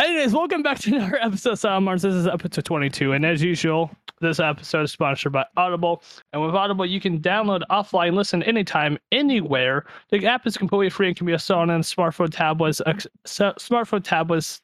[0.00, 2.02] Anyways, welcome back to another episode of Asylum Arms.
[2.02, 6.02] This is episode 22, and as usual, this episode is sponsored by Audible.
[6.32, 9.86] And with Audible, you can download offline, listen anytime, anywhere.
[10.10, 14.62] The app is completely free and can be installed on smartphone tablets, ex- smartphone tablets,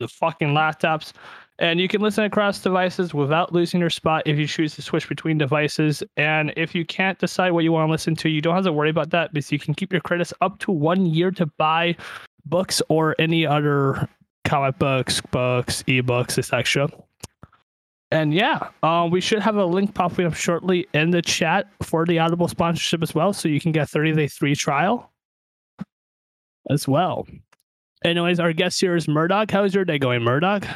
[0.00, 1.12] the fucking laptops,
[1.58, 5.10] and you can listen across devices without losing your spot if you choose to switch
[5.10, 6.02] between devices.
[6.16, 8.72] And if you can't decide what you want to listen to, you don't have to
[8.72, 11.96] worry about that because you can keep your credits up to one year to buy
[12.46, 14.08] books or any other
[14.48, 16.88] comic books, books, ebooks, etc.
[18.10, 22.06] And yeah, uh, we should have a link popping up shortly in the chat for
[22.06, 25.12] the Audible sponsorship as well, so you can get 30 day free trial
[26.70, 27.26] as well.
[28.04, 29.50] Anyways, our guest here is Murdawg.
[29.50, 30.66] How's your day going, Murdawg?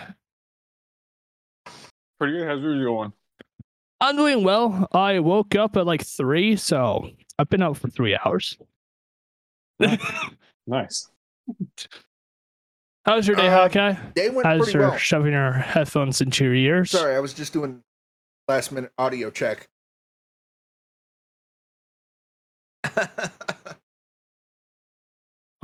[2.18, 2.46] Pretty good.
[2.46, 3.12] How's yours going?
[4.00, 4.88] I'm doing well.
[4.92, 8.58] I woke up at like three, so I've been out for three hours.
[10.66, 11.08] Nice.
[13.04, 13.94] How's your day, Uh, Hawkeye?
[14.14, 14.96] Day went How's pretty your well.
[14.98, 16.90] shoving your headphones into your ears?
[16.90, 17.82] Sorry, I was just doing
[18.48, 19.68] last minute audio check.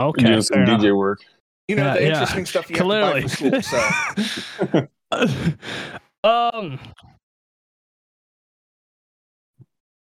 [0.00, 0.22] Okay.
[0.24, 1.18] doing some fair DJ work.
[1.66, 4.88] you know Yeah, the yeah, interesting stuff you have to buy for school.
[5.02, 5.58] So
[6.28, 6.78] um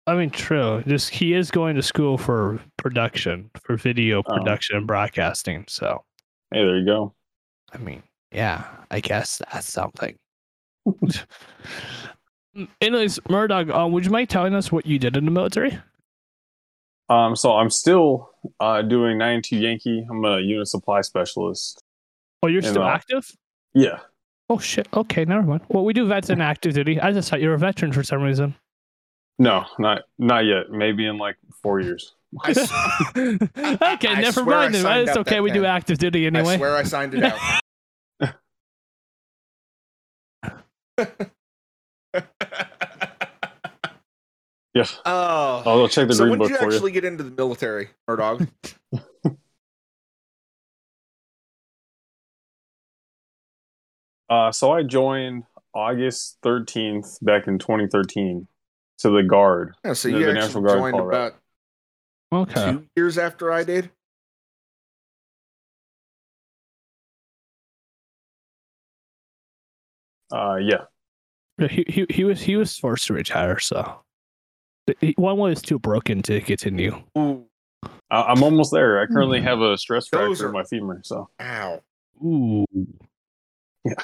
[0.06, 0.82] I mean true.
[0.86, 4.34] Just he is going to school for production, for video Oh.
[4.36, 5.64] production and broadcasting.
[5.68, 6.04] So
[6.52, 7.14] Hey, there you go.
[7.72, 8.02] I mean,
[8.32, 10.16] yeah, I guess that's something.
[12.80, 15.78] Anyways, Murdawg, uh, would you mind telling us what you did in the military?
[17.08, 18.30] Um, so I'm still
[18.60, 20.06] uh doing 92 Yankee.
[20.10, 21.82] I'm a unit supply specialist.
[22.42, 23.30] Oh, you're In, still uh, active?
[23.74, 24.00] Yeah.
[24.50, 24.88] Oh shit.
[24.94, 25.62] Okay, never mind.
[25.68, 27.00] Well, we do vets in active duty.
[27.00, 28.54] I just thought you were a veteran for some reason.
[29.38, 30.70] No, not not yet.
[30.70, 32.14] Maybe in like four years.
[32.42, 32.58] I, s-
[33.16, 35.08] okay, I never swear I mind.
[35.08, 35.36] It's okay.
[35.36, 36.56] that We do active duty I anyway.
[36.56, 37.60] swear I signed it out.
[44.74, 44.84] Yeah.
[45.04, 47.24] Oh, I'll go check the so green when book did you for actually get into
[47.24, 48.48] the military, Murdawg?
[54.30, 55.44] Uh, so I joined
[55.74, 58.46] August 13th back in 2013
[58.98, 59.74] to the Guard.
[59.84, 61.34] Yeah, so you the actually National Guard joined about
[62.32, 62.72] okay.
[62.72, 63.90] two years after I did.
[70.32, 70.84] Uh, yeah.
[71.58, 73.58] Yeah, He, he he was he was forced to retire.
[73.58, 74.00] So
[75.00, 77.02] he, one was too broken to continue.
[77.16, 77.46] Ooh,
[78.10, 79.00] I- I'm almost there.
[79.00, 81.00] I currently have a stress Those fracture are- in my femur.
[81.02, 81.82] So ow.
[82.24, 82.64] Ooh.
[83.84, 83.94] Yeah.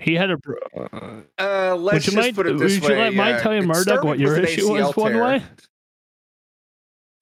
[0.00, 0.36] He had a.
[0.36, 2.36] bro- Uh, Uh, let's would you just mind?
[2.36, 3.00] put it this Would this you way.
[3.04, 4.92] let mind telling Murdoch what your issue was?
[4.94, 5.42] ACL One way.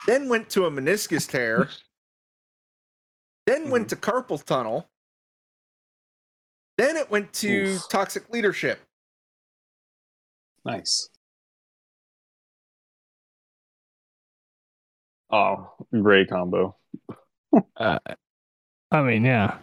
[0.07, 1.69] Then went to a meniscus tear.
[3.47, 4.89] then went to carpal tunnel.
[6.79, 7.89] Then it went to Oof.
[7.91, 8.81] toxic leadership.
[10.65, 11.09] nice.
[15.31, 16.77] Oh, great combo.
[17.77, 17.99] Uh,
[18.91, 19.59] I mean, yeah.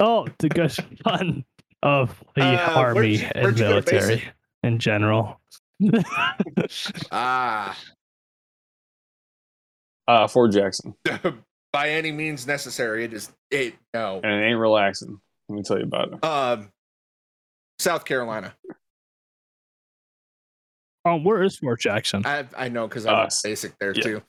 [0.00, 0.72] Oh, the good
[1.04, 1.44] fun
[1.82, 4.28] of the Uh, army where'd you- and where'd you go to military
[4.62, 5.40] in general.
[7.12, 7.78] Ah,
[10.10, 10.92] Uh, Fort Jackson,
[11.72, 13.04] by any means necessary.
[13.04, 14.20] It is it no.
[14.24, 15.20] and it ain't relaxing.
[15.48, 16.24] Let me tell you about it.
[16.24, 16.72] Um,
[17.78, 18.52] South Carolina.
[21.04, 22.26] Um, where is Fort Jackson?
[22.26, 24.02] I I know because I Uh, basic there yeah.
[24.02, 24.22] too.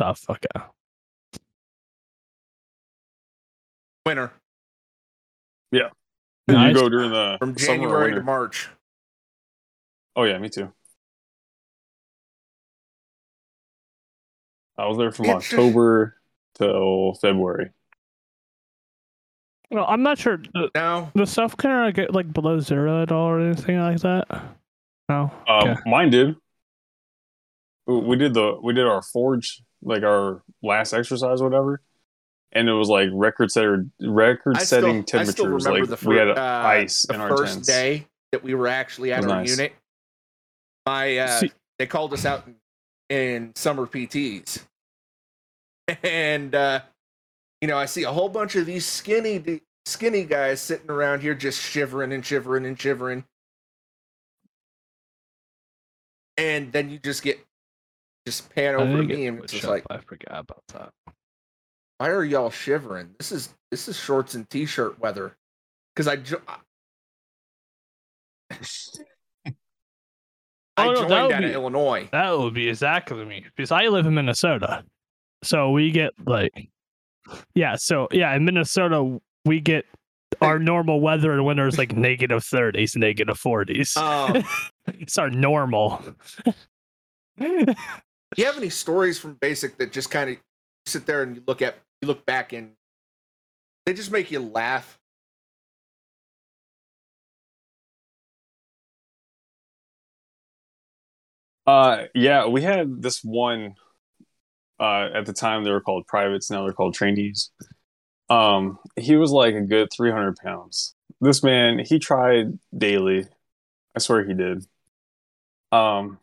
[0.00, 0.62] Oh, fuck yeah.
[4.06, 4.32] Winter
[5.72, 5.88] Yeah.
[6.46, 6.74] Nice.
[6.76, 8.22] you go during the from summer or January to?
[8.22, 8.68] March.
[10.14, 10.72] Oh yeah, me too.
[14.78, 16.16] I was there from It's just- October
[16.56, 17.70] till February.
[19.70, 20.36] Well, I'm not sure.
[20.38, 23.98] The, No, the stuff kind of get like below zero at all or anything like
[24.00, 24.26] that.
[25.08, 25.30] No.
[25.48, 25.80] Um, Okay.
[25.86, 26.36] Mine did.
[27.86, 31.82] We- We did the we did our forge like our last exercise, whatever,
[32.52, 35.66] and it was like record setter record I still, setting I still temperatures.
[35.66, 37.68] Like the first, we had uh, ice the in our first tents.
[37.68, 39.50] day that we were actually at Was our nice.
[39.50, 39.72] unit.
[40.86, 42.54] My uh, See- they called us out in,
[43.14, 44.64] in summer PTs,
[46.02, 46.80] and uh,
[47.60, 51.34] you know I see a whole bunch of these skinny skinny guys sitting around here
[51.34, 53.24] just shivering and shivering and shivering,
[56.36, 57.38] and then you just get
[58.26, 60.90] just pan over to me and it's just like, I forgot about that.
[61.98, 63.10] why are y'all shivering?
[63.18, 65.36] This is this is shorts and t-shirt weather.
[65.94, 66.42] Because I, jo-
[70.76, 72.08] I Oh, no, joined that would out of be- Illinois.
[72.12, 74.84] That would be exactly me because I live in Minnesota,
[75.42, 76.68] so we get like,
[77.54, 77.76] yeah.
[77.76, 79.84] So yeah, in Minnesota, we get
[80.40, 83.96] our normal weather in winter is like negative 30s, negative 40s.
[83.96, 84.44] Um,
[84.98, 86.02] it's our normal.
[87.38, 87.74] do
[88.36, 90.36] you have any stories from Basic that just kind of
[90.86, 92.72] sit there and you look at you look back and
[93.86, 94.98] they just make you laugh?
[101.66, 103.74] Uh, yeah, we had this one.
[104.80, 106.50] Uh, at the time they were called privates.
[106.50, 107.50] Now they're called trainees.
[108.28, 110.94] Um, he was like a good three hundred pounds.
[111.20, 113.26] This man, he tried daily.
[113.94, 114.66] I swear he did.
[115.70, 116.18] Um,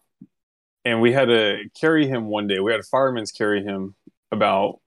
[0.83, 2.59] and we had to carry him one day.
[2.59, 3.95] We had a fireman's carry him
[4.31, 4.79] about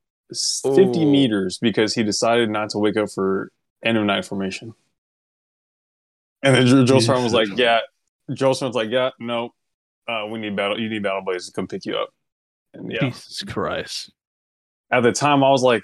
[0.63, 1.11] fifty Ooh.
[1.11, 3.51] meters because he decided not to wake up for
[3.83, 4.75] end of night formation.
[6.43, 7.49] And then Joe, Joe was like.
[7.57, 7.81] "Yeah."
[8.33, 9.53] Joe Strong's like, "Yeah, no,
[10.09, 10.79] uh, we need battle.
[10.81, 12.11] You need battle blades to come pick you up."
[12.73, 14.13] And yeah, Jesus Christ.
[14.91, 15.83] at the time I was like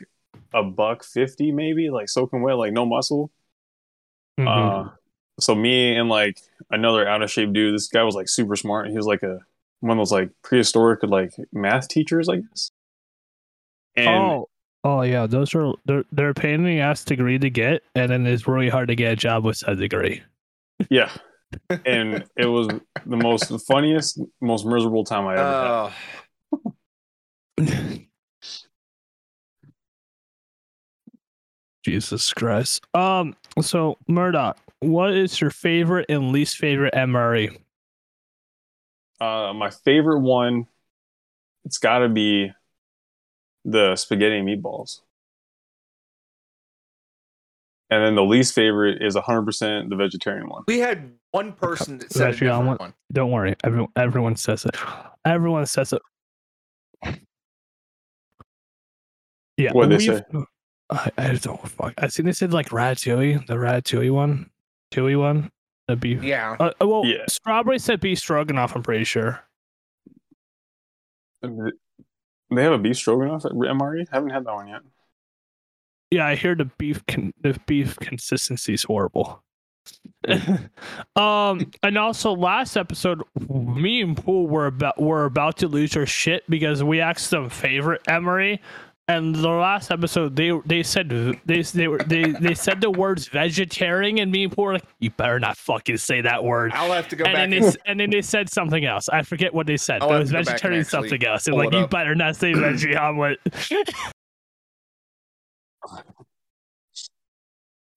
[0.53, 3.31] a buck fifty, maybe like soaking wet, like no muscle.
[4.39, 4.47] Mhm.
[4.87, 4.91] Uh,
[5.39, 6.39] so me and like
[6.71, 7.75] another out of shape dude.
[7.75, 8.89] This guy was like super smart.
[8.89, 9.41] He was like a
[9.81, 12.71] one of those like prehistoric like math teachers, I guess.
[13.97, 14.49] And oh,
[14.85, 18.11] oh yeah, those are they're they're a pain in the ass degree to get, and
[18.11, 20.23] then it's really hard to get a job with that degree.
[20.91, 21.11] yeah,
[21.85, 22.69] and it was
[23.07, 25.93] the most funniest, most miserable time I ever
[27.63, 27.67] had.
[27.67, 28.01] Uh,
[31.85, 32.85] Jesus Christ.
[32.95, 33.37] Um.
[33.63, 36.95] So Murdawg, what is your favorite and least favorite?
[36.95, 37.57] MRE?
[39.21, 40.67] Uh, my favorite one,
[41.65, 42.53] it's got to be
[43.65, 45.01] the spaghetti meatballs.
[47.91, 50.63] And then the least favorite is 100% the vegetarian one.
[50.69, 52.95] we had one person that said a Actually, I one.
[53.13, 54.77] Don't worry, everyone everyone says it.
[55.25, 56.03] Everyone says it.
[59.57, 59.73] Yeah.
[59.73, 60.45] What'd they we've-
[60.93, 61.95] I, I don't fuck.
[61.99, 64.51] I think they said like ratatouille, the ratatouille one,
[64.93, 65.51] chewy one,
[65.87, 66.23] the beef.
[66.23, 66.57] Yeah.
[66.59, 67.25] Uh, uh, well, Yeah.
[67.29, 68.75] strawberry said beef stroganoff.
[68.75, 69.41] I'm pretty sure.
[71.43, 74.07] They have a beef stroganoff at MRE?
[74.13, 74.81] Haven't had that one yet.
[76.11, 79.43] Yeah, I hear the beef con- the beef consistency is horrible.
[81.17, 86.07] um, and also last episode, me and Pool were about were about to lose our
[86.07, 88.59] shit because we asked them favorite MRE,
[89.09, 91.09] and the last episode they they said
[91.47, 94.85] they they were they they said the words vegetarian, and me and Pool were like,
[94.99, 96.73] you better not fucking say that word.
[96.75, 99.09] I'll have to go And back then, and they, and then they said something else.
[99.09, 100.03] I forget what they said.
[100.03, 101.47] I'll but it was to go vegetarian something else.
[101.47, 103.39] And like, you better not say veggie omelet.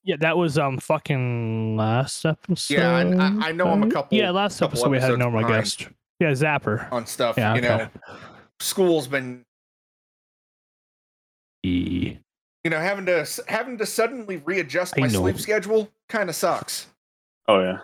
[0.06, 2.74] Yeah, that was um fucking last episode.
[2.74, 5.48] Yeah, I- I know I'm a couple- Yeah, last couple episode we had a normal
[5.48, 5.88] guest.
[6.20, 6.92] Yeah, Zapper.
[6.92, 7.38] on stuff.
[7.38, 7.68] Yeah, you okay.
[7.78, 7.90] know,
[8.60, 9.46] school's been
[11.66, 12.18] E.
[12.66, 15.20] you know having to having to suddenly readjust I my know.
[15.22, 16.88] sleep schedule kind of sucks.
[17.48, 17.80] Oh, yeah.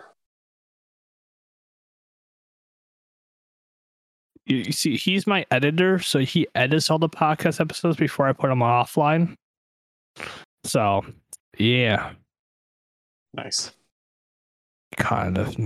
[4.46, 8.32] You, you see, he's my editor, so he edits all the podcast episodes before I
[8.32, 9.36] put them offline.
[10.64, 11.04] So,
[11.58, 12.12] yeah,
[13.34, 13.72] Nice.
[14.96, 15.56] kind of.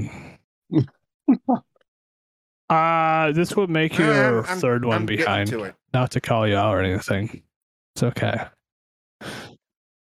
[2.70, 5.48] uh this would make you I'm- your I'm- third one I'm behind.
[5.50, 5.74] to it.
[5.92, 7.42] not to call you out or anything.
[7.94, 8.40] It's okay.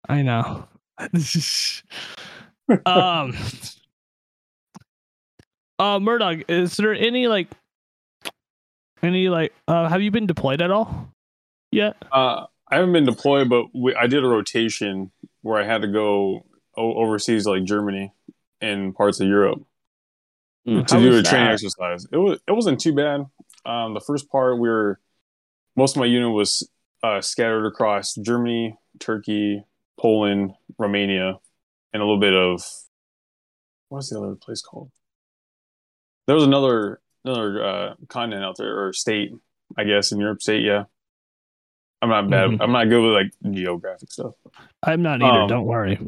[0.07, 0.67] I know.
[2.85, 3.33] um
[5.77, 7.49] uh Murdawg, is there any like
[9.03, 11.09] any like uh have you been deployed at all
[11.71, 11.95] yet?
[12.11, 15.87] Uh, I haven't been deployed, but we, I did a rotation where I had to
[15.87, 16.45] go
[16.75, 18.11] o- overseas, like Germany
[18.61, 19.61] and parts of Europe.
[20.65, 22.07] to do a training exercise.
[22.11, 23.25] It was it wasn't too bad.
[23.65, 24.99] Um, the first part we were
[25.75, 26.67] most of my unit was
[27.03, 29.63] uh, scattered across Germany, Turkey,
[29.99, 31.39] Poland, Romania,
[31.93, 32.63] and a little bit of
[33.89, 34.91] what's the other place called?
[36.25, 39.31] There was another another uh, continent out there or state,
[39.77, 40.63] I guess, in Europe state.
[40.63, 40.85] Yeah,
[42.01, 42.51] I'm not bad.
[42.51, 42.57] Mhm.
[42.61, 44.35] I'm not good with like geographic stuff.
[44.83, 45.99] I'm not either, Um, don't worry.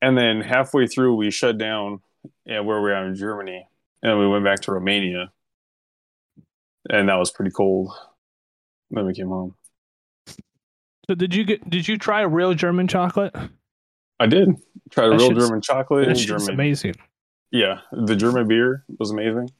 [0.00, 2.00] And then halfway through, we shut down
[2.44, 3.66] yeah, where we are in Germany,
[4.02, 5.32] and we went back to Romania,
[6.90, 7.92] and that was pretty cold.
[8.90, 9.54] Then we came home.
[11.08, 13.34] So did you get did you try real German chocolate?
[14.20, 14.50] I did
[14.90, 16.94] try real German chocolate That and amazing.
[17.50, 19.50] Yeah, the German beer was amazing.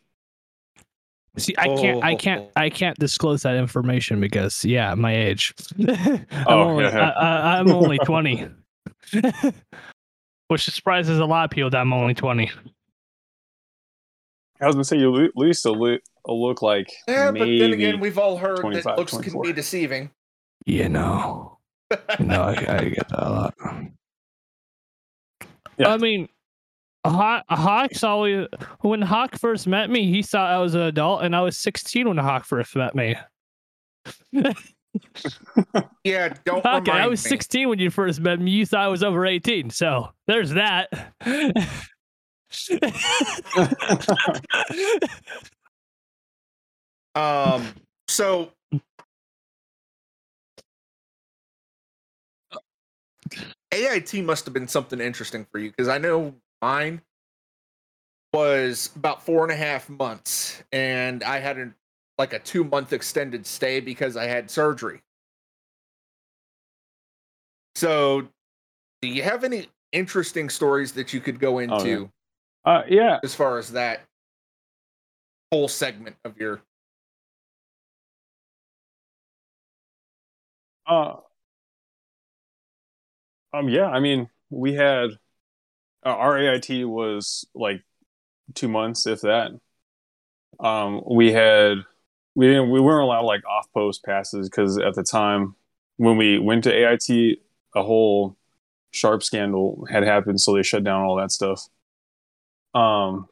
[1.39, 2.17] See, I can't, I Oh.
[2.17, 5.55] can't, I can't disclose that information because, yeah, my age.
[5.89, 7.11] I'm Oh, only, yeah.
[7.11, 8.47] I, I, I'm only twenty,
[10.49, 12.51] which surprises a lot of people that I'm only twenty.
[14.61, 17.59] I was gonna say you at least a look, like Yeah, maybe.
[17.59, 20.11] but then again, we've all heard that looks can be deceiving.
[20.67, 21.59] You know,
[21.91, 23.55] you know, I, I get that a lot.
[25.79, 25.89] Yeah.
[25.89, 26.29] I mean,
[27.05, 28.47] Hawk, Hawk's always
[28.81, 32.09] when Hawk first met me, he thought I was an adult, and I was 16
[32.09, 33.17] when Hawk first met me.
[36.05, 37.31] Yeah, don't Hawk, I was me.
[37.31, 38.51] 16 when you first met me.
[38.51, 40.91] You thought I was over 18, so there's that.
[47.15, 47.75] Um,
[48.09, 48.53] so
[53.71, 57.03] AIT must have been something interesting for you because I know mine
[58.33, 61.75] was about four and a half months, and I had a,
[62.17, 65.03] like a two month extended stay because I had surgery.
[67.75, 68.29] So,
[69.03, 72.11] do you have any interesting stories that you could go into
[72.65, 74.03] uh, yeah, as far as that
[75.51, 76.63] whole segment of your
[80.85, 81.15] Uh,
[83.55, 83.87] um, yeah.
[83.87, 85.11] I mean, we had
[86.05, 87.83] uh, our AIT was like
[88.55, 89.53] two months, if that.
[90.61, 91.79] Um, we had
[92.35, 95.57] we didn't we weren't allowed like off post passes because at the time
[95.97, 97.39] when we went to AIT,
[97.75, 98.37] a whole
[98.93, 101.69] sharp scandal had happened, so they shut down all that stuff.
[102.75, 103.29] Um.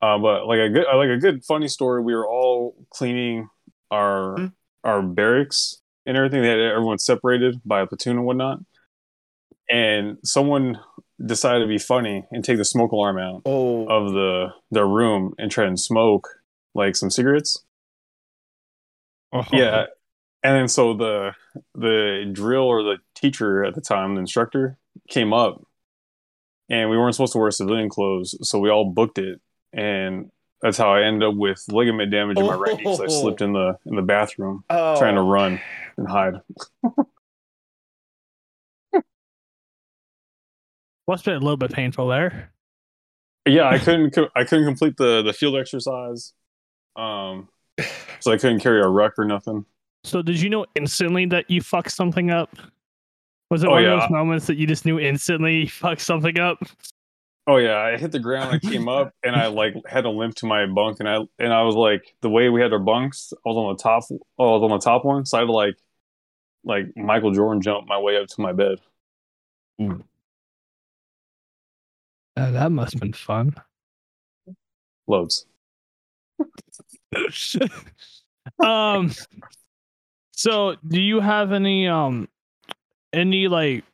[0.00, 3.48] Uh, but like a good like a good funny story, we were all cleaning
[3.90, 4.46] our Hmm.
[4.84, 6.42] our barracks and everything.
[6.42, 8.60] They had everyone separated by a platoon and whatnot.
[9.68, 10.78] And someone
[11.24, 15.34] decided to be funny and take the smoke alarm out oh of the the room
[15.38, 16.28] and try and smoke
[16.74, 17.64] like some cigarettes.
[19.32, 19.56] Uh-huh.
[19.56, 19.86] Yeah.
[20.42, 21.32] And then so the
[21.74, 25.62] the drill or the teacher at the time, the instructor, came up
[26.70, 29.40] and we weren't supposed to wear civilian clothes, so we all booked it.
[29.72, 30.30] And
[30.62, 33.20] that's how I ended up with ligament damage in my right knee because I Oh.
[33.20, 34.98] slipped in the in the bathroom oh.
[34.98, 35.28] trying to oh.
[35.28, 35.60] run
[35.96, 36.34] and hide.
[41.08, 42.52] Must have been a little bit painful there.
[43.46, 46.34] Yeah, I couldn't I couldn't complete the the field exercise.
[46.96, 47.48] Um
[48.20, 49.64] so I couldn't carry a ruck or nothing.
[50.04, 52.56] So, did you know instantly that you fucked something up?
[53.50, 53.94] Was it Oh, one yeah.
[53.94, 56.58] of those moments that you just knew instantly you fucked something up?
[57.46, 58.54] Oh yeah, I hit the ground.
[58.54, 61.52] I came up and I like had to limp to my bunk, and I and
[61.52, 63.32] I was like the way we had our bunks.
[63.34, 64.04] I was on the top.
[64.38, 65.76] Oh, I was on the top one, so I had to like
[66.64, 68.78] like Michael Jordan jump my way up to my bed.
[72.38, 73.52] Uh, that must have been fun.
[75.08, 75.46] Loads.
[78.64, 79.10] um
[80.32, 82.28] so do you have any um
[83.12, 83.84] any like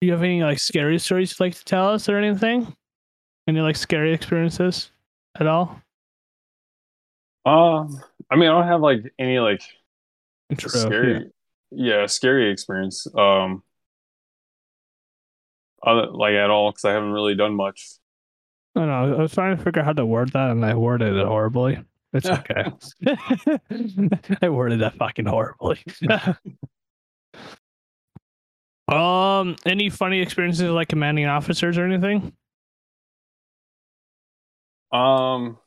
[0.00, 2.74] do you have any like scary stories you'd like to tell us or anything
[3.46, 4.90] any like scary experiences
[5.38, 5.80] at all
[7.44, 9.62] Um, I mean, I don't have like any like
[10.58, 11.30] scary,
[11.70, 12.06] yeah.
[12.06, 13.06] scary experience.
[13.14, 13.62] Um,
[15.92, 17.88] like at all because I haven't really done much.
[18.74, 19.16] I don't know.
[19.18, 21.78] I was trying to figure out how to word that, and I worded it horribly.
[22.12, 22.70] It's okay.
[24.42, 25.82] I worded that fucking horribly.
[28.88, 32.32] um, any funny experiences like commanding officers or anything?
[34.92, 35.58] Um,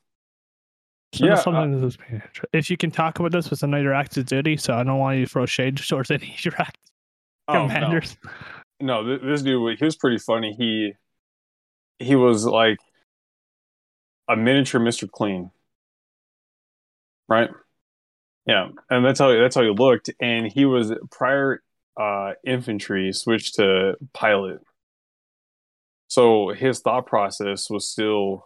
[1.14, 4.76] So Yeah, being inter- if you can talk about this with another active duty, so
[4.76, 6.92] I don't want you to throw shade towards any of your active
[7.48, 8.18] oh, commanders.
[8.24, 8.32] no,
[9.04, 10.54] th- this dude, he was pretty funny.
[10.58, 10.94] He
[12.00, 12.80] he was like
[14.28, 15.10] a miniature Mr.
[15.10, 15.52] Clean,
[17.28, 17.50] right?
[18.46, 20.10] Yeah, and that's how that's how he looked.
[20.20, 21.62] And he was prior
[22.00, 24.62] uh, infantry, switched to pilot.
[26.08, 28.46] So his thought process was still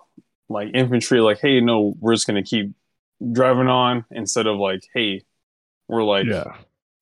[0.49, 2.73] like infantry, like, hey, no, we're just gonna keep
[3.31, 5.23] driving on instead of like, hey,
[5.87, 6.55] we're like yeah.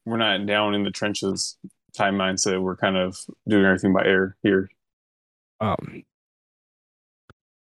[0.05, 1.57] we're not down in the trenches
[1.95, 2.61] time mindset.
[2.61, 3.17] We're kind of
[3.47, 4.69] doing everything by air here.
[5.59, 6.03] Um.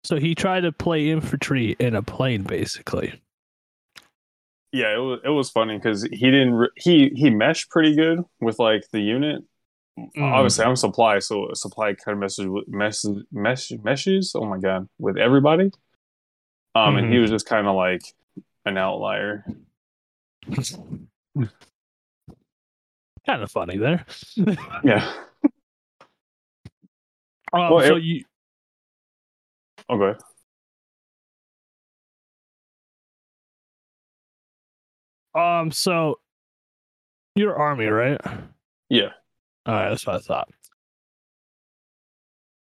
[0.03, 3.21] So he tried to play infantry in a plane, basically.
[4.71, 8.19] Yeah, it was it was funny because he didn't re- he he meshed pretty good
[8.39, 9.43] with like the unit.
[9.97, 10.21] Mm.
[10.21, 14.33] Obviously, I'm supply, so supply kind of messes with messes mesh meshes.
[14.35, 15.71] Oh my god, with everybody.
[16.75, 18.03] Um, and he was just kind of like
[18.65, 19.45] an outlier.
[23.27, 24.03] kind of funny there.
[24.83, 25.13] Yeah.
[27.53, 28.23] Um, Well, so it- you
[29.89, 30.19] Okay.
[35.35, 36.19] um so
[37.35, 38.19] you're army, right?
[38.89, 39.09] Yeah.
[39.67, 40.49] All right, that's what I thought.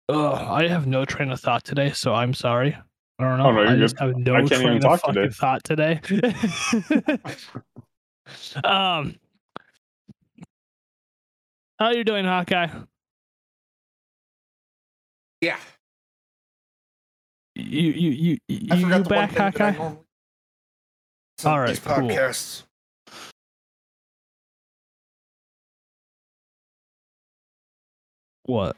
[0.09, 2.75] Ugh, I have no train of thought today, so I'm sorry.
[3.19, 3.47] I don't know.
[3.47, 3.79] Oh, no, I good.
[3.79, 5.29] just have no train of fucking today.
[5.29, 6.01] thought today.
[8.63, 9.15] um,
[11.79, 12.67] how you doing, Hawkeye?
[15.41, 15.57] Yeah.
[17.55, 19.95] You you you you, you forgot the one back, thing that I Hawkeye?
[21.45, 21.93] All right, these cool.
[21.95, 22.63] podcasts.
[28.43, 28.75] What?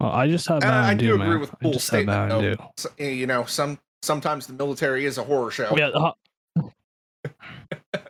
[0.00, 1.40] Well, I just had Uh, Mountain I do agree man.
[1.40, 2.72] with Pool's statement, though.
[2.76, 5.76] So, you know, some sometimes the military is a horror show.
[5.76, 6.12] Yeah,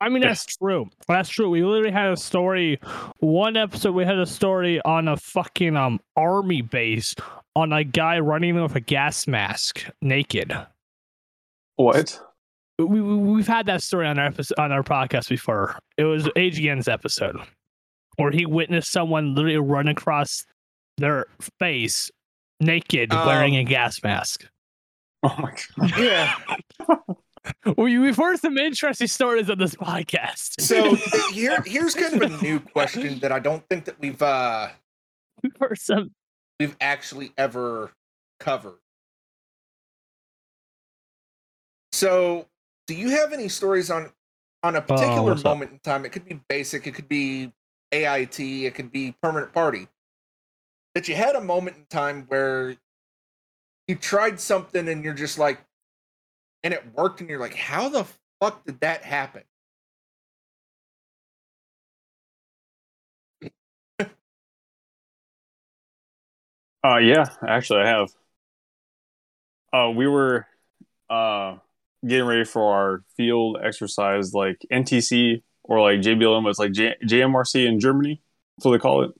[0.00, 0.88] I mean that's true.
[1.08, 1.50] That's true.
[1.50, 2.78] We literally had a story.
[3.18, 7.14] One episode, we had a story on a fucking um army base
[7.56, 10.56] on a guy running with a gas mask, naked.
[11.76, 12.20] What?
[12.78, 15.78] We, we we've had that story on our episode, on our podcast before.
[15.96, 17.36] It was AGN's episode
[18.16, 20.44] where he witnessed someone literally run across
[20.96, 21.26] their
[21.58, 22.10] face
[22.60, 24.44] naked, wearing Um, a gas mask.
[25.24, 25.92] Oh my god.
[25.98, 26.34] yeah.
[27.76, 30.60] We, we've heard some interesting stories on this podcast.
[30.60, 30.94] So
[31.32, 34.68] here, here's kind of a new question that I don't think that we've uh
[35.42, 36.10] we've heard some.
[36.58, 37.92] we've actually ever
[38.40, 38.78] covered.
[41.92, 42.46] So,
[42.86, 44.10] do you have any stories on
[44.62, 45.46] on a particular Oh, what's up?
[45.52, 46.04] moment in time?
[46.04, 47.52] It could be basic, it could be
[47.92, 49.88] AIT, it could be permanent party.
[50.94, 52.76] That you had a moment in time where
[53.86, 55.60] you tried something and you're just like
[56.62, 58.06] and it worked and you're like, how the
[58.40, 59.42] fuck did that happen?
[66.84, 68.08] Uh, yeah, actually, I have.
[69.72, 70.46] Uh, we were
[71.10, 71.56] uh
[72.06, 76.48] getting ready for our field exercise, like NTC or like JBLM.
[76.48, 78.22] It's like J- JMRC in Germany,
[78.56, 79.12] that's what they call it.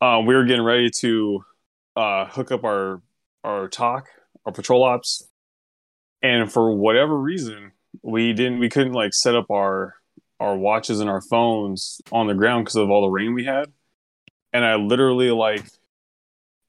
[0.00, 1.44] Uh, we were getting ready to
[1.96, 3.02] uh hook up our
[3.44, 4.06] our TOC,
[4.46, 5.28] our patrol ops,
[6.22, 9.94] and for whatever reason, we didn't, we couldn't like set up our
[10.40, 13.72] our watches and our phones on the ground because of all the rain we had,
[14.52, 15.64] and I literally like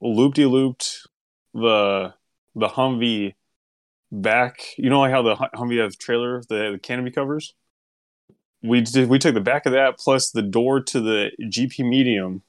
[0.00, 1.06] loop de looped
[1.54, 2.14] the
[2.54, 3.34] the Humvee
[4.10, 4.60] back.
[4.76, 7.54] You know, like how the Humvee has trailer, the, the canopy covers.
[8.62, 9.08] We did.
[9.08, 12.42] We took the back of that plus the door to the GP medium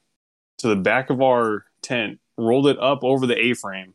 [0.58, 3.94] to the back of our tent, rolled it up over the A frame,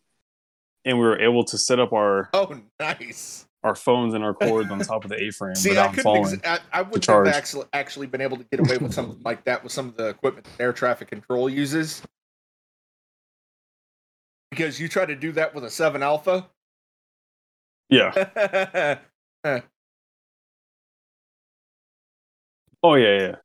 [0.88, 3.46] and we were able to set up our Oh, nice.
[3.64, 6.04] our phones and our cords on top of the A frame See, I without couldn't.
[6.04, 6.42] falling.
[6.44, 9.44] Ex- I, I wouldn't have actually actually been able to get away with something like
[9.46, 12.02] that with some of the equipment that air traffic control uses.
[14.50, 16.48] Because you try to do that with a seven alpha.
[17.90, 19.00] yeah.
[22.84, 23.36] Oh yeah,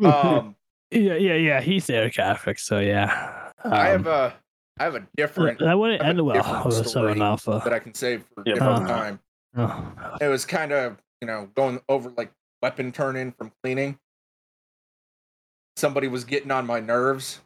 [0.00, 0.08] yeah.
[0.08, 0.56] um,
[0.90, 1.60] Yeah, yeah, yeah.
[1.60, 3.50] He's air traffic, so yeah.
[3.64, 4.34] I have Um, a
[4.78, 6.88] I have a uh, different that wouldn't I have a end well different with a
[6.88, 7.60] story alpha.
[7.64, 9.20] that I can save for a Yeah, different uh, time.
[9.56, 10.16] Oh.
[10.20, 12.30] It was kind of you know going over like
[12.62, 13.98] weapon turn in from cleaning.
[15.76, 17.40] Somebody was getting on my nerves,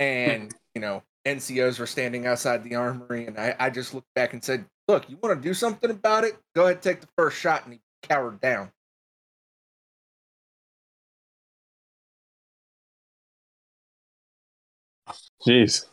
[0.00, 0.58] and hmm.
[0.74, 4.42] you know NCOs were standing outside the armory, and I, I just looked back and
[4.42, 6.36] said, "Look, you want to do something about it?
[6.54, 8.70] Go ahead, take the first shot." And he cowered down.
[15.46, 15.86] Jeez.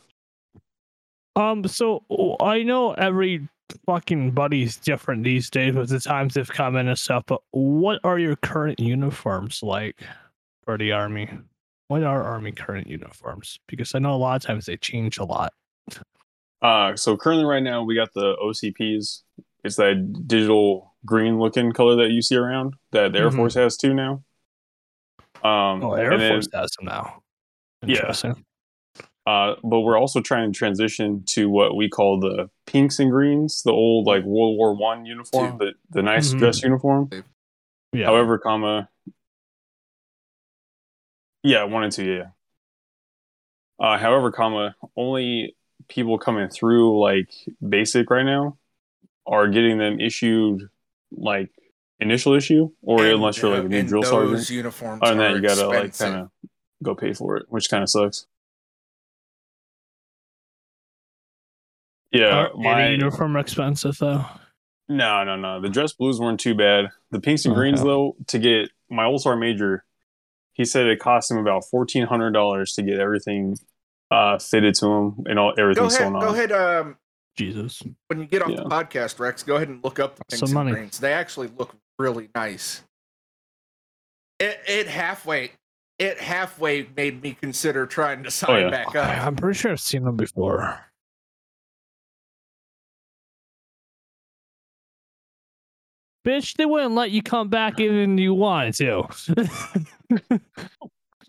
[1.35, 2.03] Um, so
[2.41, 3.47] I know every
[3.85, 7.99] fucking buddy's different these days with the times they've come in and stuff, but what
[8.03, 10.01] are your current uniforms like
[10.65, 11.29] for the army?
[11.87, 13.59] What are army current uniforms?
[13.67, 15.53] Because I know a lot of times they change a lot.
[16.61, 19.23] Uh, so currently, right now, we got the OCPs.
[19.63, 23.35] It's that digital green looking color that you see around that the Air Mhm.
[23.35, 24.23] Force has too now.
[25.43, 27.23] Um, Oh, Air and then, Force has them now.
[27.85, 28.11] Yeah.
[29.27, 29.63] Interesting.
[29.65, 33.61] uh, but we're also trying to transition to what we call the pinks and greens,
[33.63, 36.39] the old like World War One uniform, the the nice Mhm.
[36.39, 37.09] dress uniform.
[37.93, 38.05] Yeah.
[38.05, 38.89] However, comma,
[41.43, 42.29] yeah, one and two, yeah.
[43.79, 45.55] Uh, however, comma, only
[45.87, 47.29] people coming through like
[47.67, 48.57] basic right now
[49.25, 50.69] are getting them issued
[51.11, 51.49] like
[51.99, 54.49] initial issue, or And, unless you're like a new drill those sergeant.
[54.49, 56.31] uniforms Other than that, you gotta like kind of
[56.83, 58.27] go pay for it, which kind of sucks.
[62.11, 64.25] Yeah, are my any uniform expensive though?
[64.89, 65.61] no, no, no.
[65.61, 66.89] The dress blues weren't too bad.
[67.11, 67.87] The pinks and greens Okay.
[67.87, 69.85] though, to get my old star major,
[70.53, 73.57] he said it cost him about fourteen hundred dollars to get everything
[74.11, 76.21] uh fitted to him and all Go everything ahead, sewn on.
[76.21, 76.51] go ahead.
[76.51, 76.97] Um,
[77.37, 77.81] Jesus.
[78.07, 78.57] when you get off Yeah.
[78.57, 80.71] the podcast, Rex, go ahead and look up the Some pinks and money.
[80.73, 80.99] greens.
[80.99, 82.83] They actually look really nice.
[84.39, 85.51] It it halfway
[85.97, 88.69] it halfway made me consider trying to sign yeah.
[88.69, 89.25] back up.
[89.25, 90.77] I'm pretty sure I've seen them before.
[96.25, 99.07] Bitch, they wouldn't let you come back even if you wanted to.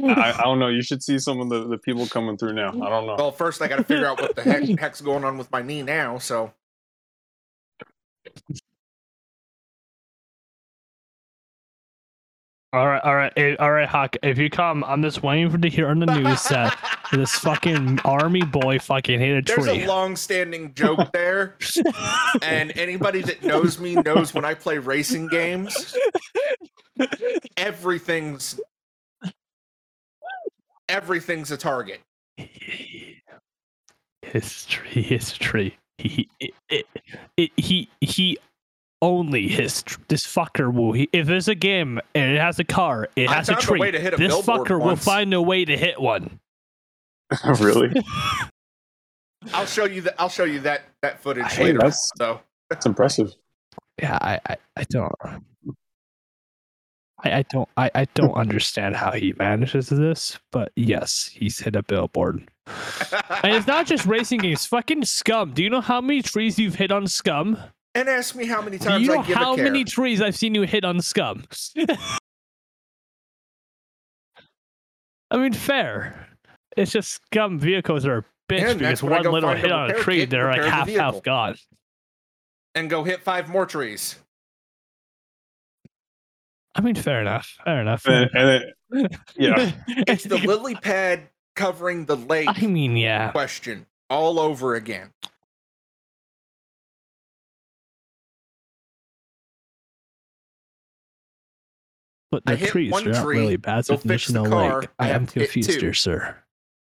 [0.03, 0.69] I, I don't know.
[0.69, 2.69] You should see some of the, the people coming through now.
[2.69, 3.17] I don't know.
[3.17, 5.63] Well, first I got to figure out what the heck, heck's going on with my
[5.63, 6.19] knee now.
[6.19, 6.53] So
[12.73, 14.17] all right, all right, eh, all right, Hawk.
[14.23, 16.79] If you come, I'm just waiting for to hear on the news that
[17.13, 21.57] this fucking army boy fucking hit a there's a long-standing joke there,
[22.43, 25.95] and anybody that knows me knows when I play racing games,
[27.59, 28.59] everything's
[30.89, 32.01] everything's a target.
[34.23, 35.79] history, history.
[35.99, 36.87] He, it, it,
[37.37, 38.39] it, he, he
[39.03, 40.93] only his this fucker will.
[40.93, 43.67] He, if there's a game and it has a car, it has a found a
[43.67, 43.81] tree.
[43.81, 46.41] way to hit a this billboard fucker will find a way to hit one.
[47.61, 47.93] really?
[49.53, 50.15] I'll show you that.
[50.19, 51.79] I'll show you that that footage Hey, later.
[51.81, 53.35] that's So that's impressive.
[54.01, 55.13] Yeah, I, I, I don't.
[57.25, 61.77] I, I don't I, I don't understand how he manages this, but yes, he's hit
[61.77, 62.49] a billboard.
[63.43, 65.53] And it's not just racing games, fucking scum.
[65.53, 67.59] Do you know how many trees you've hit on scum?
[67.95, 69.65] And ask me how many Do times you know I give how a care.
[69.65, 71.45] many trees I've seen you hit on scum?
[75.31, 76.29] I mean, fair.
[76.77, 79.73] It's just scum vehicles are a bitch And because that's when I one little hit
[79.73, 81.57] on a repair tree, they're like repair the half half gone.
[82.75, 84.17] and go hit five more trees.
[86.75, 87.59] I mean, fair enough.
[87.65, 88.07] Fair enough.
[88.07, 89.73] And, and it, yeah,
[90.09, 93.31] It's the lily pad covering the lake I mean, yeah.
[93.31, 95.11] question all over again.
[102.33, 104.37] But I the hit trees one are not tree, really bad go fix the definition
[104.39, 104.89] of car, lake.
[104.99, 105.79] I I am have to hit confused two.
[105.87, 106.37] here, sir.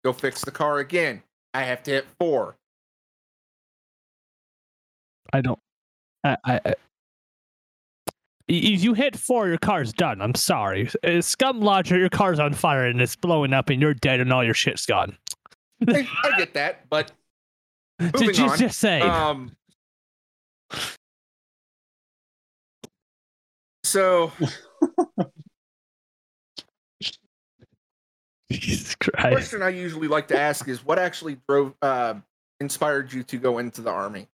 [0.05, 1.23] Go fix the car again.
[1.53, 2.57] I have to hit four.
[5.33, 5.59] I don't.
[6.25, 6.37] I.
[6.45, 6.75] I, I
[8.49, 10.21] if you hit four, your car's done.
[10.23, 10.89] I'm sorry.
[11.05, 14.33] Uh, Scum launcher, your car's on fire and it's blowing up and you're dead and
[14.33, 15.17] all your shit's gone.
[15.89, 17.13] I, I get that, but
[18.01, 18.59] Moving Did you on.
[18.59, 19.01] just say?
[19.03, 19.53] um.
[23.85, 24.33] So
[28.51, 32.15] Jesus the question I usually like to ask is what actually drove uh,
[32.59, 34.29] inspired you to go into the army?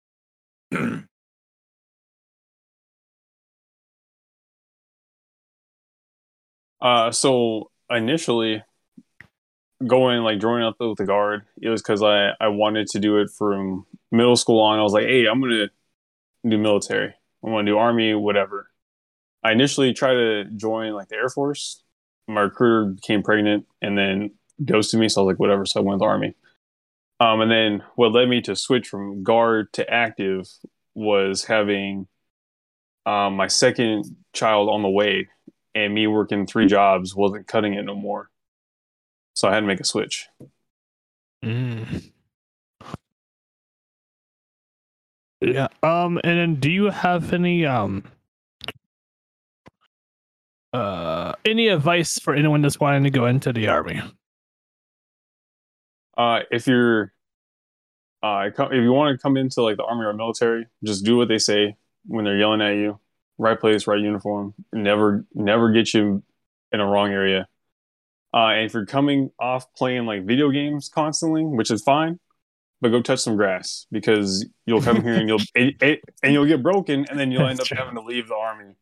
[6.79, 8.62] Uh, so initially,
[9.85, 13.18] going like joining up with the guard, it was because I I wanted to do
[13.18, 14.79] it from middle school on.
[14.79, 15.68] I was like, hey, I'm gonna
[16.46, 17.14] do military.
[17.44, 18.70] I want to do army, whatever.
[19.46, 21.80] I initially tried to join like the Air Force.
[22.26, 24.32] My recruiter became pregnant and then
[24.64, 25.64] ghosted me, so I was like, whatever.
[25.64, 26.35] So I went to the army.
[27.20, 30.48] Um, and then what led me to switch from guard to active
[30.96, 32.09] was having
[33.06, 35.28] um, my second child on the way
[35.76, 38.30] and me working three jobs wasn't cutting it no more.
[39.35, 40.26] So I had to make a switch.
[41.44, 42.11] Mm.
[45.40, 45.68] Yeah.
[45.85, 46.18] Um.
[46.24, 48.02] And then, do you have any um
[50.72, 54.00] uh any advice for anyone that's wanting to go into the army?
[56.16, 57.12] Uh, if you're,
[58.22, 61.29] uh, if you want to come into like the army or military, just do what
[61.29, 61.76] they say
[62.07, 62.98] when they're yelling at you.
[63.38, 64.55] Right place, right uniform.
[64.72, 66.22] Never, never get you
[66.72, 67.48] in a wrong area.
[68.33, 72.18] Uh, and if you're coming off playing like video games constantly, which is fine,
[72.81, 75.40] but go touch some grass because you'll come here and you'll
[76.24, 78.74] and, you'll get broken, and then you'll end up having to leave the army,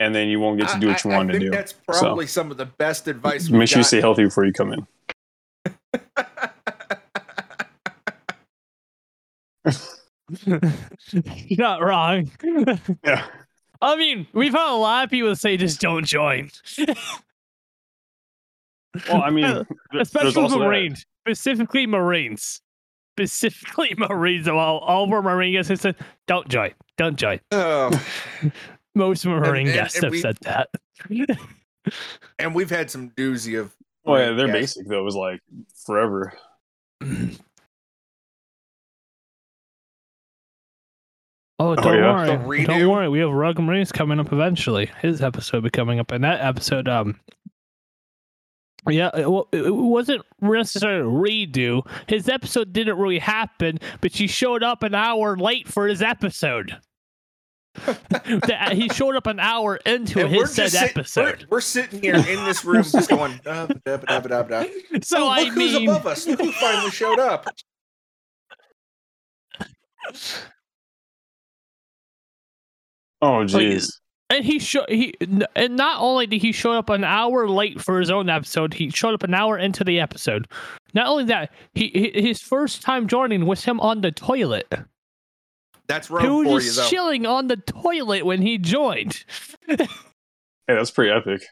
[0.00, 1.50] and then you won't get to do what you I, I want to do.
[1.50, 3.48] That's probably some of the best advice.
[3.48, 4.86] Make we've sure you stay healthy before you come in.
[10.44, 12.30] You're not wrong.
[13.04, 13.26] Yeah.
[13.80, 16.50] I mean, we've had a lot of people say just don't join,
[19.08, 19.66] Well, I mean, th-
[20.00, 20.64] especially also that.
[20.64, 22.62] Marines, specifically Marines,
[23.14, 24.48] specifically Marines.
[24.48, 27.90] All, all of our Marine guests have said, "Don't join, don't join." Oh,
[28.96, 30.70] Most Marine and- guests and have we- said that.
[32.38, 33.72] and we've had some doozy of.
[34.04, 34.54] Well, yeah, their Yes.
[34.54, 35.40] basic though It was like
[35.84, 36.32] forever.
[41.58, 42.36] Oh, Oh, don't yeah?
[42.44, 42.64] Worry.
[42.64, 43.08] Don't worry.
[43.08, 44.90] We have Rogue Marines coming up eventually.
[45.00, 47.18] His episode be coming up, and that episode, um,
[48.86, 51.86] yeah, it, wa- it wasn't necessarily a redo.
[52.08, 56.76] His episode didn't really happen, but she showed up an hour late for his episode.
[58.24, 61.46] The- he showed up an hour into and his said sit- episode.
[61.48, 63.40] We're, we're sitting here in this room just going.
[63.46, 64.64] "Uh, da, da, da, da."
[65.02, 66.26] So oh, I look who's mean, above us!
[66.26, 67.46] Look who finally showed up.
[73.22, 73.90] Oh jeez.
[74.30, 75.14] and he showed he
[75.54, 78.90] and not only did he show up an hour late for his own episode, he
[78.90, 80.46] showed up an hour into the episode.
[80.94, 84.72] Not only that, he his first time joining was him on the toilet.
[85.88, 86.88] That's He rogue for was you, just though.
[86.88, 89.24] chilling on the toilet when he joined.
[89.68, 89.86] Hey,
[90.66, 91.42] that's pretty epic.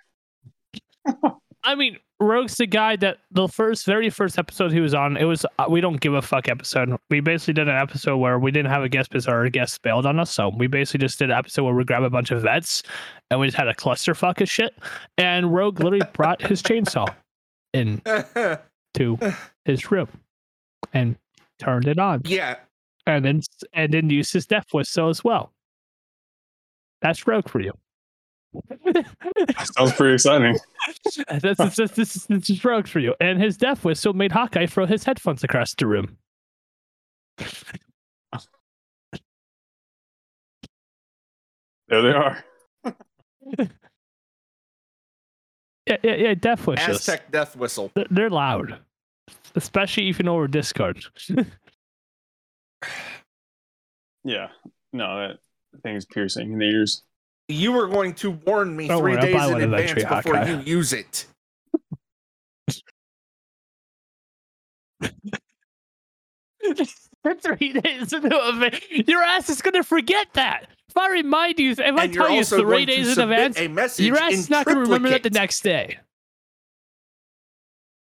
[1.65, 5.25] I mean, Rogue's the guy that the first, very first episode he was on, it
[5.25, 6.97] was uh, we don't give a fuck episode.
[7.11, 10.07] We basically did an episode where we didn't have a guest because our guest bailed
[10.07, 10.31] on us.
[10.33, 12.83] So we basically just did an episode where we grab a bunch of vets
[13.31, 14.75] and we just had a clusterfuck of shit.
[15.17, 17.13] And Rogue literally brought his chainsaw
[17.73, 18.03] in
[18.95, 19.19] to
[19.65, 20.09] his room
[20.93, 21.17] and
[21.59, 22.57] turned it on, yeah,
[23.07, 23.41] and then
[23.73, 25.53] and then used his death whistle as well.
[27.03, 27.73] That's Rogue for you.
[29.77, 30.57] Sounds pretty exciting.
[31.29, 33.15] That's, that's, that's, this, is, this is Rogue for you.
[33.21, 36.17] And his death whistle made Hawkeye throw his headphones across the room.
[41.89, 42.45] There they are.
[45.87, 46.35] Yeah, yeah, yeah.
[46.35, 46.97] Death wishes.
[46.97, 47.91] Aztec death whistle.
[47.95, 48.79] They're, they're loud,
[49.55, 51.05] especially if you know over Discord.
[54.25, 54.49] Yeah.
[54.93, 55.39] No, that
[55.83, 57.03] thing's piercing in the ears.
[57.49, 60.51] You were going to warn me Don't three worry, days in advance before Hawkeye.
[60.51, 61.27] you use it.
[67.41, 70.67] Three days into event, your ass is gonna forget that.
[70.89, 74.07] If I remind you, if I and tell you three days in advance, a message
[74.07, 75.99] your ass is not gonna remember that the next day.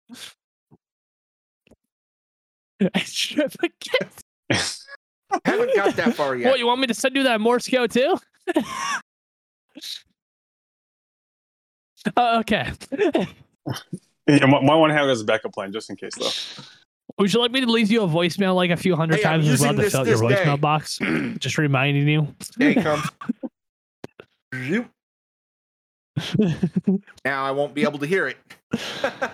[3.06, 4.24] Triplicate.
[5.46, 6.50] Haven't got that far yet.
[6.50, 8.18] What you want me to send you that Morse code too?
[12.16, 12.72] Uh, okay.
[14.28, 16.64] You might, might want to have it as a backup plan just in case, though.
[17.18, 19.48] Would you like me to leave you a voicemail like a few hundred Hey, times
[19.48, 20.58] as well to fill out your this voicemail day.
[20.58, 21.00] box?
[21.40, 22.28] Just reminding you.
[22.58, 23.04] Day comes.
[24.56, 24.88] Zoop.
[27.26, 28.38] now I won't be able to hear it.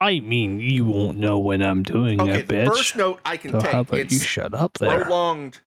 [0.00, 2.66] I mean, you won't know when I'm doing okay, the bitch.
[2.68, 3.70] first note I can so take.
[3.72, 5.02] how about you shut up there?
[5.04, 5.60] prolonged.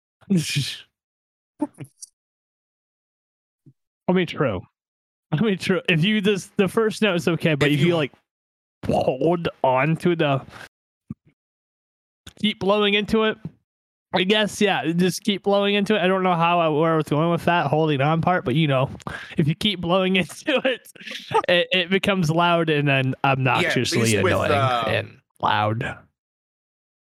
[4.08, 4.62] I mean, true.
[5.32, 5.82] I mean, true.
[5.90, 8.12] If you just the first note is okay, but If if, you, you- like
[8.88, 10.42] hold on to the
[12.42, 13.38] keep blowing into it,
[14.14, 16.02] I guess yeah, just keep blowing into it.
[16.02, 18.56] I don't know how I, where I was going with that holding on part, but
[18.56, 18.90] you know,
[19.38, 20.88] if you keep blowing into it,
[21.50, 25.98] it, it becomes loud and then obnoxiously with, annoying uh, and loud.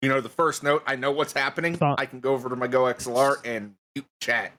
[0.01, 1.77] You know, the first note, I know what's happening.
[1.77, 4.51] So- I can go over to my GoXLR and mute chat.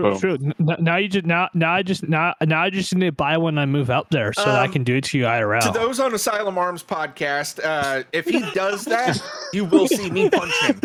[0.00, 0.20] True, Boom.
[0.20, 0.32] true.
[0.34, 3.12] N- n- now you just now now I just now now I just need to
[3.12, 5.18] buy one when I move up there so that I Um, can do it to
[5.18, 5.60] you IRL.
[5.72, 9.20] To those on Asylum Arms podcast, uh, if he does that,
[9.52, 10.80] you will see me punch him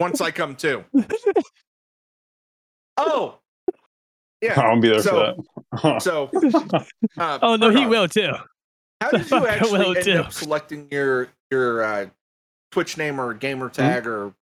[0.00, 0.84] once I come to.
[2.96, 3.38] Oh,
[4.40, 4.60] yeah.
[4.60, 6.02] I'll be there So- for that.
[6.02, 6.30] So,
[7.18, 8.32] uh, oh no, he Bernard, will too.
[9.00, 10.12] How did you Fuck, I actually will end too.
[10.20, 12.06] up selecting your your uh,
[12.72, 14.34] Twitch name or gamer tag or?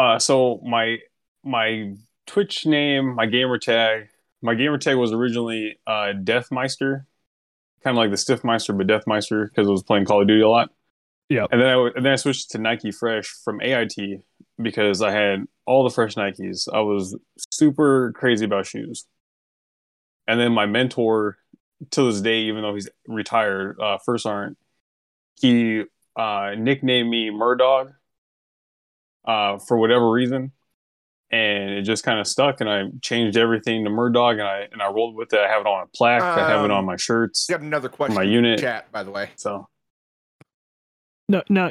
[0.00, 0.96] Uh, so my
[1.44, 1.94] my
[2.26, 4.08] Twitch name, my gamer tag,
[4.40, 7.04] my gamer tag was originally uh, Deathmeister,
[7.84, 10.48] kind of like the Stiffmeister, but Deathmeister because I was playing Call of Duty a
[10.48, 10.70] lot.
[11.28, 11.46] Yeah.
[11.52, 13.94] And then I and then I switched to Nike Fresh from AIT
[14.60, 16.66] because I had all the fresh Nikes.
[16.72, 17.14] I was
[17.50, 19.04] super crazy about shoes.
[20.26, 21.36] And then my mentor,
[21.90, 24.56] to this day, even though he's retired, uh, First Aren't,
[25.40, 25.82] he
[26.16, 27.92] uh, nicknamed me Murdawg
[29.24, 30.52] uh, for whatever reason,
[31.30, 32.60] and it just kind of stuck.
[32.60, 35.40] And I changed everything to Murdawg, and I and I rolled with it.
[35.40, 36.22] I have it on a plaque.
[36.22, 37.46] I have it Um, on my shirts.
[37.48, 38.14] You got another question.
[38.14, 38.60] My in unit.
[38.60, 39.30] chat, by the way.
[39.36, 39.68] So
[41.28, 41.70] No, no.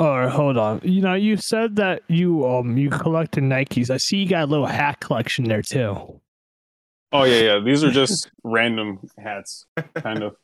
[0.00, 0.80] Or hold on.
[0.84, 3.90] You know, you said that you um you collected Nikes.
[3.90, 6.20] I see you got a little hat collection there too.
[7.10, 7.58] Oh yeah, yeah.
[7.60, 9.64] These are just random hats,
[9.96, 10.36] kind of,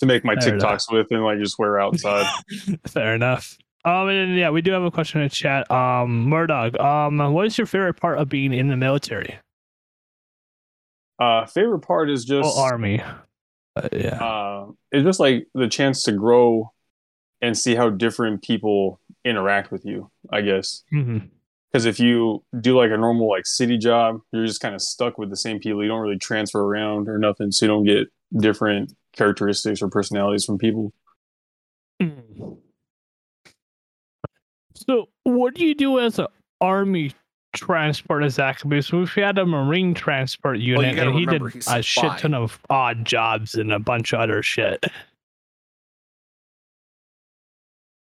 [0.00, 0.82] to make my Fair enough.
[0.88, 2.26] TikToks with and like just wear outside.
[2.86, 3.56] Fair enough.
[3.84, 5.70] Um, and yeah, we do have a question in the chat.
[5.70, 9.38] Um, Murdawg, um, what is your favorite part of being in the military
[11.18, 13.00] Uh, favorite part is just or army?
[13.76, 14.16] Uh, yeah.
[14.22, 16.72] uh, it's just like the chance to grow
[17.40, 20.10] and see how different people interact with you.
[20.30, 21.18] I guess Mm hmm.
[21.72, 25.18] because if you do like a normal like city job, you're just kind of stuck
[25.18, 25.82] with the same people.
[25.82, 28.08] You don't really transfer around or nothing, so you don't get
[28.38, 30.92] different characteristics or personalities from people.
[32.02, 32.58] Mm.
[34.74, 36.28] So, what do you do as an
[36.60, 37.12] army
[37.54, 38.68] transport exactly?
[38.68, 42.18] Because we had a marine transport unit, gotta and he did remember, he's a shit
[42.18, 44.84] ton of odd jobs and a bunch of other shit.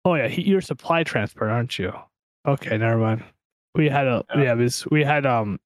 [0.05, 1.93] Oh yeah, he, you're supply transport, aren't you?
[2.47, 3.23] Okay, never mind.
[3.75, 4.43] We had a Yeah.
[4.43, 5.61] yeah, this we had um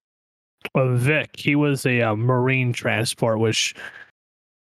[0.75, 1.31] a Vic.
[1.37, 3.75] He was a uh, marine transport, which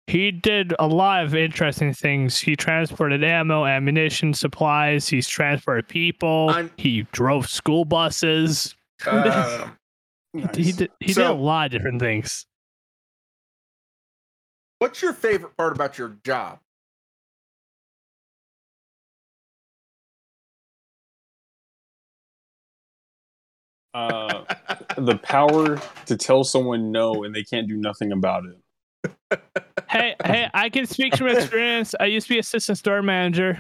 [0.09, 2.39] he did a lot of interesting things.
[2.39, 5.07] He transported ammo, ammunition, supplies.
[5.07, 6.49] He's transported people.
[6.49, 8.75] I'm- he drove school buses.
[9.05, 9.69] Uh,
[10.33, 10.55] He, Nice.
[10.57, 12.45] he did he did a lot of different things.
[14.77, 16.59] what's your favorite part about your job?
[23.93, 24.43] uh,
[24.97, 28.57] the power to tell someone no and they can't do nothing about it.
[29.89, 31.93] Hey, hey, I can speak from experience.
[31.99, 33.59] I used to be assistant store manager.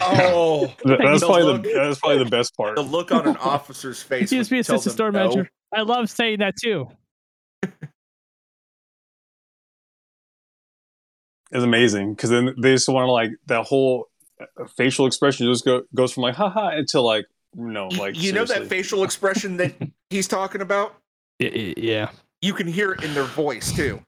[0.00, 2.76] Oh, That's The probably look- the that's probably the best part.
[2.76, 4.30] the look on an officer's face.
[4.30, 5.20] He used to be assistant store no.
[5.20, 5.50] manager.
[5.72, 6.88] I love saying that too.
[11.50, 14.08] It's amazing because then they just want to like that whole
[14.40, 18.46] uh, facial expression just go goes from like haha until like no like you know
[18.46, 19.74] that facial expression that
[20.08, 20.94] he's talking about?
[21.40, 22.10] Y- y- Yeah.
[22.42, 24.02] You can hear it in their voice too.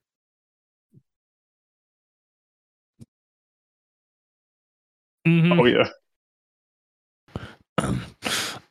[5.27, 5.59] Mhm.
[5.59, 5.89] oh yeah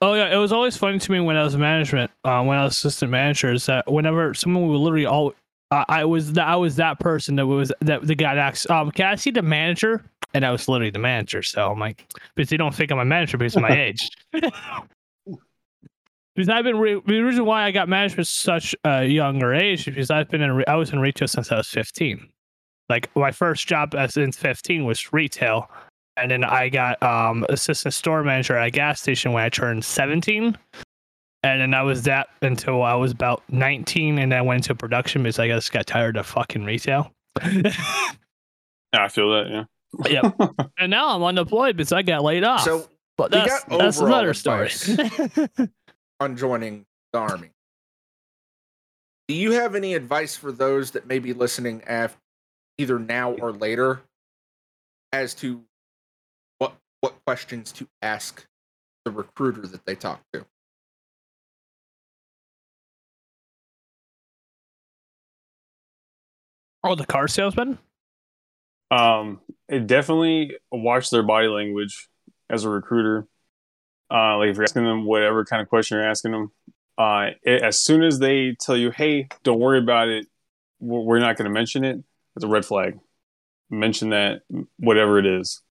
[0.01, 2.65] Oh yeah, it was always funny to me when I was management, uh, when I
[2.65, 5.33] was assistant manager, is that whenever someone would literally all,
[5.71, 8.91] I I was that I was that person that was that the guy asked, um,
[8.91, 10.03] can I see the manager?
[10.33, 13.05] And I was literally the manager, so I'm like, but they don't think I'm a
[13.05, 14.09] manager because of my age.
[16.35, 20.09] because I've been re- the reason why I got management such a younger age because
[20.09, 22.27] I've been in re- I was in retail since I was 15.
[22.89, 25.69] Like my first job as in 15 was retail,
[26.17, 29.85] and then I got um, assistant store manager at a gas station when I turned
[29.85, 30.57] 17.
[31.45, 34.75] And then I was that until I was about 19, and then I went into
[34.75, 37.11] production because I just got tired of fucking retail.
[37.51, 37.73] yeah
[38.93, 39.63] I feel that yeah
[40.05, 40.35] yep.
[40.77, 42.63] And now I'm unemployed because I got laid off.
[42.63, 44.69] So but that's, got that's overall another story.
[46.23, 47.49] on joining the army.
[49.27, 52.17] Do you have any advice for those that may be listening af-
[52.77, 54.01] either now or later
[55.11, 55.61] as to
[56.57, 58.45] what what questions to ask
[59.05, 60.45] the recruiter that they talk to?
[66.85, 67.77] oh, the car salesman?
[68.91, 72.07] um it definitely watch their body language
[72.49, 73.27] as a recruiter
[74.13, 76.51] uh like if you're asking them whatever kind of question you're asking them
[76.97, 80.27] uh it, as soon as they tell you hey don't worry about it.
[80.79, 81.97] We're we're not going to mention it
[82.35, 82.99] it's a red flag.
[83.69, 84.41] Mention that
[84.77, 85.61] whatever it is.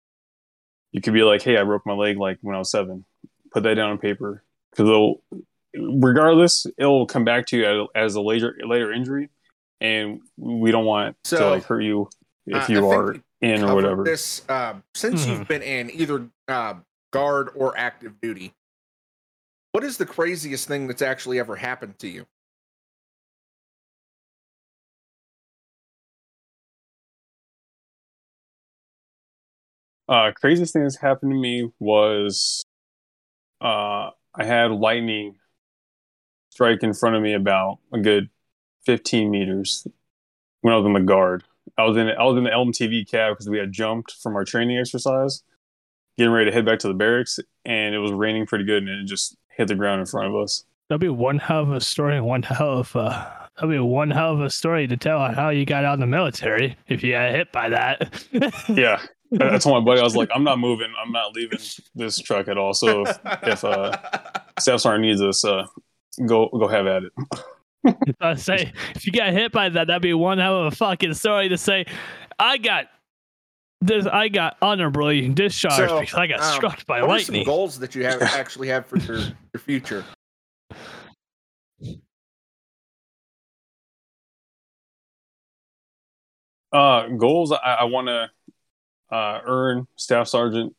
[0.92, 3.04] You could be like hey i broke my leg like when i was seven.
[3.52, 4.42] Put that down on paper.
[4.70, 5.22] Because they'll
[5.74, 9.30] regardless it'll come back to you as, as a later later injury
[9.80, 12.08] and we don't want to like hurt you
[12.46, 14.04] if uh, you think are in or whatever.
[14.04, 15.28] This um, since Mhm.
[15.38, 16.74] you've been in either uh,
[17.12, 18.52] guard or active duty.
[19.70, 22.26] What is the craziest thing that's actually ever happened to you?
[30.08, 32.64] Uh, craziest thing that's happened to me was
[33.62, 35.36] uh, I had lightning
[36.50, 38.28] strike in front of me about a good
[38.84, 39.86] 15 meters
[40.60, 41.44] when I was in the guard.
[41.78, 44.44] I was in I was in the LMTV cab because we had jumped from our
[44.44, 45.42] training exercise,
[46.16, 48.88] getting ready to head back to the barracks, and it was raining pretty good, and
[48.88, 50.64] it just hit the ground in front of us.
[50.88, 54.34] That'd be one hell of a story one hell of a that'd be one hell
[54.34, 57.12] of a story to tell on how you got out in the military if you
[57.12, 58.12] got hit by that.
[58.68, 59.00] Yeah,
[59.40, 61.58] I I told my buddy I was like, I'm not moving, I'm not leaving
[61.94, 62.74] this truck at all.
[62.74, 63.96] So if, if uh,
[64.58, 65.66] Staff Sergeant needs us, uh,
[66.26, 67.12] go go have at it.
[67.84, 70.76] If I say if you got hit by that, that'd be one hell of a
[70.76, 71.86] fucking story to say.
[72.38, 72.86] I got
[73.86, 74.06] this.
[74.06, 77.78] I got honorably discharged So, because I got um, struck by what are some goals
[77.80, 80.04] that you have actually have for your, your future?
[86.72, 87.52] Uh, goals.
[87.52, 88.30] I, I want to
[89.14, 90.74] uh, earn staff sergeant.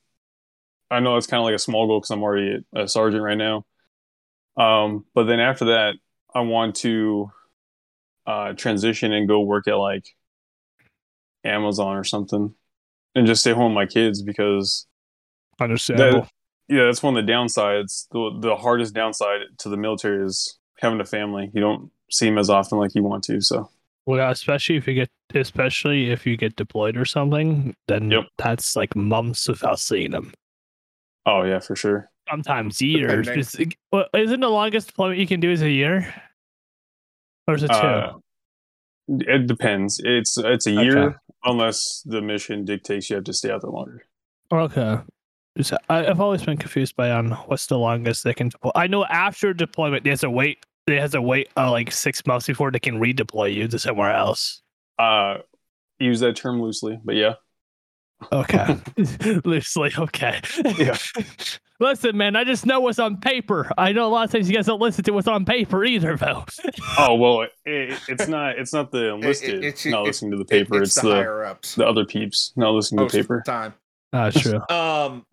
[0.90, 3.38] I know it's kind of like a small goal because I'm already a sergeant right
[3.38, 3.66] now.
[4.58, 5.96] Um, but then after that,
[6.34, 7.32] I want to
[8.26, 10.06] uh, transition and go work at like
[11.44, 12.54] Amazon or something,
[13.16, 14.88] and just stay home with my kids because
[15.60, 16.22] Understandable.
[16.22, 16.30] that,
[16.76, 18.08] yeah, that's one of the downsides.
[18.12, 21.50] The the hardest downside to the military is having a family.
[21.54, 23.42] You don't see them as often like you want to.
[23.42, 23.70] So
[24.06, 28.24] Well, especially if you get, especially if you get deployed or something, then Yep.
[28.38, 30.34] that's like months without seeing them.
[31.26, 32.10] Oh yeah, for sure.
[32.30, 33.26] Sometimes years.
[33.28, 33.44] Depending.
[33.44, 36.14] Just, well, isn't the longest deployment you can do is a year?
[37.48, 37.74] Or is it two?
[37.74, 38.14] Uh,
[39.08, 40.00] It depends.
[40.04, 40.84] It's it's a Okay.
[40.84, 44.06] year unless the mission dictates you have to stay out there longer.
[44.52, 44.98] Okay.
[45.58, 48.72] Just- I, I've always been confused by on what's the longest they can deploy.
[48.76, 50.60] I know after deployment, they has to wait.
[50.88, 54.12] They has to wait uh, like six months before they can redeploy you to somewhere
[54.14, 54.62] else.
[55.00, 55.38] Uh,
[56.00, 57.34] use that term loosely, but yeah.
[58.32, 58.78] Okay,
[59.46, 59.92] loosely.
[59.98, 60.40] Okay.
[60.78, 60.98] Yeah.
[61.80, 62.36] Listen, man.
[62.36, 63.70] I just know what's on paper.
[63.78, 66.16] I know a lot of times you guys don't listen to what's on paper either,
[66.16, 66.46] though.
[66.98, 70.38] Oh well, it, it, it's not it's not the enlisted it's- not it- listening to
[70.38, 70.82] the It- paper.
[70.82, 71.76] it's, it's, the, the higher ups.
[71.76, 73.44] the other peeps not listening to most the of the paper.
[73.46, 73.74] time.
[74.14, 74.62] Ah, true.
[74.70, 75.26] Um,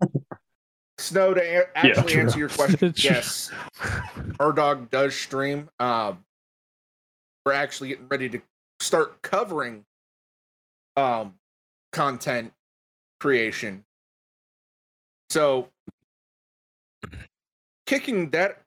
[0.97, 2.21] Snow to a- actually true.
[2.23, 3.51] answer your question, yes,
[4.39, 5.69] our dog does stream.
[5.79, 6.23] Um,
[7.45, 8.41] we're actually getting ready to
[8.79, 9.85] start covering
[10.97, 11.35] um
[11.91, 12.51] content
[13.21, 13.85] creation.
[15.29, 15.69] So,
[17.85, 18.63] kicking that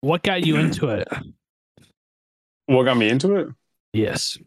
[0.00, 1.08] What got you into it?
[2.66, 3.48] What got me into it?
[3.92, 4.38] Yes.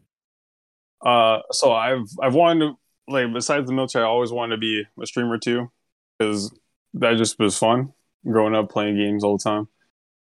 [1.04, 2.72] Uh, so I've I've wanted to
[3.06, 5.70] like besides the military, I always wanted to be a streamer too,
[6.18, 6.50] because
[6.94, 7.92] that just was fun
[8.26, 9.68] growing up playing games all the time.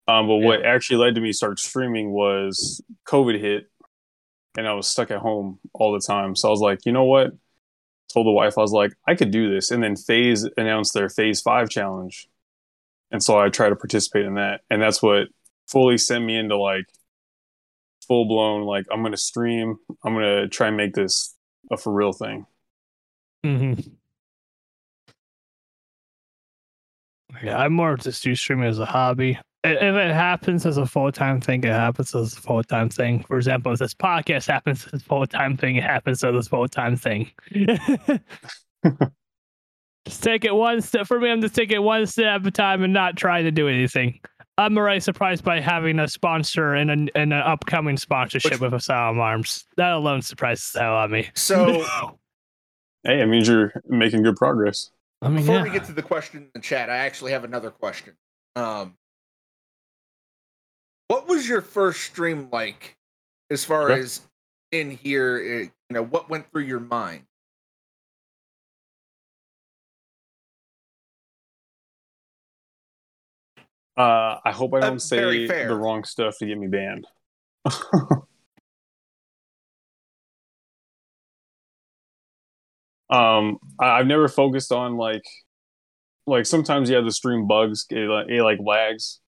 [0.08, 3.70] Um, but what actually led to me start streaming was COVID hit,
[4.56, 6.34] and I was stuck at home all the time.
[6.34, 7.32] So I was like, you know what?
[8.12, 9.70] Told the wife I was like, I could do this.
[9.70, 12.28] And then FaZe announced their FaZe Five challenge,
[13.10, 15.28] and so I tried to participate in that, and that's what
[15.68, 16.86] fully sent me into like
[18.06, 19.76] full blown like I'm gonna stream.
[20.04, 21.34] I'm gonna try and make this
[21.70, 22.46] a for real thing.
[23.44, 23.80] Mm-hmm.
[27.44, 29.38] Yeah, I'm more just do streaming as a hobby.
[29.66, 32.88] I- If it happens as a full time thing, it happens as a full time
[32.88, 33.22] thing.
[33.24, 36.48] For example, if this podcast happens as a full time thing, it happens as a
[36.48, 37.30] full time thing.
[40.04, 41.06] just take it one step.
[41.06, 43.50] For me, I'm just taking it one step at a time and not trying to
[43.50, 44.20] do anything.
[44.58, 48.74] I'm already surprised by having a sponsor and an, and an upcoming sponsorship Which- with
[48.74, 49.66] Asylum Arms.
[49.76, 51.28] That alone surprises the hell out of me.
[51.34, 51.84] so
[53.04, 54.90] Hey, it means you're making good progress.
[55.22, 55.62] I mean, before yeah.
[55.62, 58.14] we get to the question in the chat, I actually have another question.
[58.56, 58.94] Um,
[61.08, 62.96] what was your first stream like,
[63.50, 64.20] as far as
[64.72, 65.36] in here?
[65.38, 67.24] eh, You know, what went through your mind?
[73.96, 75.16] Uh, I hope I don't say
[75.68, 77.06] the wrong stuff to get me banned.
[83.10, 85.24] um, I, I've never focused on like,
[86.26, 89.20] like sometimes you have the stream bugs, it, like- it like lags,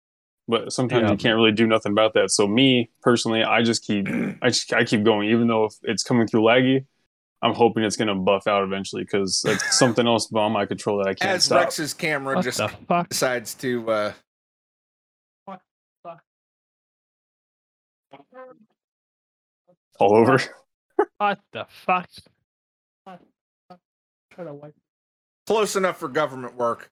[0.48, 1.10] but sometimes Yeah.
[1.12, 2.30] you can't really do nothing about that.
[2.30, 4.08] So me personally, I just keep,
[4.42, 6.86] I just I keep going, even though if it's coming through laggy.
[7.40, 11.06] I'm hoping it's gonna buff out eventually because that's something else beyond my control that
[11.06, 11.60] I can't As stop.
[11.60, 12.60] Rex's camera What just
[13.08, 14.12] decides to uh,
[20.00, 20.38] all over.
[21.18, 22.08] What the fuck?
[23.06, 23.20] What the fuck?
[24.32, 24.74] Try to wipe.
[25.46, 26.90] close enough for government work.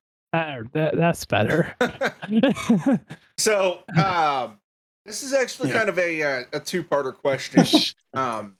[0.72, 1.74] That, that's better.
[3.38, 4.58] So, um,
[5.04, 5.74] this is actually Yeah.
[5.74, 7.66] kind of a uh, a two parter question.
[8.14, 8.56] um,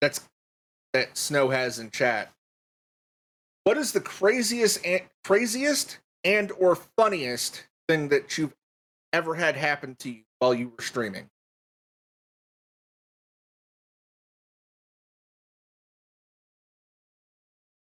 [0.00, 0.28] that's
[0.92, 2.30] that Snow has in chat.
[3.64, 8.54] What is the craziest and craziest and or funniest thing that you've
[9.12, 11.30] ever had happen to you while you were streaming?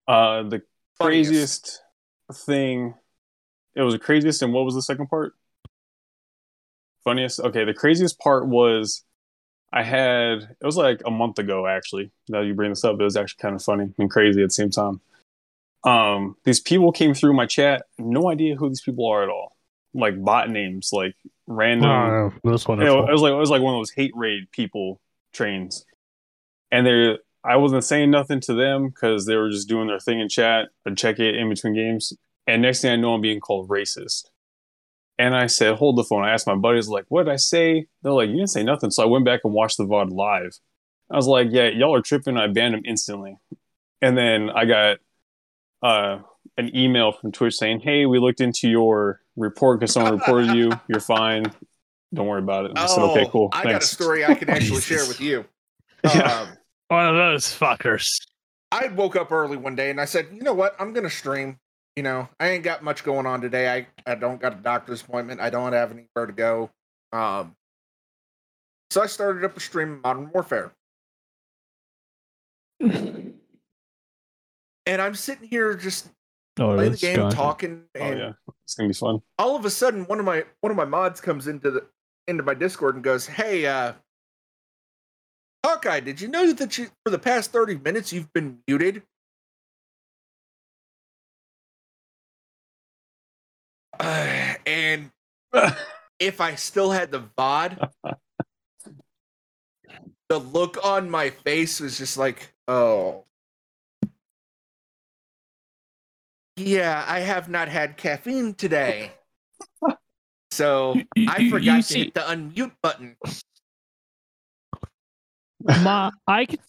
[0.07, 0.63] Uh, the
[0.99, 1.31] Funniest.
[1.31, 1.83] craziest
[2.33, 2.95] thing.
[3.75, 5.35] It was the craziest, and what was the second part?
[7.05, 7.41] Funniest.
[7.41, 9.03] Okay, the craziest part was
[9.73, 10.43] I had.
[10.61, 12.11] It was like a month ago, actually.
[12.29, 14.53] Now you bring this up, it was actually kind of funny and crazy at the
[14.53, 15.01] same time.
[15.85, 17.83] Um, these people came through my chat.
[17.99, 19.57] No idea who these people are at all.
[19.95, 21.17] Like bot names, like
[21.47, 21.91] random.
[21.91, 23.09] oh, that's It, wonderful.
[23.09, 25.01] it was like it was like one of those hate raid people
[25.33, 25.85] trains,
[26.71, 30.21] and they I wasn't saying nothing to them because they were just doing their thing
[30.21, 30.69] in chat.
[30.87, 32.13] I'd check it in between games,
[32.47, 34.27] and next thing I know, I'm being called racist.
[35.19, 37.87] And I said, "Hold the phone." I asked my buddies, "Like, what did I say?"
[38.03, 40.59] They're like, "You didn't say nothing." So I went back and watched the VOD live.
[41.11, 43.37] I was like, "Yeah, y'all are tripping." I banned them instantly,
[44.01, 44.99] and then I got
[45.83, 46.19] uh,
[46.57, 50.73] an email from Twitch saying, "Hey, we looked into your report because someone reported you.
[50.89, 51.45] You're fine.
[52.15, 53.51] Don't worry about it." I said, "Okay, cool.
[53.53, 55.45] Oh, I got a story I can actually share with you.
[56.05, 56.47] Yeah.
[56.93, 58.21] One of those fuckers.
[58.71, 60.77] I woke up early one day and I said, you know what?
[60.79, 61.57] I'm gonna stream.
[61.97, 63.73] You know, I ain't got much going on today.
[64.07, 65.41] I, I don't got a doctor's appointment.
[65.41, 66.71] I don't have anywhere to go.
[67.13, 67.55] Um,
[68.91, 70.73] so I started up a stream of Modern Warfare.
[72.81, 73.33] and
[74.87, 76.09] I'm sitting here just
[76.61, 77.33] Oh, playing the game, gone.
[77.33, 78.33] talking, Oh yeah,
[78.65, 79.23] it's gonna be fun.
[79.39, 81.87] all of a sudden one of my one of my mods comes into the
[82.29, 83.95] into my Discord and goes, "Hey, uh
[85.65, 89.03] Hawkeye, did you know that you for the past 30 minutes you've been muted?"
[93.99, 95.11] Uh, and
[96.19, 97.91] if I still had the VOD,
[100.29, 103.25] the look on my face was just like, oh.
[106.57, 109.13] Yeah, I have not had caffeine today.
[110.51, 113.17] So I forgot you to see- hit the unmute button.
[115.83, 116.61] My I could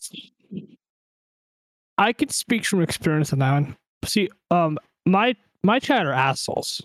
[1.97, 3.77] I could speak from experience on that one.
[4.05, 6.81] See, um, my my chat are assholes.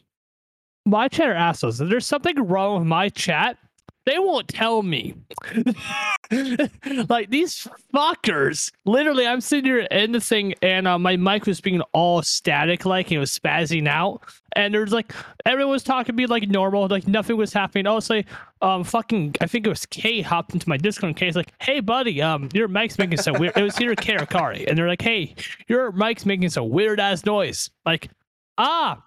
[0.87, 1.81] My chat are assholes.
[1.81, 3.59] If there's something wrong with my chat,
[4.07, 5.15] they won't tell me.
[7.09, 8.73] like these fuckers.
[8.87, 12.85] Literally, I'm sitting here in the thing, and uh, my mic was being all static,
[12.87, 14.23] like it was spazzing out.
[14.57, 15.13] And there's like
[15.45, 17.87] everyone was talking to me like normal, like nothing was happening.
[17.87, 18.23] Also,
[18.63, 21.21] um, fucking, I think it was Kay hopped into my Discord.
[21.21, 24.27] And like, "Hey, buddy, um, your mic's making some weird." It was either Kay or
[24.27, 25.35] Kari, and they're like, "Hey,
[25.69, 28.11] your mic's making some weird ass noise." Like,
[28.57, 29.03] ah,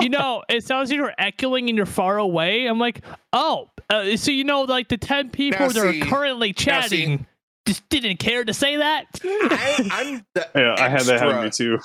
[0.00, 2.66] you know, it sounds like you're echoing and you're far away.
[2.66, 3.02] I'm like,
[3.32, 6.52] oh, uh, so you know, like the ten people Now that are see- currently now
[6.52, 7.26] see- chatting
[7.66, 9.06] just didn't care to say that.
[9.24, 11.78] I, I'm the Yeah, I had that happen to me extra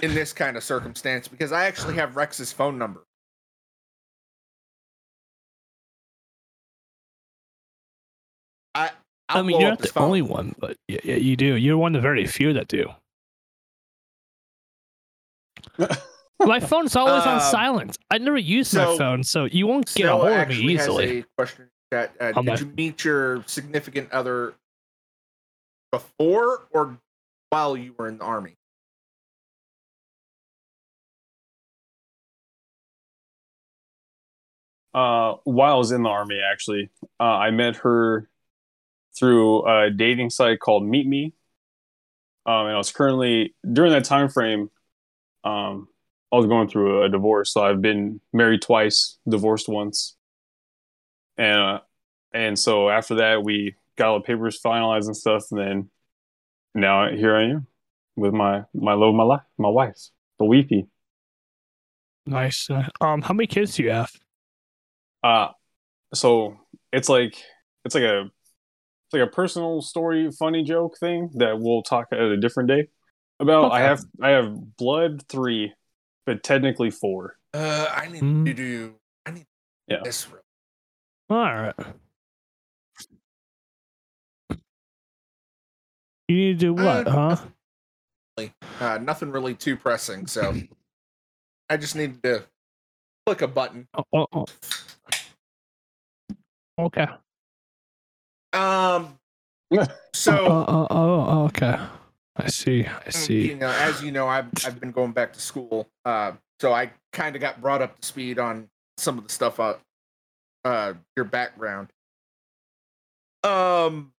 [0.00, 0.06] too.
[0.06, 3.04] in this kind of circumstance because I actually have Rex's phone number.
[8.74, 8.90] I
[9.28, 10.04] I'll I mean, you're not the phone.
[10.04, 11.54] only one, but yeah, yeah, you do.
[11.56, 12.88] You're one of the very few that do.
[16.46, 17.98] My phone's always on Um, silent.
[18.10, 20.76] I never use my phone, so you won't get a Snow hold of me actually
[20.76, 21.18] has easily.
[21.20, 24.54] a question that uh, did my- you meet your significant other
[25.90, 26.98] before or
[27.50, 28.56] while you were in the army?
[34.94, 38.28] Uh, while I was in the army, actually, uh, I met her
[39.18, 41.32] through a dating site called Meet Me.
[42.44, 44.70] Um, and I was currently during that time frame.
[45.44, 45.88] Um,
[46.32, 50.16] I was going through a divorce, so I've been married twice, divorced once,
[51.36, 51.80] and uh,
[52.32, 55.90] and so after that, we got all the papers finalized and stuff, and then
[56.74, 57.68] now here I am
[58.16, 59.98] with my my love of my life, my wife,
[60.38, 60.88] the weepy.
[62.26, 62.68] Nice.
[62.70, 64.12] Uh, Um, how many kids do you have?
[65.22, 65.48] Uh
[66.14, 66.58] so
[66.92, 67.36] it's like
[67.84, 72.20] it's like a it's like a personal story, funny joke thing that we'll talk at
[72.20, 72.88] a different day
[73.40, 73.72] about.
[73.72, 75.74] I have I have blood three,
[76.26, 77.36] but technically four.
[77.54, 78.44] Uh, I need Hmm.
[78.44, 78.94] to do.
[79.26, 79.46] I need
[79.88, 80.00] Yeah.
[80.04, 80.28] this.
[80.30, 80.42] real-
[81.30, 81.74] All right.
[86.28, 88.50] You need to do what, Uh, huh?
[88.80, 90.54] Uh, nothing really too pressing, so
[91.68, 92.46] I just need to
[93.26, 93.86] click a button.
[93.94, 94.46] Oh, oh, oh.
[96.78, 97.06] Okay.
[98.52, 99.18] Um.
[99.74, 101.78] Oh, So oh, oh, okay.
[102.36, 102.84] I see.
[102.86, 103.48] I Mm, see.
[103.48, 106.92] You know, as you know, I've I've been going back to school, uh, so I
[107.12, 109.76] kind of got brought up to speed on some of the stuff uh,
[110.64, 111.92] uh your background.
[113.44, 114.12] Um,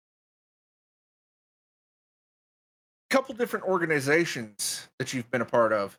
[3.10, 5.98] couple different organizations that you've been a part of.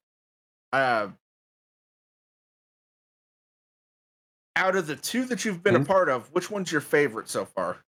[0.73, 1.09] Uh,
[4.57, 5.87] out of the two that you've been a Mhm.
[5.87, 7.85] part of, which one's your favorite so far?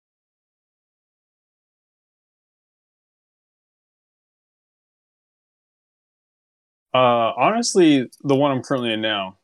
[6.95, 9.39] Uh honestly, the one I'm currently in now.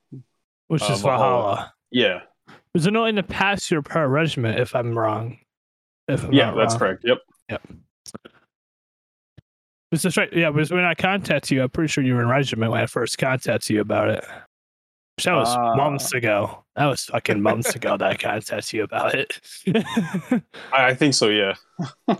[0.68, 1.18] Which uh, is Valhalla.
[1.28, 1.74] Valhalla.
[1.90, 2.20] Yeah.
[2.74, 5.38] Was it no in the past you're part regiment, if I'm wrong?
[6.08, 6.78] If I'm Yeah, that's wrong.
[6.78, 7.02] correct.
[7.04, 7.18] Yep.
[7.50, 7.62] Yep.
[9.90, 10.30] Was this right?
[10.32, 12.86] Yeah, because when I contacted you, I'm pretty sure you were in regiment when I
[12.86, 14.24] first contacted you about it.
[15.16, 16.62] Which That was Uh, months ago.
[16.76, 19.40] That was fucking months ago that I contacted you about it.
[20.72, 21.54] I, I think so, yeah.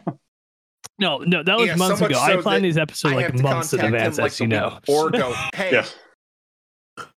[0.99, 2.19] no, no, that was Yeah, months much ago.
[2.19, 4.47] so I that plan these episodes like months in contact him, advance, like, as you
[4.49, 4.79] know.
[4.89, 5.87] Or go, hey, Yeah.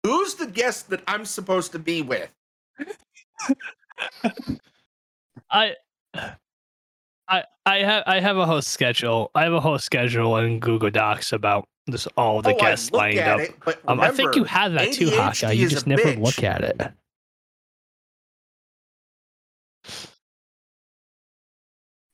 [0.04, 2.30] who's the guest that I'm supposed to be with?
[5.50, 5.74] I
[7.28, 9.30] I I have I have a host schedule.
[9.34, 13.00] I have a host schedule in Google Docs about this all the oh, guests look
[13.00, 13.40] lined up.
[13.40, 15.54] it, but Um, I think you remember, have that too, ADHD Haka.
[15.54, 16.22] You just never bitch.
[16.22, 16.80] look at it.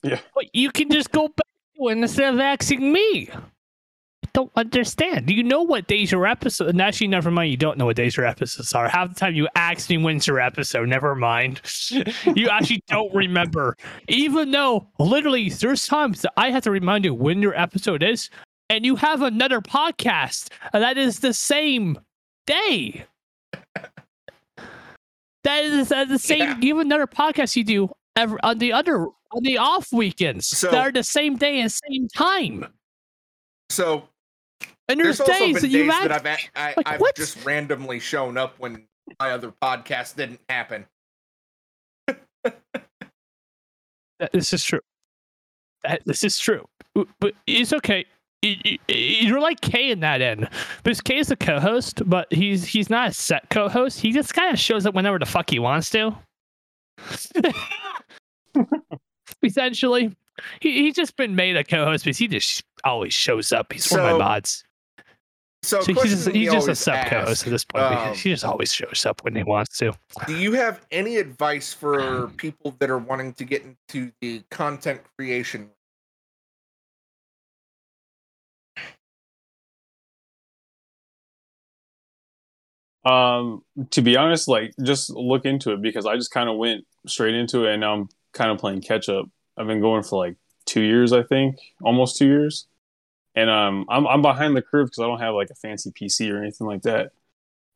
[0.03, 0.21] Yeah.
[0.35, 1.47] But you can just go back
[1.79, 3.29] it instead of asking me.
[3.33, 5.27] I don't understand.
[5.27, 6.69] Do you know what days your episode?
[6.69, 7.51] And actually, never mind.
[7.51, 8.89] You don't know what days your episodes are.
[8.89, 10.89] Half the time you ask me when's your episode.
[10.89, 11.61] Never mind.
[12.35, 13.77] you actually don't remember.
[14.09, 18.29] Even though literally there's times that I have to remind you when your episode is.
[18.69, 21.99] and you have another podcast that is the same
[22.47, 23.05] day.
[25.45, 26.41] that is uh, the same.
[26.41, 26.59] Yeah.
[26.61, 29.07] You have another podcast you do every, on the other
[29.37, 32.67] on the off weekends So- that are the same day and same time.
[33.71, 34.09] So
[34.89, 38.37] And there's, there's days that days that I've a- I, like, I've just randomly shown
[38.39, 38.87] up when
[39.21, 40.87] my other podcast didn't happen.
[44.33, 44.81] This is true.
[45.83, 46.65] That, this is true.
[46.95, 48.07] But it's okay.
[48.89, 50.49] You're like Kay in that end,
[50.83, 54.01] because Kay is the co-host, but he's he's not a set co-host.
[54.01, 56.17] He just kind of shows up whenever the fuck he wants to.
[59.43, 60.15] Essentially,
[60.61, 63.73] he, he's just been made a co-host because he just always shows up.
[63.73, 64.65] He's one of my mods.
[65.63, 67.85] So, So he's just, he's just a always sub co-host at this point.
[67.85, 69.93] um, he just always shows up when he wants to.
[70.27, 75.01] Do you have any advice for people that are wanting to get into the content
[75.17, 75.71] creation?
[83.05, 86.85] Um, to be honest, like just look into it because I just kind of went
[87.07, 89.27] straight into it and now I'm kind of playing catch up.
[89.57, 92.67] I've been going for like two years, I think, almost two years,
[93.35, 96.33] and um, I'm I'm behind the curve because I don't have like a fancy PC
[96.33, 97.13] or anything like that.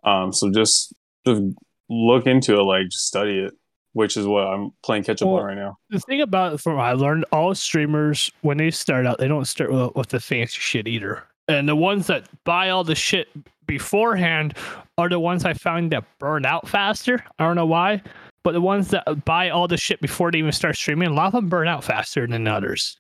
[0.05, 0.93] Um, so just
[1.27, 1.43] just
[1.89, 3.55] look into it, like just study it,
[3.95, 5.79] which is what I'm playing catch up Well, on right now.
[5.91, 9.47] The thing about from what I learned, all streamers when they start out, they don't
[9.47, 11.25] start with, with the fancy shit either.
[11.49, 13.29] And the ones that buy all the shit
[13.67, 14.57] beforehand
[14.99, 17.25] are the ones I found that burn out faster.
[17.39, 18.03] I don't know why,
[18.43, 21.27] but the ones that buy all the shit before they even start streaming, a lot
[21.27, 22.99] of them burn out faster than others,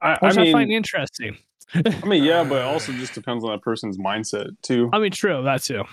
[0.00, 1.36] I, I which I, mean, find interesting.
[1.74, 4.90] I mean, yeah, but it also just depends on that person's mindset too.
[4.92, 5.84] I mean, true, that too.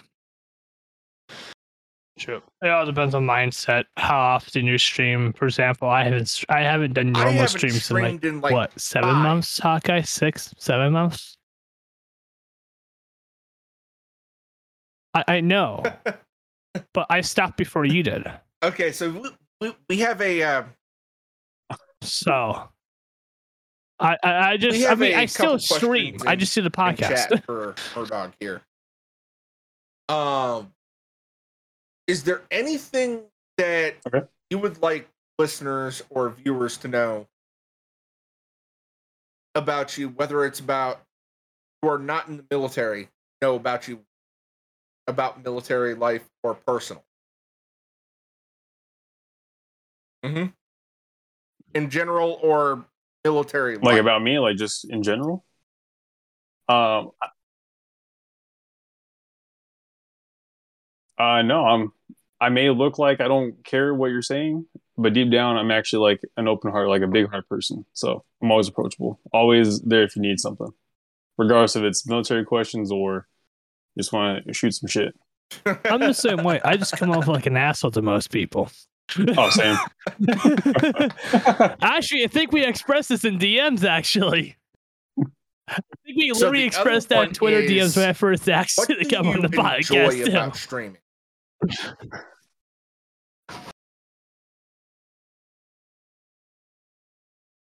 [2.17, 2.41] True.
[2.61, 5.31] It all depends on mindset, how often you stream.
[5.31, 8.51] For example, I haven't s- I haven't done normal haven't streams in like in like
[8.51, 9.23] what seven five.
[9.23, 11.37] months hawkeye six seven months
[15.13, 15.81] i, I know
[16.93, 18.25] but i stopped before you did
[18.61, 19.29] Okay, so we,
[19.61, 20.63] we, we have a uh,
[22.01, 22.69] so
[23.99, 26.97] i i, I just i mean I still stream questions i just do the podcast
[27.29, 28.61] chat for dog here.
[30.09, 30.73] Um,
[32.07, 33.21] is there anything
[33.57, 34.25] that Okay.
[34.49, 35.07] you would like
[35.37, 37.27] listeners or viewers to know
[39.53, 41.01] about you, whether it's about
[41.81, 43.09] who are not in the military,
[43.41, 43.99] know about you,
[45.09, 47.03] about military life or personal?
[50.23, 50.45] Mm-hmm.
[51.75, 52.85] In general or
[53.23, 55.45] military like about me, like just in general.
[56.67, 57.11] Um,
[61.17, 61.91] uh, no, I'm.
[62.41, 64.65] I may look like I don't care what you're saying,
[64.97, 67.85] but deep down, I'm actually like an open heart, like a big heart person.
[67.93, 70.69] So I'm always approachable, always there if you need something,
[71.37, 73.27] regardless if it's military questions or
[73.97, 75.13] just want to shoot some shit.
[75.85, 78.69] i'm the same way i just come off like an asshole to most people
[79.35, 79.75] Oh, same.
[81.81, 84.55] actually i think we expressed this in dms actually
[85.67, 88.13] I think we So literally the other expressed that in one Twitter DMs when I
[88.13, 90.25] first asked what to do come you on the enjoy podcast.
[90.25, 90.31] too.
[90.31, 90.97] about streaming?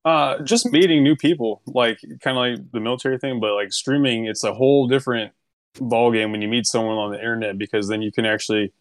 [0.03, 4.25] Uh, just meeting new people, like kind of like the military thing, but like streaming,
[4.25, 5.31] it's a whole different
[5.79, 8.73] ball game when you meet someone on the internet because then you can actually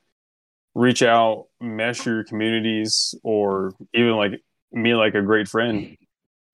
[0.75, 4.41] reach out, mesh your communities, or even like
[4.73, 5.97] meet like a great friend.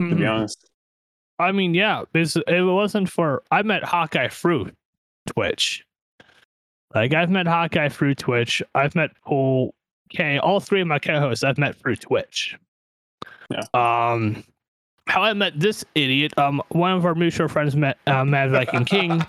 [0.01, 0.31] To be Mhm.
[0.31, 0.71] honest,
[1.39, 4.73] I mean, yeah, this it wasn't for I met Hawkeye through
[5.27, 5.85] Twitch.
[6.95, 8.63] Like I've met Hawkeye through Twitch.
[8.75, 9.75] I've met Paul
[10.11, 10.39] K.
[10.39, 12.57] All three of my co-hosts I've met through Twitch.
[13.51, 13.63] Yeah.
[13.75, 14.45] Um,
[15.07, 16.37] how I met this idiot.
[16.39, 19.25] Um, one of our mutual friends met uh, Mad Viking King.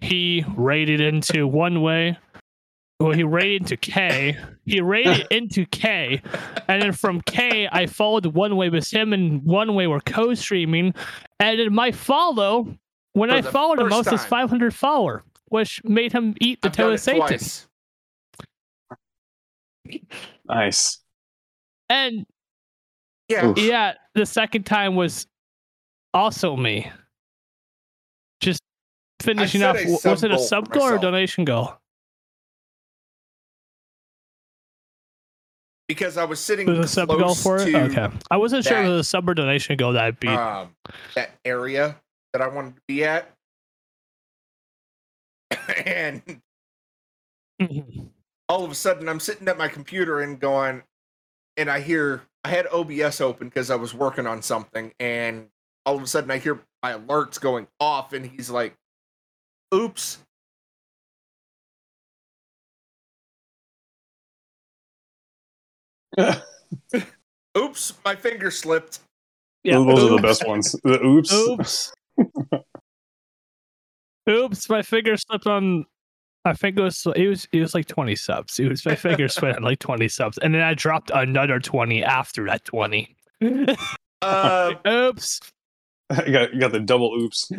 [0.00, 2.18] He raided into one way.
[3.00, 4.36] Well, he raided into K.
[4.64, 6.22] He raided into K,
[6.68, 10.94] and then from K, I followed one way with him, and one way were co-streaming.
[11.40, 12.76] And then my follow,
[13.14, 16.68] when For I followed him, I was his 500 follower, which made him eat the
[16.68, 17.20] I've toe of Satan.
[17.26, 17.66] twice.
[20.48, 20.98] nice.
[21.88, 22.24] And
[23.32, 23.58] Yeah, Oof.
[23.58, 25.26] yeah, the second time was
[26.12, 26.90] also me.
[28.40, 28.60] Just
[29.22, 29.76] finishing set off.
[29.76, 31.02] a w- sub Was it a sub goal or myself.
[31.02, 31.74] donation goal?
[35.88, 37.66] because I was sitting Was it a sub goal close for it?
[37.72, 38.08] to Okay.
[38.30, 40.30] I wasn't sure if it was a sub or donation goal that I beat.
[40.30, 40.74] um,
[41.14, 41.96] that area
[42.32, 43.30] that I wanted to be at,
[45.84, 46.22] and
[48.48, 50.82] all of a sudden I'm sitting at my computer and going,
[51.58, 55.48] and I hear I had OBS open because I was working on something, and
[55.86, 58.74] all of a sudden I hear my alerts going off, and he's like,
[59.74, 60.18] "Oops."
[67.56, 69.00] Oops, my finger slipped.
[69.62, 69.74] Yeah.
[69.74, 70.72] Those are the best ones.
[70.82, 71.32] The oops.
[71.32, 71.92] Oops.
[74.28, 75.86] Oops, my finger slipped on.
[76.44, 78.58] I think it was it was it was like twenty subs.
[78.58, 82.02] It was my finger slipped on like twenty subs, and then I dropped another twenty
[82.04, 83.16] after that twenty.
[84.22, 85.40] Uh, Oops.
[86.26, 87.50] you got you got the double oops.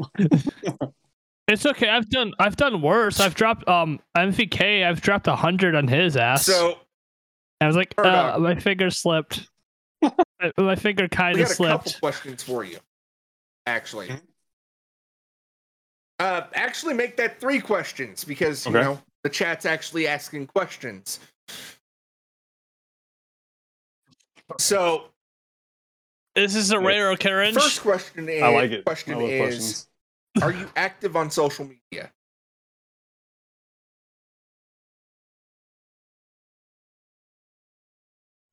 [1.49, 1.89] It's okay.
[1.89, 3.19] I've done I've done worse.
[3.19, 4.85] I've dropped um MVK.
[4.87, 6.45] I've dropped a hundred on his ass.
[6.45, 6.77] so
[7.59, 9.49] I was like, uh, my finger slipped.
[10.01, 10.11] my,
[10.57, 11.99] my finger kind we of got a couple slipped.
[12.01, 12.77] questions for you.
[13.65, 14.21] Actually, Mhm.
[16.19, 18.83] Uh, actually, make that three questions because you Okay.
[18.83, 21.19] know the chat's actually asking questions.
[24.59, 25.09] So
[26.35, 27.55] This is a rare occurrence.
[27.55, 28.85] First question is I like it.
[28.85, 29.89] question I is questions.
[30.41, 32.11] are you active on social media?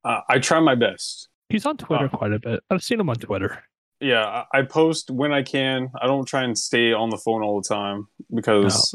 [0.04, 1.28] Uh, I try my best.
[1.48, 2.16] He's on Twitter Oh.
[2.16, 2.62] quite a bit.
[2.70, 3.62] I've seen him on Twitter.
[4.00, 5.90] Yeah, I I post when I can.
[6.00, 8.94] I don't try and stay on the phone all the time because,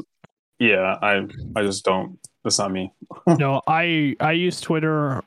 [0.60, 2.20] yeah, I I just don't.
[2.44, 2.92] That's not me.
[3.28, 5.22] no, I I use Twitter.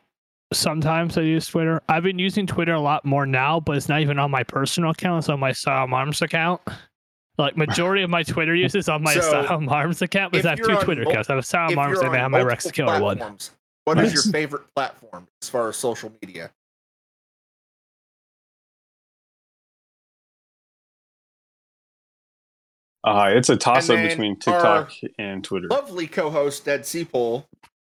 [0.53, 1.83] Sometimes I use Twitter.
[1.89, 4.91] I've been using Twitter a lot more now, but it's not even on my personal
[4.91, 5.18] account.
[5.18, 6.62] It's on my Asylum Arms account.
[7.37, 10.49] Like majority of my Twitter use is on my So, Asylum Arms account because if
[10.49, 11.31] I have you're two on Twitter mul- accounts.
[11.31, 13.39] I have a If Asylum Arms and I have my Rex multiple Killer one.
[13.85, 16.51] What is your favorite platform as far as social media?
[23.09, 25.69] Uh, it's a toss up between TikTok and Twitter.
[25.69, 27.47] Lovely co-host Deadseapool,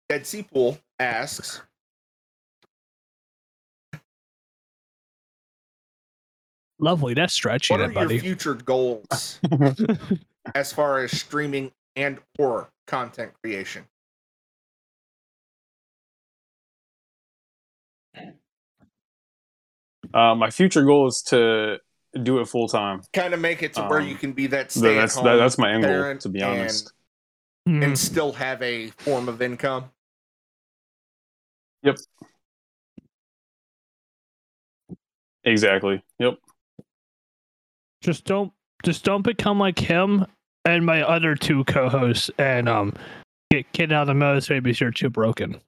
[0.10, 1.62] Dead Seapool asks,
[6.80, 8.16] Lovely, that's stretchy, "What are that buddy.
[8.16, 9.40] your future goals
[10.56, 13.86] as far as streaming and or content creation?"
[20.12, 21.78] Uh, my future goal is to
[22.24, 23.01] do it full time.
[23.14, 25.57] Kind of make it to where Um, you can be that That's stay-at-home that, that's
[25.57, 26.93] my end goal, parent to be and- honest.
[27.68, 27.84] Hmm.
[27.84, 29.91] and still have a form of income.
[31.84, 31.97] Yep.
[35.43, 36.03] Exactly.
[36.20, 36.38] Yep.
[38.01, 38.51] just don't
[38.84, 40.26] just don't become like him
[40.66, 42.93] and my other two co-hosts and um
[43.51, 45.59] get get out of the military because you're too broken.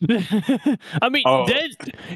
[0.10, 1.46] I mean, Oh.
[1.46, 1.70] then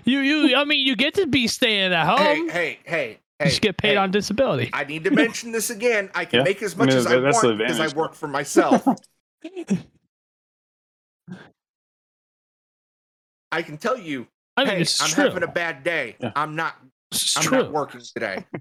[0.05, 2.49] you you I mean you get to be staying at home.
[2.49, 3.51] hey, hey, hey, you hey!
[3.51, 4.71] just get paid hey, on disability.
[4.73, 6.11] I need to mention this again.
[6.15, 6.45] I can Yeah.
[6.45, 8.27] make as I much mean, as I that- that's the want because I work for
[8.29, 8.85] myself.
[13.51, 14.27] I can tell you,
[14.57, 15.25] I mean, hey, it's I'm true.
[15.25, 16.17] having a bad day.
[16.21, 16.33] Yeah.
[16.37, 16.77] I'm not.
[17.13, 17.59] it's I'm true.
[17.63, 18.45] not working today.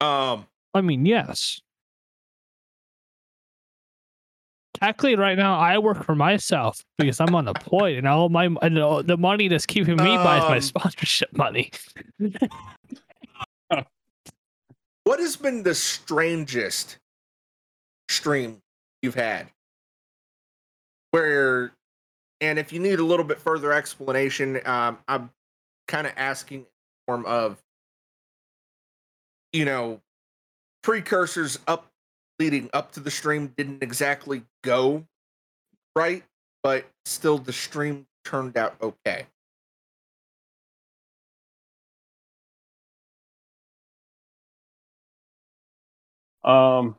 [0.00, 0.46] um.
[0.74, 1.60] I mean, yes.
[4.80, 9.02] Technically, right now I work for myself because I'm unemployed, and all my and all
[9.02, 11.70] the money that's keeping me by is my Um, sponsorship money.
[15.06, 16.98] What has been the strangest
[18.08, 18.60] stream
[19.02, 19.46] you've had?
[21.12, 21.70] Where,
[22.40, 25.30] and if you need a little bit further explanation, um, I'm
[25.86, 27.62] kind of asking in the form of,
[29.52, 30.00] you know,
[30.82, 31.86] precursors up
[32.38, 35.04] leading up to the stream didn't exactly go
[35.96, 36.24] right,
[36.62, 39.26] but still the stream turned out okay.
[46.44, 46.96] Um,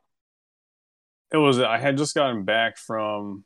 [1.31, 3.43] it was I had just gotten back from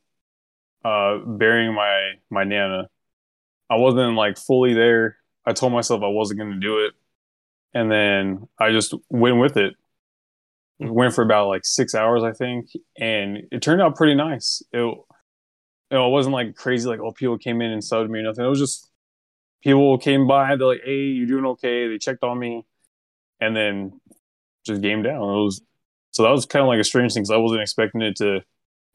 [0.86, 2.90] uh burying my my nana.
[3.70, 5.18] I wasn't like fully there.
[5.46, 6.94] I told myself I wasn't going to do it,
[7.74, 9.76] and then I just went with it.
[10.82, 12.68] Went for about like six hours, I think,
[12.98, 14.64] and it turned out pretty nice.
[14.72, 15.06] It, you
[15.92, 18.46] know, it wasn't like crazy, like oh, people came in and subbed me or nothing.
[18.46, 18.90] It was just
[19.64, 22.66] people came by, they're like, "Hey, you doing okay?" They checked on me,
[23.40, 24.00] and then
[24.66, 25.22] just game down.
[25.22, 25.62] It was
[26.12, 28.42] so that was kind of like a strange thing because I wasn't expecting it to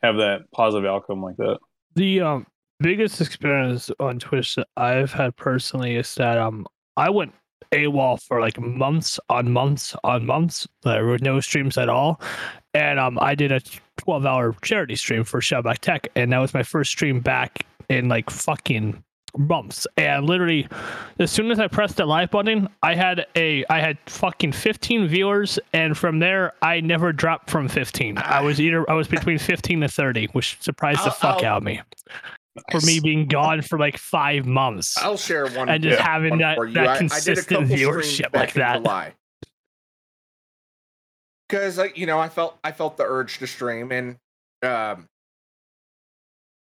[0.03, 1.59] have that positive outcome like that.
[1.95, 2.47] The um
[2.79, 6.67] biggest experience on Twitch that I've had personally is that um
[6.97, 7.33] I went
[7.73, 10.67] AWOL for like months on months on months.
[10.83, 12.21] There were no streams at all.
[12.75, 13.61] And um I did a
[13.99, 18.09] 12 hour charity stream for Shellback Tech and that was my first stream back in
[18.09, 19.03] like fucking
[19.39, 19.87] months.
[19.99, 20.67] And literally
[21.19, 25.09] as soon as I pressed the live button, I had a I had fucking 15
[25.09, 28.19] viewers and from there I never dropped from 15.
[28.19, 31.47] I was either I was between 15 to 30, which surprised the I'll- fuck I'll-
[31.47, 31.81] out of me.
[32.71, 36.07] For me being gone for like five months I'll share one and just Yeah.
[36.07, 38.79] having that, that I- I consistent couple viewership like that.
[38.79, 39.15] July.
[41.49, 44.17] Because like you know, I felt I felt the urge to stream, and
[44.65, 45.09] um,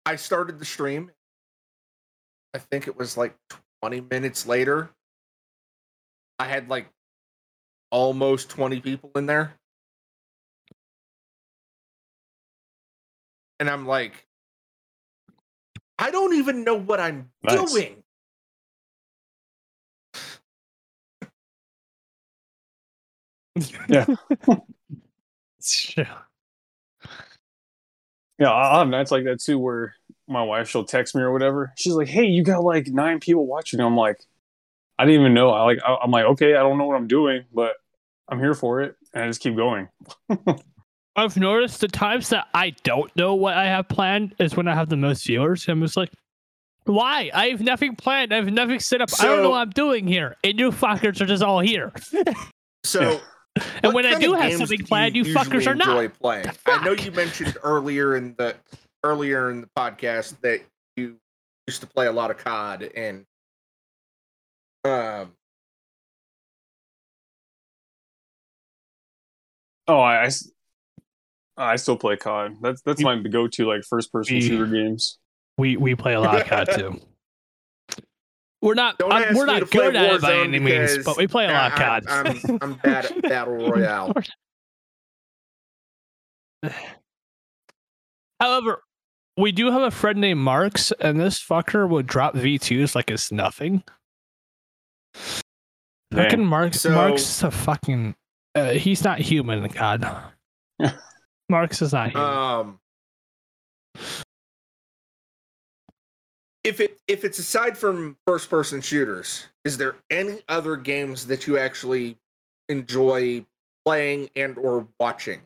[0.05, 1.09] I started the stream.
[2.53, 3.35] I think it was like
[3.81, 4.91] twenty minutes later.
[6.37, 6.87] I had like
[7.91, 9.55] almost twenty people in there,
[13.59, 14.26] and I'm like,
[15.99, 17.71] I don't even know what I'm Nice.
[17.71, 18.03] doing.
[23.89, 24.05] Yeah.
[25.61, 26.07] Sure.
[28.39, 29.95] Yeah, I'll have nights like that too where
[30.27, 31.73] my wife she'll text me or whatever.
[31.75, 34.19] She's like, "Hey, you got like nine people watching." I'm like,
[34.99, 35.49] I didn't even know.
[35.49, 37.73] I like I'm like, okay, I don't know what I'm doing, but
[38.29, 39.87] I'm here for it, and I just keep going.
[41.17, 44.75] I've noticed the times that I don't know what I have planned is when I
[44.75, 45.67] have the most viewers.
[45.67, 46.11] I'm just like,
[46.85, 47.31] why?
[47.33, 48.31] I have nothing planned.
[48.31, 49.09] I have nothing set up.
[49.19, 50.35] I don't know what I'm doing here.
[50.43, 51.91] And you fuckers are just all here.
[52.83, 53.19] So,
[53.83, 56.13] And when I do have something do planned, you, usually fuckers are not.
[56.21, 56.45] playing.
[56.67, 58.55] I know you mentioned earlier in the
[59.03, 60.61] earlier in the podcast that
[60.95, 61.17] you
[61.67, 63.25] used to play a lot of COD and
[64.85, 65.33] um
[69.89, 70.49] Oh, I, I s-
[71.57, 72.57] I still play COD.
[72.61, 75.17] That's that's my go-to like first-person We- shooter games.
[75.57, 77.01] We we play a lot of COD too.
[78.61, 81.45] We're not Don't I'm- we're not good at it by any means, but we play
[81.45, 82.05] a lot of I- COD.
[82.09, 84.13] I'm, I'm bad at battle royale.
[88.39, 88.83] However,
[89.37, 93.31] we do have a friend named Marks, and this fucker would drop V2s like it's
[93.31, 93.83] nothing.
[96.11, 96.23] Dang.
[96.23, 96.81] Fucking Marks.
[96.81, 98.15] So- Marks is a fucking.
[98.55, 100.07] Uh, he's not human, God.
[101.49, 102.29] Marks is not human.
[102.29, 102.79] Um
[106.67, 111.47] if it if it's aside from first person shooters, is there any other games that
[111.47, 112.17] you actually
[112.67, 113.45] enjoy
[113.85, 115.41] playing and or watching?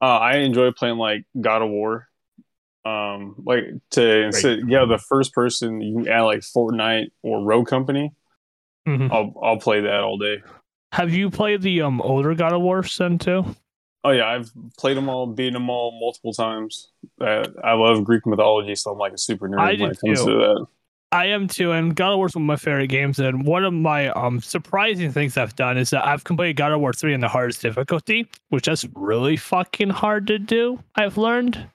[0.00, 2.06] Uh, I enjoy playing like God of War.
[2.84, 7.66] Um, like to instead, yeah, the first person you can add like Fortnite or Rogue
[7.66, 8.12] Company.
[8.86, 9.10] Mhm.
[9.10, 10.42] I'll I'll play that all day.
[10.92, 13.44] Have you played the um older God of War then too?
[14.04, 16.92] Oh yeah, I've played them all, beaten them all multiple times.
[17.20, 20.20] Uh, I love Greek mythology, so I'm like a super nerd I when it comes
[20.24, 20.26] too.
[20.26, 20.66] to that.
[21.12, 23.18] I am too, and God of War is one of my favorite games.
[23.18, 26.80] And one of my um surprising things I've done is that I've completed God of
[26.80, 30.78] War three in the hardest difficulty, which is really fucking hard to do.
[30.94, 31.68] I've learned.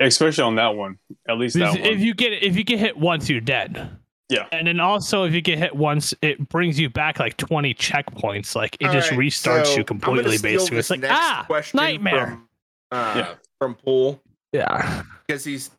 [0.00, 0.98] Especially on that one,
[1.28, 1.86] at least that Because one.
[1.98, 3.90] if you get if you get hit once, you're dead.
[4.30, 4.46] Yeah.
[4.52, 8.54] And then also, if you get hit once, it brings you back like 20 checkpoints.
[8.54, 10.38] Like it All just right, restarts so you completely.
[10.38, 12.26] Basically, it's like ah, question nightmare.
[12.26, 12.48] from
[12.90, 13.34] uh, Yeah.
[13.58, 14.22] from Pool
[14.52, 15.02] yeah.
[15.26, 15.70] because he's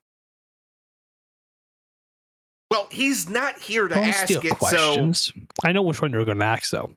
[2.71, 5.31] well, he's not here to Don't ask steal it, questions.
[5.63, 6.91] I know which one you're going to ask though.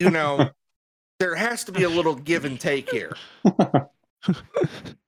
[0.00, 0.50] you know
[1.20, 3.16] there has to be a little give and take here.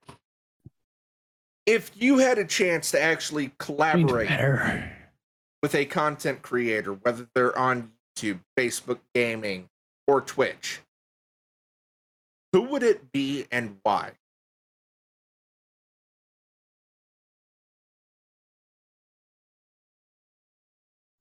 [1.66, 4.30] if you had a chance to actually collaborate
[5.62, 9.68] with a content creator, whether they're on YouTube, Facebook Gaming,
[10.06, 10.80] or Twitch,
[12.52, 14.12] who would it be and why?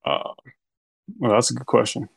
[0.06, 0.34] Uh,
[1.20, 2.10] well, that's a good question.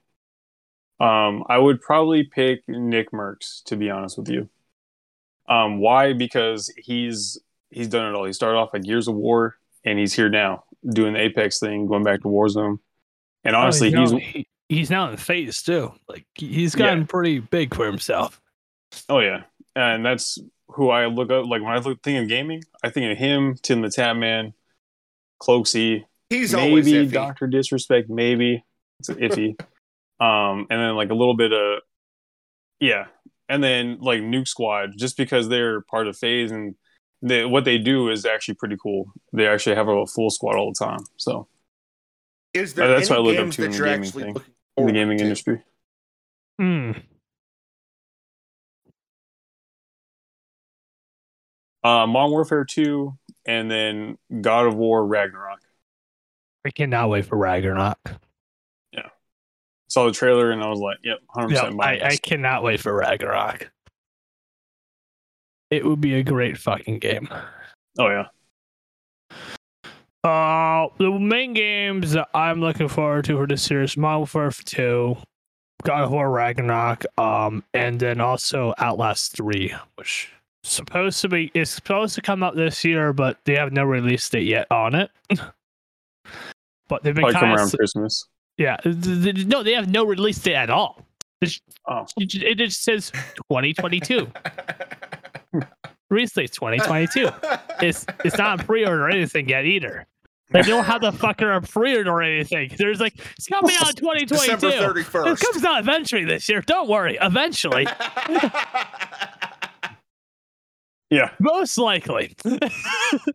[1.01, 4.49] Um, I would probably pick NICKMERCS to be honest with you.
[5.49, 6.13] Um, why?
[6.13, 7.39] Because he's
[7.73, 8.25] he's done it all.
[8.25, 11.87] He started off at Gears of War, and he's here now doing the Apex thing,
[11.87, 12.79] going back to Warzone.
[13.45, 15.93] And honestly, oh, he's now, he, he's now in FaZe too.
[16.09, 16.87] Like he's Yeah.
[16.87, 18.41] gotten pretty big for himself.
[19.09, 19.43] oh yeah,
[19.75, 21.47] and that's who I look up.
[21.47, 24.53] Like when I look think of gaming, I think of him, Tim the Tap Man,
[25.41, 27.09] Cloakzy, He's always maybe.
[27.09, 28.65] Doctor Disrespect, maybe
[29.01, 29.51] it's iffy.
[30.21, 31.81] um, and then like a little bit of
[32.81, 33.07] yeah,
[33.49, 36.75] and then like Nuke Squad, just because they're part of FaZe and
[37.23, 39.13] they, what they do is actually pretty cool.
[39.33, 41.05] They actually have a full squad all the time.
[41.17, 41.47] So
[42.53, 44.23] Is there that's any what I look up to in that the you're gaming actually
[44.25, 44.37] thing,
[44.77, 45.25] in the gaming to?
[45.25, 45.63] industry,
[46.59, 46.93] Hmm.
[51.85, 55.61] uh, Modern Warfare Two, and then God of War Ragnarok.
[56.65, 57.99] I cannot wait for Ragnarok.
[58.93, 59.09] Yeah.
[59.89, 62.81] Saw the trailer and I was like, "Yep, hundred Yeah, percent." I, I cannot wait
[62.81, 63.71] for Ragnarok.
[65.73, 67.29] It would be a great fucking game.
[67.99, 68.27] Oh yeah,
[70.23, 75.17] Uh, the main games that I'm looking forward to for this series, Modern Warfare 2,
[75.85, 80.31] God of War Ragnarok, um, and then also Outlast Three, which
[80.63, 84.29] supposed to be is supposed to come out this year, but they have no release
[84.29, 85.11] date yet on it.
[86.89, 88.27] but they've been Probably come kind around of Christmas.
[88.59, 88.77] yeah.
[88.77, 91.05] th- th- No, they have no release date at all.
[91.89, 93.11] Oh, It it just says
[93.51, 94.31] 2022.
[96.13, 97.31] Release 2022.
[97.81, 100.07] It's it's not pre-order or anything yet either.
[100.51, 102.71] They don't have the fucker pre-order or anything.
[102.77, 105.33] There's like it's coming out in December 2022.
[105.33, 106.61] It comes out eventually this year.
[106.61, 107.17] Don't worry.
[107.21, 107.87] Eventually,
[111.11, 111.31] yeah.
[111.41, 112.37] most likely.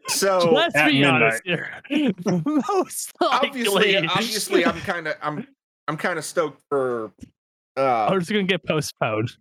[0.07, 1.81] so Let's be honest here.
[2.25, 4.07] most obviously, likely.
[4.07, 5.47] obviously, I'm kind of, I'm,
[5.87, 7.11] I'm kind of stoked for,
[7.75, 9.31] uh, Or it's gonna get postponed.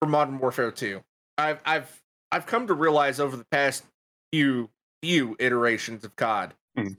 [0.00, 1.00] for Modern Warfare 2.
[1.38, 2.01] I've, I've,
[2.32, 3.84] I've come to realize over the past
[4.32, 4.70] few,
[5.02, 6.98] few iterations of COD Mhm.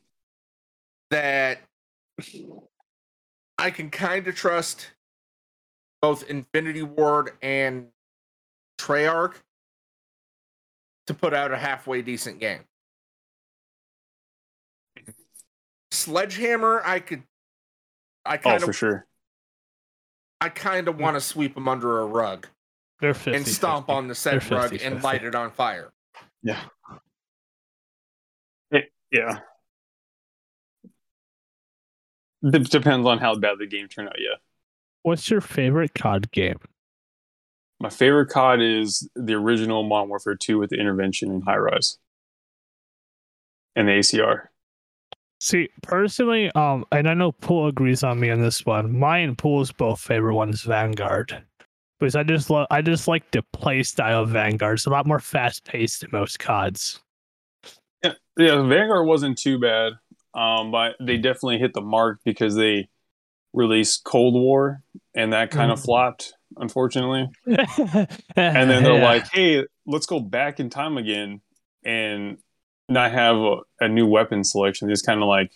[1.10, 1.68] that
[3.58, 4.92] I can kind of trust
[6.02, 7.92] both Infinity Ward and
[8.78, 9.42] Treyarch
[11.08, 12.68] to put out a halfway decent game.
[15.90, 17.24] Sledgehammer, I could,
[18.24, 19.08] I Oh, kind for of, sure.
[20.42, 22.48] I kind of want to sweep them under a rug
[23.04, 25.91] They're 50 and stomp on the said They're rug 50, and light it on fire.
[26.41, 26.62] Yeah.
[28.72, 29.39] It, yeah.
[32.43, 34.16] It depends on how bad the game turned out.
[34.20, 34.38] Yeah.
[35.01, 36.60] What's your favorite COD game?
[37.82, 41.97] My favorite COD is the original Modern Warfare 2 with the intervention and high rise.
[43.76, 44.43] And the ACR.
[45.41, 48.97] See, personally, um, and I know Pool agrees on me on this one.
[48.97, 51.43] My and Pool's both favorite one is Vanguard,
[52.04, 54.76] because I just love, I just like the play style of Vanguard.
[54.76, 56.99] It's a lot more fast paced than most CODs.
[58.04, 59.93] Yeah, yeah, Vanguard wasn't too bad.
[60.34, 62.89] Um, but they definitely hit the mark because they
[63.54, 64.82] released Cold War
[65.16, 65.86] and that kind of Mhm.
[65.86, 67.30] flopped, unfortunately.
[67.45, 71.41] and then they're like, "Hey, let's go back in time again
[71.86, 72.39] and
[72.89, 75.51] not have a, a new weapon selection." They just kind of like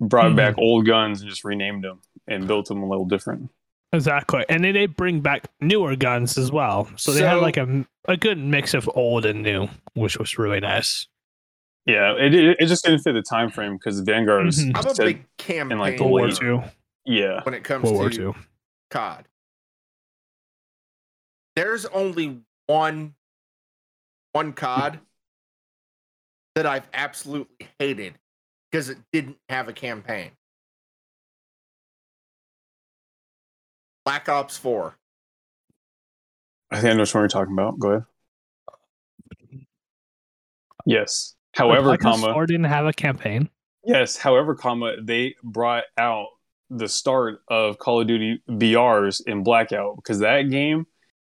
[0.00, 0.36] brought Mhm.
[0.36, 3.50] back old guns and just renamed them and built them a little different.
[3.94, 6.88] Exactly, and then they bring back newer guns as well.
[6.96, 10.60] So they had like a a good mix of old and new, which was really
[10.60, 11.06] nice.
[11.86, 14.72] Yeah, it it, it just didn't fit the time frame because Vanguard was Mhm.
[14.76, 16.36] I'm a big campaign like, World War Wait.
[16.36, 16.62] Two,
[17.04, 18.34] yeah when it comes World War to Two.
[18.90, 19.24] COD.
[21.56, 23.14] There's only one
[24.32, 24.98] one COD
[26.54, 28.14] that I've absolutely hated
[28.70, 30.30] because it didn't have a campaign.
[34.04, 34.96] Black Ops 4.
[36.70, 37.78] I think I know which one you're talking about.
[37.78, 38.04] Go ahead.
[40.86, 41.34] Yes.
[41.52, 43.48] However, Black Ops comma 4 didn't have a campaign.
[43.84, 44.16] yes.
[44.16, 46.26] However, comma they brought out
[46.70, 50.86] the start of Call of Duty BRs in Blackout because that game,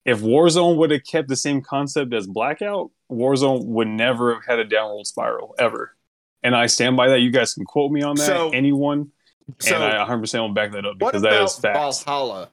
[0.06, 4.60] if Warzone would have kept the same concept as Blackout, Warzone would never have had
[4.60, 5.96] a downward spiral ever.
[6.44, 7.20] And I stand by that.
[7.20, 8.26] You guys can quote me on that.
[8.26, 9.12] So- Anyone,
[9.60, 12.04] So, and I 100 percent will back that up because that is about is facts.
[12.04, 12.52] Valhalla?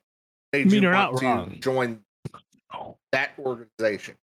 [0.53, 1.59] Made I mean, you you're want not to wrong.
[1.61, 2.01] join
[3.13, 4.17] that organization?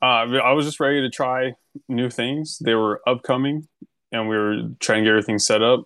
[0.00, 0.06] Uh,
[0.42, 1.54] I was just ready to try
[1.88, 2.58] new things.
[2.64, 3.66] They were upcoming,
[4.12, 5.84] and we were trying to get everything set up.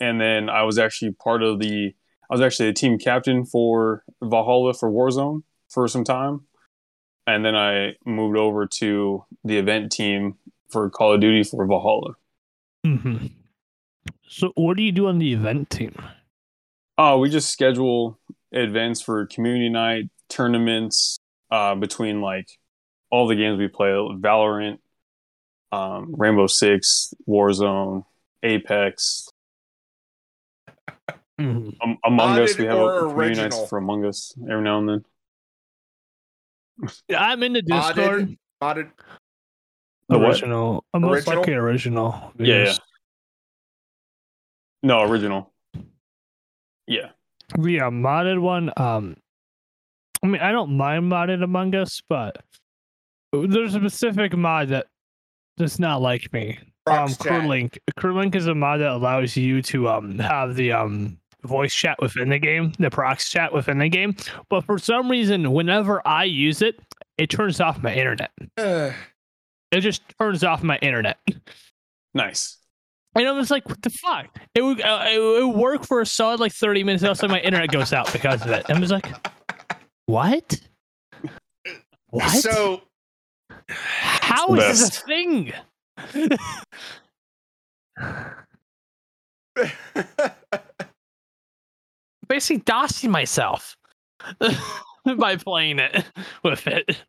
[0.00, 1.94] And then I was actually part of the.
[2.30, 6.42] I was actually the team captain for Valhalla for Warzone for some time,
[7.26, 10.36] and then I moved over to the event team
[10.70, 12.14] for Call of Duty for Valhalla.
[12.84, 13.26] Hmm
[14.28, 15.94] So, what do you do on the event team?
[16.98, 18.18] Oh, we just schedule
[18.52, 21.18] events for community night tournaments
[21.50, 22.48] uh, between like
[23.10, 24.78] all the games we play: Valorant,
[25.72, 28.04] um, Rainbow Six, Warzone,
[28.42, 29.28] Apex.
[31.40, 31.74] Mhm.
[31.82, 35.04] Um, Among Us, we have a community nights for Among Us every now and then.
[37.08, 37.96] Yeah, I'm in the Discord.
[37.96, 38.90] Modded, modded.
[40.08, 40.84] The original.
[40.92, 41.36] Uh, Most Original?
[41.38, 42.32] likely original.
[42.38, 42.74] Yeah, yeah.
[44.82, 45.52] No, original.
[46.86, 47.10] Yeah,
[47.56, 48.70] Yeah, modded one.
[48.76, 49.16] Um,
[50.22, 52.42] I mean, I don't mind modded Among Us, but
[53.32, 54.86] there's a specific mod that
[55.56, 56.58] does not like me.
[56.86, 57.78] Um, Crewlink.
[57.98, 62.28] Crewlink is a mod that allows you to um have the um voice chat within
[62.28, 64.14] the game, the prox chat within the game.
[64.50, 66.78] But for some reason, whenever I use it,
[67.16, 68.30] it turns off my internet.
[68.58, 68.92] Uh,
[69.74, 71.18] It just turns off my internet.
[72.14, 72.58] nice.
[73.16, 74.26] And I was like, what the fuck?
[74.54, 77.02] It would, uh, it would work for a solid like 30 minutes.
[77.02, 78.64] And also, my internet goes out because of it.
[78.68, 79.06] And I was like,
[80.06, 80.60] what?
[82.10, 82.30] What?
[82.30, 82.82] So
[83.68, 85.52] how is the this a thing?
[92.28, 93.76] Basically, dosing myself
[95.16, 96.04] by playing it
[96.42, 97.02] with it.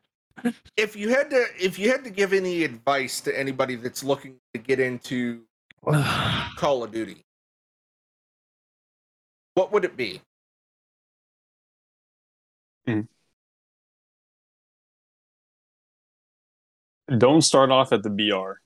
[0.77, 4.35] If you had to if you had to give any advice to anybody that's looking
[4.53, 5.43] to get into
[6.57, 7.23] Call of Duty,
[9.53, 10.21] what would it be?
[17.17, 18.59] Don't start off at the BR.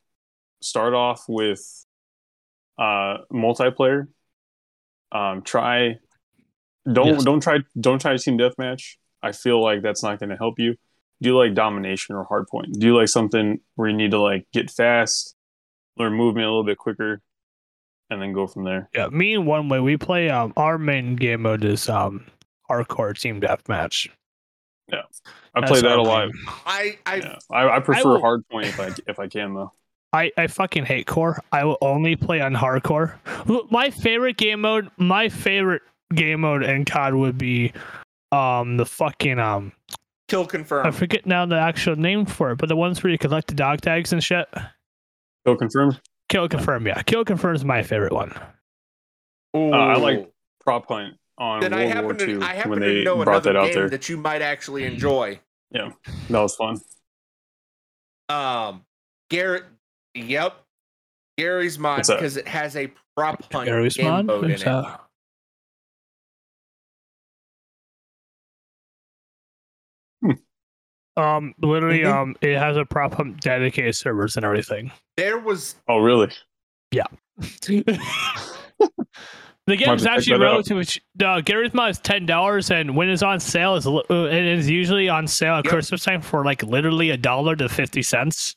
[0.62, 1.86] Start off with
[2.78, 4.08] uh multiplayer.
[5.12, 5.98] Um try
[6.92, 7.24] don't Yes.
[7.24, 8.96] don't try don't try team deathmatch.
[9.22, 10.76] I feel like that's not gonna help you.
[11.22, 12.80] Do you like domination or hardpoint.
[12.80, 15.36] Do you like something where you need to like get fast,
[15.98, 17.22] learn movement a little bit quicker,
[18.10, 18.90] and then go from there.
[18.96, 20.30] Yeah, me and one way we play.
[20.30, 22.26] Um, our main game mode is um
[22.70, 24.08] hardcore team deathmatch.
[24.92, 25.02] Yeah,
[25.54, 26.30] I That's play that a lot.
[26.66, 27.36] I I Yeah.
[27.52, 29.72] I, I prefer will- hardpoint if I if I can though.
[30.12, 31.40] I, I fucking hate core.
[31.52, 33.14] I will only play on hardcore.
[33.70, 35.84] My favorite game mode, my favorite
[36.16, 37.74] game mode in COD would be
[38.32, 39.72] um the fucking um
[40.30, 40.86] kill confirm.
[40.86, 43.56] I forget now the actual name for it, but the ones where you collect the
[43.56, 44.48] dog tags and shit.
[45.46, 46.00] Kill confirmed.
[46.30, 47.02] Kill confirm, yeah.
[47.02, 48.34] Kill confirm is my favorite one.
[49.58, 49.72] Ooh.
[49.72, 52.86] I like Prop hunt on Then I World happen War to I happen when to
[52.86, 53.90] they know brought another that out game there.
[53.90, 55.40] that you might actually enjoy.
[55.72, 55.92] Yeah,
[56.30, 56.80] that was fun.
[58.30, 58.86] Um,
[59.30, 59.66] Garrett.
[60.16, 60.56] Yep,
[61.38, 64.26] Garry's mod because it has a prop hunt Garry's game mod?
[64.26, 64.66] mode in Who's it.
[71.20, 72.14] Um, literally, Mhm.
[72.14, 74.92] um, it has a prop hunt dedicated servers and everything.
[75.18, 76.32] There was Oh really?
[76.92, 77.04] Yeah.
[79.68, 80.84] The game's check actually that relatively.
[80.86, 84.24] ch- Uh, Garry's mod is ten dollars, and when it's on sale, is li- uh,
[84.24, 85.72] it is usually on sale at Yep.
[85.72, 88.56] Christmas time for like literally a dollar to fifty cents.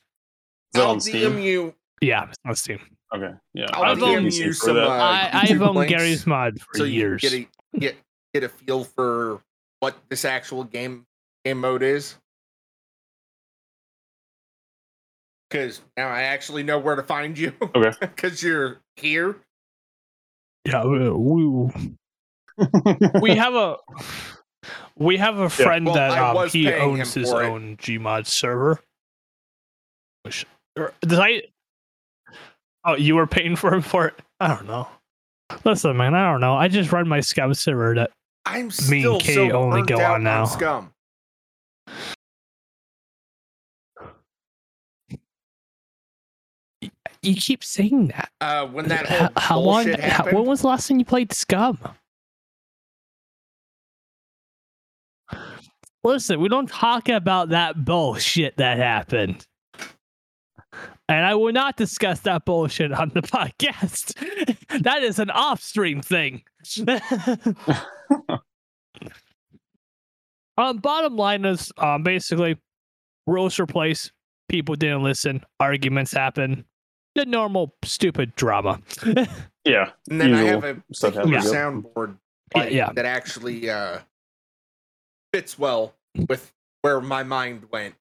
[0.75, 1.33] Is I'll on Steam?
[1.35, 1.75] DM you.
[2.01, 2.79] Yeah, it's on Steam.
[3.15, 3.67] Okay, yeah.
[3.75, 6.85] I'll I've have DM you some, uh, I, I've owned links Garry's mod for so
[6.85, 7.23] years.
[7.23, 7.97] you get a get
[8.33, 9.43] get a feel for
[9.81, 11.05] what this actual game
[11.45, 12.17] game mode is.
[15.53, 17.53] Because now I actually know where to find you.
[17.61, 17.93] Okay.
[18.01, 19.37] Because you're here.
[20.65, 21.71] yeah, we, we,
[23.21, 23.77] we have a
[24.97, 27.47] we have a friend Well, that um, he owns his for it.
[27.49, 28.81] own Gmod server.
[30.23, 30.47] Which,
[30.77, 31.43] Did I?
[32.85, 34.15] Oh, you were paying for him for it?
[34.41, 34.89] I don't know.
[35.65, 36.55] Listen, man, I don't know.
[36.55, 38.11] I just run my scum server that
[38.47, 40.47] I'm Me still and Kay so only go out on now.
[40.47, 40.93] Scum.
[47.23, 48.31] You keep saying that.
[48.41, 49.85] Uh, when that How, whole how long?
[49.85, 51.79] bullshit How, when was the last time you played Scum?
[56.05, 59.47] Listen, we don't talk about that bullshit that happened.
[61.09, 64.15] And I will not discuss that bullshit on the podcast.
[64.83, 66.43] that is an off stream thing.
[70.57, 72.57] um, bottom line is um, basically
[73.27, 74.11] rules were placed,
[74.49, 76.65] people didn't listen, arguments happen,
[77.15, 78.81] the normal stupid drama.
[79.65, 79.91] yeah.
[80.11, 82.17] and then I have a stuff particular happens, soundboard
[82.55, 82.93] Yeah, bite yeah.
[82.93, 83.99] that actually uh,
[85.33, 85.95] fits well
[86.29, 86.53] with
[86.83, 87.95] where my mind went.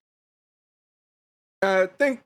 [1.60, 2.20] Uh, think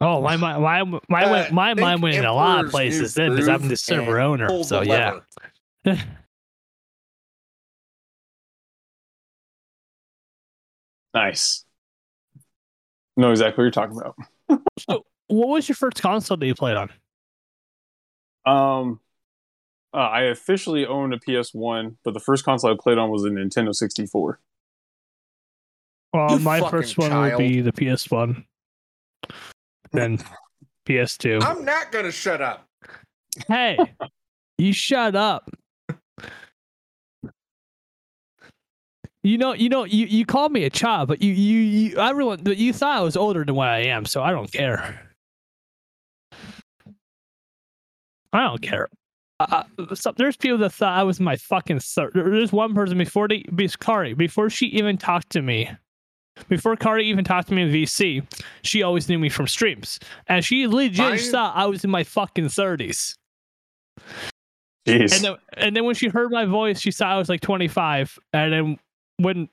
[0.00, 3.30] Oh, my my my my, Uh, my mind went in a lot of places then
[3.30, 4.48] because I'm the server owner.
[4.64, 5.20] So the
[5.84, 5.94] yeah.
[11.14, 11.64] Nice.
[13.16, 14.62] Know exactly what you're talking about.
[14.78, 16.90] so, What was your first console that you played on?
[18.44, 19.00] Um,
[19.94, 23.28] uh, I officially owned a PS1, but the first console I played on was a
[23.28, 24.40] Nintendo 64.
[26.12, 28.44] Well, You my first one would be the PS1,
[29.92, 30.18] then
[30.86, 31.42] PS2.
[31.42, 32.66] I'm not gonna shut up.
[33.48, 33.78] hey,
[34.58, 35.50] you shut up.
[39.24, 42.40] You know, you know, you, you called me a child, but you, you, you, everyone,
[42.42, 45.00] but you thought I was older than what I am, so I don't care.
[48.32, 48.88] I don't care.
[49.38, 49.62] Uh,
[49.94, 51.80] so, there's people that thought I was my fucking.
[51.80, 53.44] Thir- there's one person before they,
[53.80, 55.70] Kari, before she even talked to me,
[56.48, 58.24] before Kari even talked to me in VC,
[58.62, 62.48] she always knew me from streams, and she legit thought I was in my fucking
[62.48, 63.16] thirties.
[64.86, 65.14] Jeez.
[65.14, 68.18] And then, and then when she heard my voice, she saw I was like 25.
[68.32, 68.78] And then
[69.18, 69.48] when,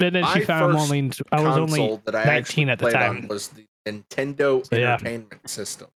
[0.00, 2.68] and then she My found I'm first only, I was only, console that I 19
[2.68, 3.16] at the time.
[3.22, 4.94] on was the Nintendo So, yeah.
[4.94, 5.88] Entertainment System.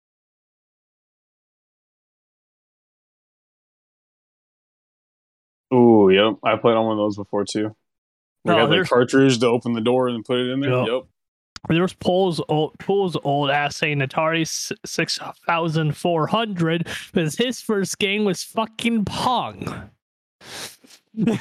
[5.75, 6.35] Ooh, yep.
[6.45, 7.75] I played on one of those before too.
[8.45, 10.71] We Oh, had the cartridge to open the door and put it in there.
[10.71, 10.87] Yep.
[10.89, 11.03] Yep.
[11.69, 14.47] There's Paul's old, Paul's old ass saying Atari
[14.87, 19.91] six thousand four hundred because his first game was fucking Pong.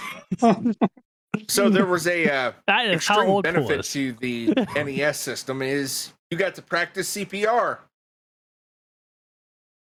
[1.47, 6.13] so there was a uh, that is how old benefit to the NES system is
[6.31, 7.79] you got to practice CPR.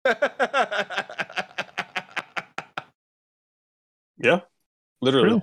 [4.18, 4.40] yeah,
[5.02, 5.42] literally.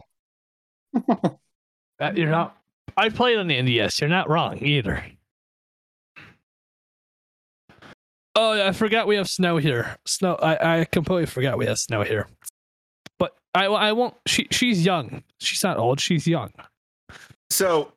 [2.16, 2.58] you're not.
[2.96, 4.02] I played on the NES.
[4.02, 5.04] You're not wrong either.
[8.40, 9.98] Oh, yeah, I forgot we have snow here.
[10.06, 10.36] Snow.
[10.36, 12.28] I, I completely forgot we have snow here.
[13.58, 14.14] But I I won't.
[14.28, 15.24] She she's young.
[15.40, 16.00] She's not old.
[16.00, 16.52] She's young.
[17.50, 17.92] So,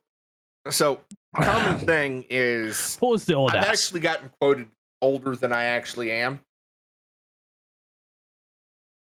[0.71, 1.01] so
[1.35, 3.51] common thing is what was the old?
[3.51, 3.67] I've ass?
[3.67, 4.69] actually gotten quoted
[5.03, 6.39] older than I actually am.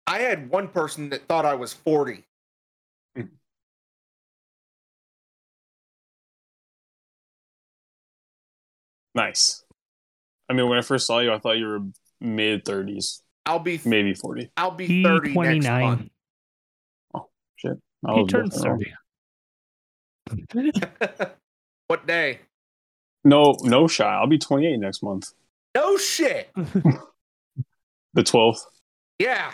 [0.08, 2.24] I had one person that thought I was 40.
[9.14, 9.64] Nice.
[10.50, 11.80] I mean, when I first saw you, I thought you were
[12.22, 13.22] mid 30s.
[13.46, 14.50] I'll be maybe 40.
[14.58, 15.62] I'll be 30 29.
[15.62, 16.12] next month.
[17.58, 17.78] Oh, shit.
[18.06, 18.94] I he turns 30.
[21.88, 22.40] what day?
[23.24, 24.06] No, no shy.
[24.06, 25.32] I'll be 28 next month.
[25.76, 26.50] No shit.
[26.56, 28.62] the 12th.
[29.20, 29.52] Yeah.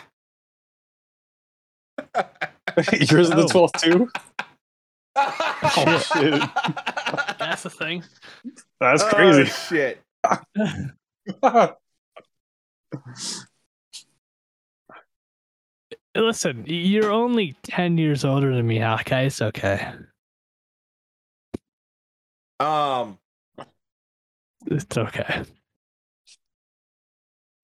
[2.76, 4.10] Yours is the 12th too?
[5.16, 6.40] oh shit.
[7.38, 8.04] That's the thing.
[8.80, 9.42] That's oh, crazy.
[9.42, 10.02] Oh, shit.
[16.16, 19.26] Listen, you're only 10 years older than me, okay?
[19.26, 19.92] It's okay.
[22.60, 23.18] Um
[24.66, 25.42] it's okay.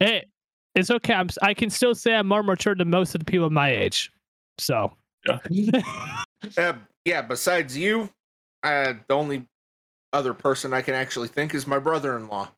[0.00, 0.24] Hey,
[0.74, 1.14] it's okay.
[1.14, 4.10] I'm, I can still say I'm more mature than most of the people my age.
[4.58, 4.92] So,
[5.26, 5.38] yeah.
[6.58, 6.72] uh,
[7.04, 8.10] yeah, besides you,
[8.62, 9.46] uh, the only
[10.12, 12.48] other person I can actually think is my brother in law.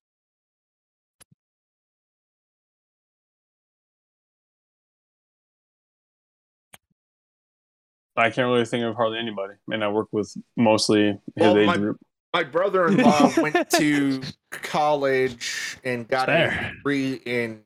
[8.17, 9.55] I can't really think of hardly anybody.
[9.71, 11.99] And I work with mostly his well, age my, group.
[12.35, 17.63] My brother in law went to college and got a degree in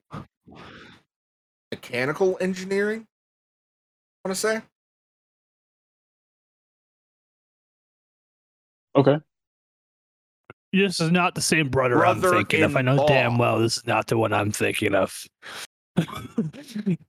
[1.71, 3.05] mechanical engineering.
[4.23, 4.61] I want to say.
[8.95, 9.19] Okay.
[10.73, 12.75] This is not the same brother, brother I'm thinking of.
[12.75, 13.07] I know law.
[13.07, 15.25] damn well this is not the one I'm thinking of.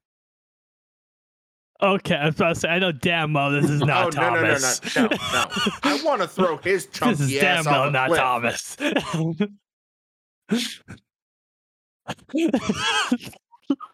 [1.83, 4.11] okay, I was about to say I know damn well this is oh, not oh,
[4.11, 4.81] Thomas.
[4.97, 5.73] No, no, no, no, no, no.
[5.83, 8.21] I want to throw his chunky this is damn well not cliff.
[8.21, 8.77] Thomas.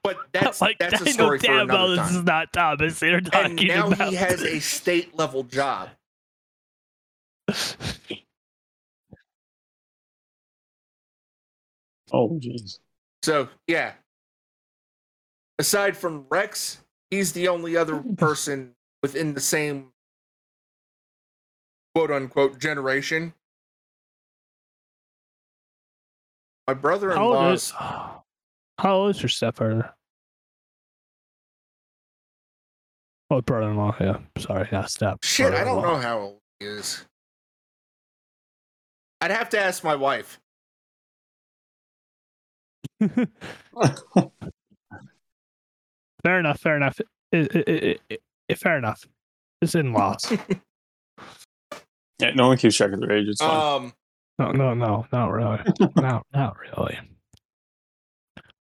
[0.02, 2.06] but that's like, that's a story for another well time.
[2.06, 3.00] This is not Thomas.
[3.00, 4.08] They're talking and now about.
[4.10, 5.90] he has a state level job.
[12.12, 12.78] Oh, jeez.
[13.24, 13.94] So, yeah.
[15.58, 19.92] Aside from Rex, he's the only other person within the same
[21.94, 23.34] quote unquote generation.
[26.66, 27.72] My brother in law's.
[28.78, 29.94] How old is your stepfather?
[33.30, 33.94] Oh, brother in law.
[34.00, 34.18] Yeah.
[34.38, 34.68] Sorry.
[34.70, 35.18] Yeah, step.
[35.22, 37.04] Shit, I don't know how old he is.
[39.20, 40.40] I'd have to ask my wife.
[46.24, 46.60] fair enough.
[46.60, 47.00] Fair enough.
[47.30, 48.00] It, it,
[48.48, 49.06] it, fair enough.
[49.62, 50.32] It's in laws.
[52.18, 53.28] yeah, no one keeps track of their age.
[53.28, 53.84] It's fine.
[53.84, 53.92] Um,
[54.38, 55.60] no, no, no, not really.
[55.96, 56.98] no, not really.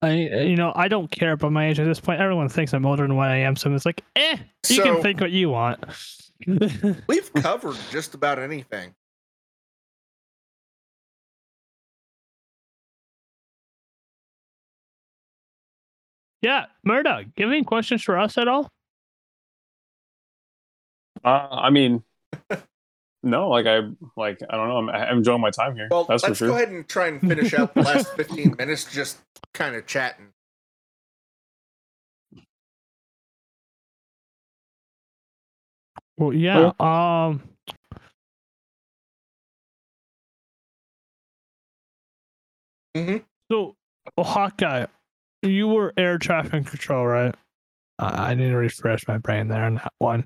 [0.01, 2.20] I, you know, I don't care about my age at this point.
[2.20, 4.36] Everyone thinks I'm older than what I am, so it's like, eh,
[4.68, 5.85] you so, can think what you want.
[7.09, 8.94] we've covered just about anything.
[16.40, 18.70] Yeah, Murdawg, you have any questions for us at all?
[21.24, 22.05] Uh, I mean,
[23.23, 23.81] no, like I
[24.16, 24.77] like I don't know.
[24.77, 25.89] I'm, I'm enjoying my time here.
[25.90, 26.48] Well, That's let's sure.
[26.48, 29.19] go ahead and try and finish out the last 15 minutes, just
[29.52, 30.28] kind of chatting.
[36.16, 36.73] Well, yeah.
[36.78, 37.43] Um.
[42.97, 43.19] Mm-hmm.
[43.51, 43.77] So,
[44.16, 44.86] well, Hawkeye,
[45.43, 47.35] you were air traffic control, right?
[47.98, 50.24] Uh, I need to refresh my brain there on that one.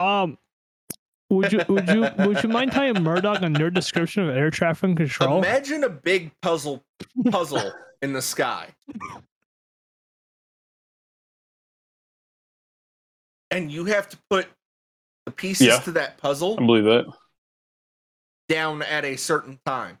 [0.00, 0.38] Um,
[1.30, 4.96] would you would you would you mind telling Murdawg on your description of air traffic
[4.96, 5.38] control?
[5.38, 6.84] Imagine a big puzzle
[7.30, 7.72] puzzle
[8.02, 8.68] in the sky.
[13.50, 14.48] And you have to put
[15.26, 16.56] the pieces yeah, to that puzzle.
[16.58, 17.04] I believe that.
[18.48, 19.98] down at a certain time.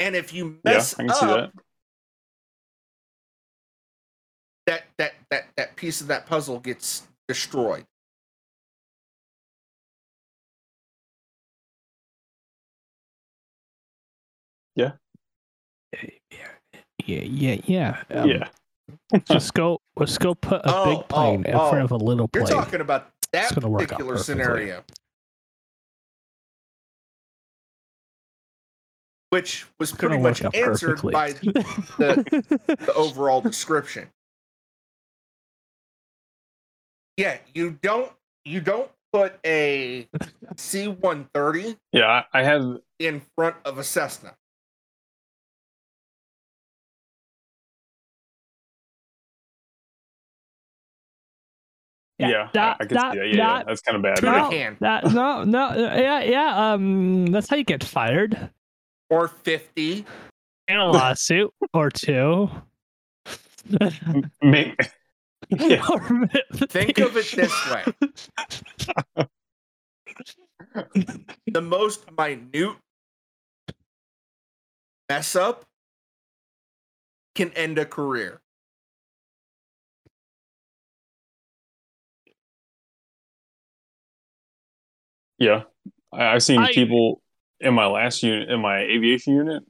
[0.00, 1.62] And if you Yeah, mess I can see up that.
[4.66, 7.84] that that that that piece of that puzzle gets destroyed.
[17.06, 18.02] Yeah, yeah, yeah.
[18.10, 18.48] Um, yeah.
[19.28, 19.80] Let's go.
[19.96, 21.70] Let's go put a Oh, big plane oh, in oh.
[21.70, 22.46] front of a little plane.
[22.46, 24.34] You're talking about that It's gonna work out particular perfectly.
[24.44, 24.84] scenario.
[29.30, 31.12] Which was pretty much answered perfectly.
[31.12, 31.32] by
[31.98, 34.08] the overall description.
[37.16, 38.10] Yeah, you don't
[38.44, 40.08] you don't put a
[40.56, 44.34] C one thirty Yeah, I, I have in front of a Cessna.
[52.18, 53.28] Yeah, yeah, that- I, I can that- see that.
[53.28, 54.16] Yeah, yeah, that's kind of bad.
[54.16, 54.76] Two to No.
[54.80, 56.72] that no, no, yeah, yeah.
[56.72, 58.50] Um, that's how you get fired
[59.10, 60.04] or fifty.
[60.68, 62.48] in a lawsuit or two.
[64.42, 64.74] Make,
[65.50, 65.84] yeah,
[66.68, 67.84] Think of it this way:
[71.46, 72.76] the most minute
[75.08, 75.64] mess up
[77.34, 78.40] can end a career.
[85.38, 85.62] yeah.
[86.12, 87.20] I, I've seen I- people
[87.60, 89.62] in my last unit, in my aviation unit,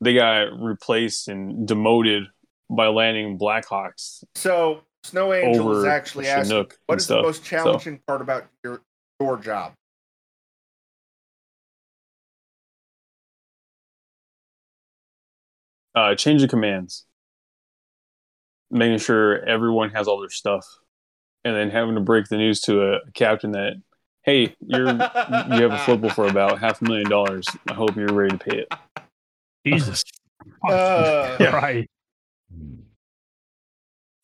[0.00, 2.24] they got replaced and demoted
[2.68, 8.00] by landing Blackhawks So Snow Angel is actually asking, what is is the most challenging
[8.06, 8.82] part about your
[9.20, 9.72] your job?
[15.94, 17.04] uh, change of commands,
[18.70, 20.66] making sure everyone has all their stuff,
[21.44, 23.74] and then having to break the news to a captain that,
[24.24, 27.46] hey, you're you have a FLIPL for about half a million dollars.
[27.68, 28.68] I hope you're ready to pay it.
[29.66, 30.02] Jesus.
[30.66, 31.50] Uh, Yeah.
[31.54, 31.88] Right.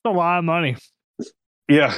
[0.04, 0.76] a lot of money.
[1.68, 1.94] Yeah,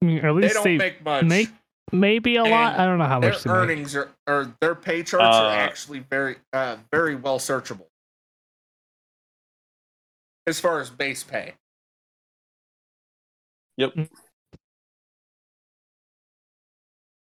[0.00, 1.24] I mean, at they least don't they, make much.
[1.24, 1.48] make
[1.90, 2.78] maybe a lot.
[2.78, 3.56] I don't know how their much they make.
[3.58, 7.86] earnings are or their pay charts Uh, are actually very uh, very well searchable
[10.46, 11.54] as far as base pay.
[13.78, 14.08] Man,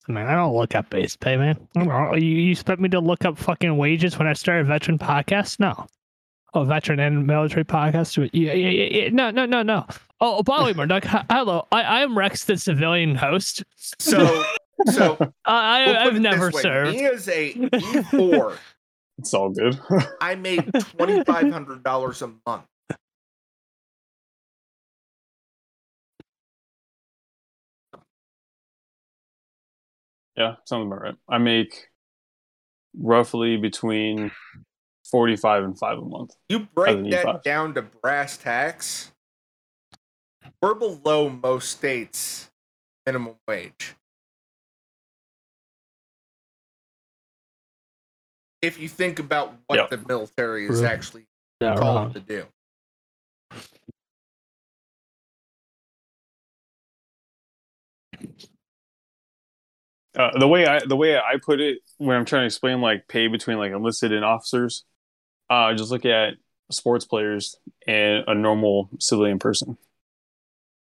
[0.10, 1.58] I don't look up base pay, man.
[1.76, 2.16] I don't know.
[2.16, 5.60] You, you expect me to look up fucking wages when I start a veteran podcast?
[5.60, 5.88] No.
[6.54, 8.18] Oh, veteran and military podcast?
[8.32, 9.10] Yeah, yeah, yeah, yeah.
[9.10, 9.86] No, no, no, no.
[10.22, 11.68] Oh, by the way, Murdawg, hi- hello.
[11.72, 13.64] I, I am Rex, the civilian host.
[14.00, 14.44] So
[14.92, 16.62] so I, we'll I've never this way.
[16.62, 16.96] served.
[16.98, 17.70] Me as a E
[18.12, 18.54] four,
[19.18, 19.78] it's all good.
[20.22, 22.64] I made twenty five hundred dollars a month.
[30.38, 31.16] Yeah, sounds about right.
[31.30, 31.88] I make
[32.98, 34.32] roughly between
[35.10, 36.32] forty-five and five a month.
[36.50, 37.44] You break that E5.
[37.44, 39.12] down to brass tacks.
[40.62, 42.50] We're below most states'
[43.06, 43.96] minimum wage.
[48.62, 49.90] If you think about what Yep.
[49.92, 50.88] the military is True.
[50.88, 51.26] actually
[51.62, 52.14] Yeah, called wrong.
[52.14, 52.46] to do.
[60.16, 63.08] Uh, the way I the way I put it when I'm trying to explain like
[63.08, 64.86] pay between like enlisted and officers,
[65.50, 66.36] uh, just look at
[66.72, 69.78] sports players and a normal civilian person.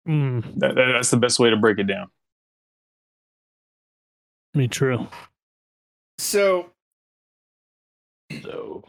[0.09, 2.09] Mm, That, that, that's the best way to break it down.
[4.55, 5.06] me true.
[6.18, 6.72] So
[8.42, 8.84] So.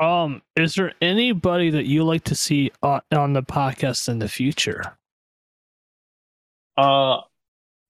[0.00, 4.28] Um, is there anybody that you like to see on, on the podcast in the
[4.28, 4.96] future?
[6.76, 7.18] Uh,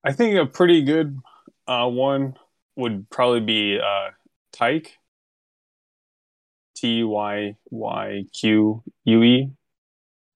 [0.04, 1.18] I think a pretty good
[1.66, 2.34] uh, one
[2.76, 4.10] would probably be uh,
[4.52, 4.98] Tyke.
[6.76, 9.50] T Y Y Q U E.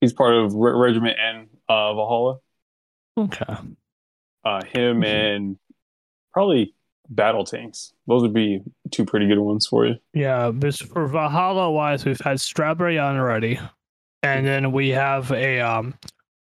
[0.01, 2.39] He's part of Re- Regiment N uh, Valhalla.
[3.19, 3.57] Okay.
[4.45, 5.05] Uh, him Mhm.
[5.05, 5.59] and
[6.33, 6.75] probably
[7.09, 7.93] Battle Tanks.
[8.07, 9.97] Those would be two pretty good ones for you.
[10.15, 13.59] Yeah, this for Valhalla wise, we've had Strawberry on already,
[14.23, 15.95] and then we have a um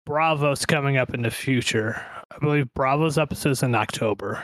[0.05, 2.01] Bravos coming up in the future.
[2.31, 4.43] I believe Bravos episodes in October.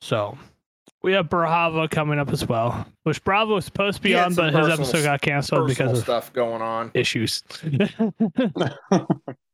[0.00, 0.38] So
[1.02, 4.52] we have Bravo coming up as well, which Bravo was supposed to be on, some
[4.52, 6.90] but his episode got canceled because of stuff going on.
[6.94, 7.42] issues.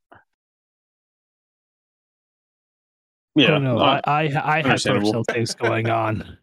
[3.36, 6.38] Yeah, no, uh, I I, I had personal things going on.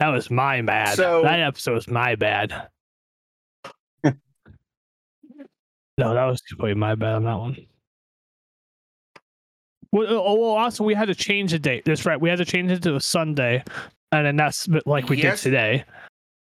[0.00, 0.96] That was my bad.
[0.96, 2.68] So- that episode was my bad.
[4.04, 4.14] no,
[5.96, 7.56] that was completely my bad on that one.
[9.92, 11.84] Well, oh, well, also we had to change the date.
[11.84, 12.20] That's right.
[12.20, 13.64] We had to change it to a Sunday,
[14.12, 15.84] and then that's like we Yes, did today.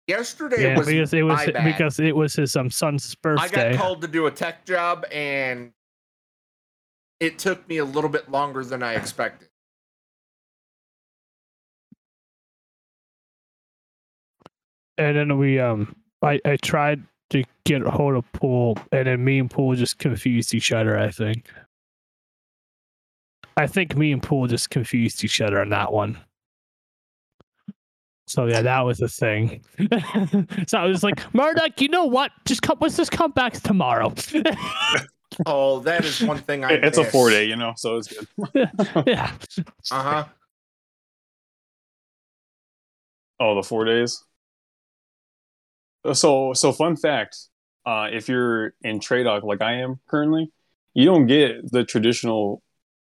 [0.09, 3.45] Yesterday Yeah, was because it was because it was his um, son's birthday.
[3.45, 5.73] I got called to do a tech job and
[7.21, 9.48] it took me a little bit longer than I expected.
[14.99, 19.39] And then we um I, I tried to get hold of Pool and then me
[19.39, 21.51] and Pool just confused each other, I think.
[23.57, 26.19] I think me and Pool just confused each other on that one.
[28.27, 29.63] So yeah, that was the thing.
[30.67, 32.31] so I was like, Murdawg, you know what?
[32.47, 34.15] Just come let's just come back tomorrow.
[35.47, 38.27] Oh, that is one thing I it's a four day, you know, so it's good.
[39.07, 39.33] yeah.
[39.91, 40.25] Uh-huh.
[43.39, 44.25] Oh, the four days.
[46.13, 47.37] So, so fun fact:
[47.87, 50.53] uh, if you're in Tradoc like I am currently,
[50.95, 52.63] you don't get the traditional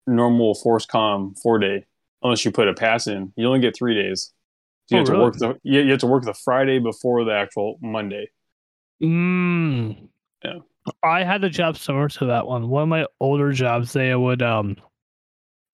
[0.07, 1.87] normal FORSCOM four day
[2.23, 3.33] unless you put a pass in.
[3.37, 4.33] You only get three days.
[4.89, 5.25] So you Oh, have to really?
[5.25, 8.29] work the you, you have to work the Friday before the actual Monday.
[9.03, 10.09] Mm.
[10.45, 10.59] Yeah.
[11.03, 12.69] I had a job similar to that one.
[12.69, 14.77] One of my older jobs, they would um,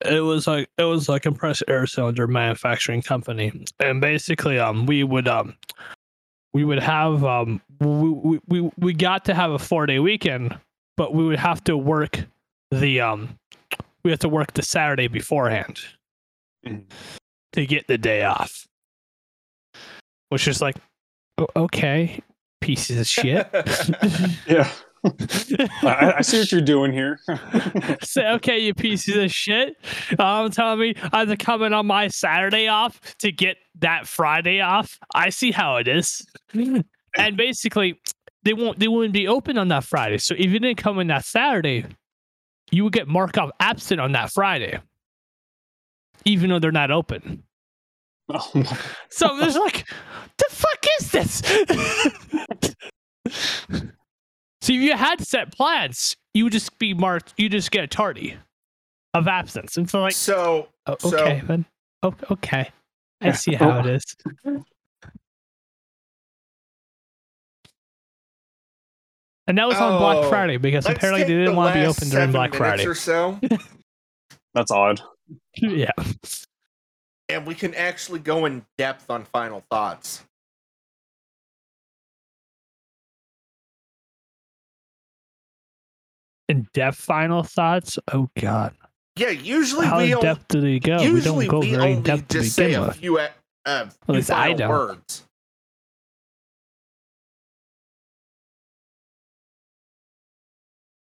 [0.05, 5.05] it was like it was like compressed air cylinder manufacturing company, and basically um, we
[5.05, 5.55] would um,
[6.57, 10.59] we would have um, we we we, got to have a four day weekend,
[10.97, 12.25] but we would have to work
[12.71, 13.39] the um,
[14.03, 15.81] we have to work the Saturday beforehand
[16.67, 16.85] Mhm.
[17.53, 18.67] to get the day off,
[20.31, 20.77] which is like,
[21.55, 22.21] okay,
[22.63, 23.47] pieces of shit.
[24.49, 24.67] Yeah,
[25.83, 27.19] I, I see what you're doing here.
[28.03, 29.77] Say, okay, you pieces of shit.
[30.19, 34.07] Um, telling me I have to come in on my Saturday off to get that
[34.07, 34.99] Friday off.
[35.15, 36.27] I see how it is.
[37.19, 37.99] And basically,
[38.43, 40.19] they won't they wouldn't be open on that Friday.
[40.19, 41.87] So if you didn't come in that Saturday,
[42.71, 44.81] you would get marked off absent on that Friday.
[46.27, 47.43] Even though they're not open.
[48.29, 48.79] Oh my-
[49.09, 49.87] So there's like,
[50.37, 51.43] the fuck is this?
[54.67, 57.35] so if you had set plans, you would just be marked.
[57.37, 58.37] You just get a tardy
[59.15, 61.65] of absence, and so like, so oh, so- okay, then,
[62.03, 62.71] oh, okay,
[63.21, 64.05] I see how it is.
[69.49, 71.87] And that was on Black Oh, Friday because apparently they didn't the want to be
[71.87, 72.85] open during Black Friday.
[72.85, 73.39] or so,
[74.55, 75.01] That's odd.
[75.55, 75.93] yeah.
[77.29, 80.25] and we can actually go in depth on final thoughts.
[86.49, 87.99] In depth final thoughts.
[88.13, 88.73] Oh God,
[89.17, 90.99] Yeah, usually how we in depth do they go?
[90.99, 92.97] We usually don't go we very in only depth just say a with.
[92.97, 93.29] few, uh,
[93.65, 94.69] uh, few least I don't.
[94.69, 95.25] words.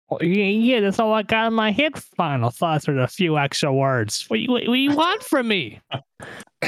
[0.10, 1.96] Well, yeah, yeah, that's all I got in my head.
[2.18, 4.26] Final thoughts are a few extra words.
[4.28, 5.80] What, what, what do you want from me?
[5.90, 6.04] What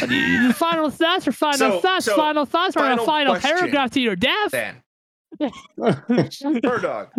[0.09, 2.05] do you- final thoughts or final So- thoughts?
[2.05, 4.51] so, final thoughts or a final final paragraph to your death?
[4.51, 4.75] Then,
[6.61, 7.09] Bird Dog,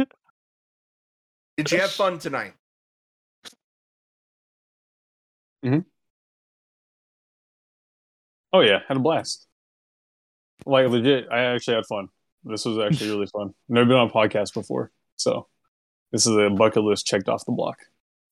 [1.57, 2.55] did you have fun tonight?
[5.63, 5.79] Hmm.
[8.53, 9.47] Oh yeah, had a blast.
[10.67, 12.09] Like legit, I actually had fun.
[12.45, 13.55] This was actually really fun.
[13.69, 15.47] Never been on a podcast before, so
[16.11, 17.79] this is a bucket list checked off the block.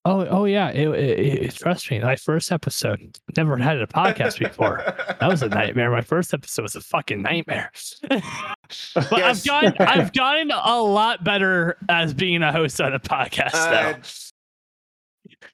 [0.04, 0.70] Oh, oh yeah.
[0.70, 3.18] It, it, it- trust me, my first episode.
[3.36, 4.82] Never had a podcast before.
[5.20, 5.90] That was a nightmare.
[5.90, 7.70] My first episode was a fucking nightmare.
[8.94, 9.38] but Yes.
[9.40, 13.70] I've gotten I've gotten a lot better as being a host on a podcast Uh,
[13.70, 13.98] now.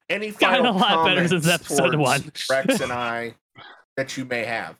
[0.08, 2.32] Any Gotten final a lot better since comments episode one.
[2.50, 3.34] Rex and I
[3.96, 4.76] that you may have.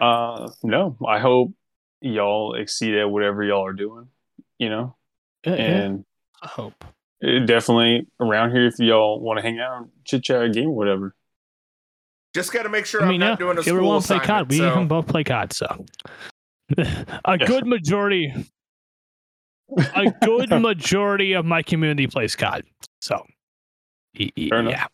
[0.00, 1.52] Uh, no, I hope
[2.00, 4.08] y'all exceed at whatever y'all are doing.
[4.58, 4.96] You know,
[5.46, 5.62] Yeah, yeah.
[5.62, 6.04] and
[6.42, 6.84] I hope.
[7.20, 11.14] it definitely around here if y'all want to hang out, chit chat, game, whatever.
[12.34, 13.80] Just got to make sure I I'm mean, yeah, not doing a if you ever
[13.80, 14.26] school want to play.
[14.26, 15.52] COD, we so- can both play COD.
[15.52, 15.84] So,
[17.24, 18.32] a good majority,
[19.76, 22.64] a good majority of my community plays COD.
[23.00, 23.24] So,
[24.18, 24.86] y- y- Fair yeah,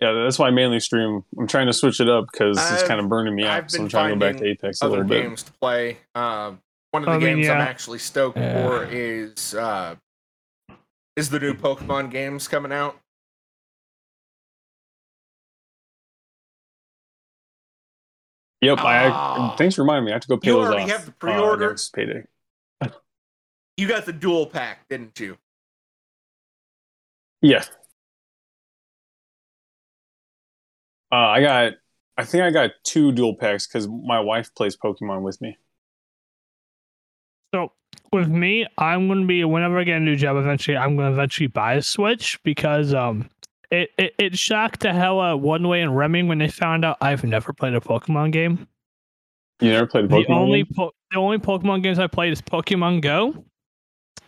[0.00, 1.22] Yeah, that's why I mainly stream.
[1.38, 3.70] I'm trying to switch it up because it's kind of burning me out.
[3.70, 5.22] So I'm trying to go back to finding Apex a other little bit.
[5.22, 5.98] games to play.
[6.16, 6.60] Um,
[6.90, 8.66] one of the I mean, games I'm actually stoked Yeah.
[8.66, 9.94] for is uh,
[11.14, 12.98] is the new Pokemon games coming out.
[18.66, 18.78] Yep.
[18.80, 19.54] I, ah.
[19.56, 20.10] thanks for reminding me.
[20.10, 21.72] I have to go pay you those already have the oh, pre-order.
[21.72, 22.24] Uh, payday.
[23.76, 25.36] you got the dual pack, didn't you?
[27.40, 27.70] Yes.
[31.12, 31.72] Uh, I got.
[32.18, 35.56] I think I got two dual packs because my wife plays Pokemon with me.
[37.54, 37.72] So
[38.10, 40.36] with me, I'm going to be whenever I get a new job.
[40.36, 43.28] Eventually, I'm going to eventually buy a Switch because um
[43.70, 46.96] it, it, it shocked the hell out one way and Remy when they found out
[47.00, 48.66] I've never played a Pokemon game.
[49.60, 50.26] You never played a Pokemon?
[50.26, 50.72] The only game?
[50.76, 53.44] po- the only Pokemon games I played is Pokemon Go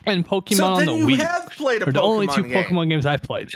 [0.07, 1.19] and Pokemon so on the you Wii.
[1.19, 2.65] have played a They're the only two Pokemon game.
[2.65, 3.53] Pokemon games I've played.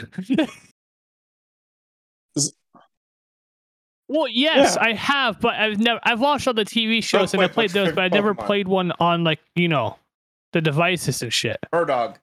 [4.09, 4.83] Well, yes, Yeah.
[4.89, 7.67] I have, but I've never I've watched all the TV shows Don't and I play
[7.67, 9.97] played those, but I never played one on like you know
[10.51, 11.57] the devices and shit.
[11.73, 12.17] Murdawg.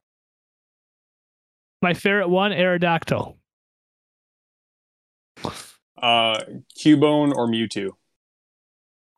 [1.82, 3.37] My favorite one, Aerodactyl.
[6.01, 6.39] Uh,
[6.79, 7.91] Cubone or Mewtwo?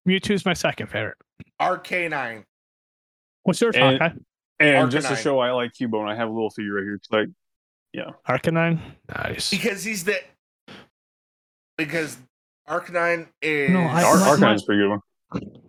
[0.08, 1.16] Mewtwo's my second favorite.
[1.60, 2.44] Arcanine.
[3.44, 4.14] What's yours, And- Hawkeye?
[4.60, 6.94] And just to show I like Cubone, I have a little figure right here.
[6.94, 7.28] It's Like,
[7.92, 8.10] yeah.
[8.28, 8.80] Arcanine.
[9.08, 9.50] Nice.
[9.50, 10.20] Because he's the
[11.76, 12.16] because
[12.68, 15.00] Arcanine is No, I- Ar- my- Arcanine's a pretty good one.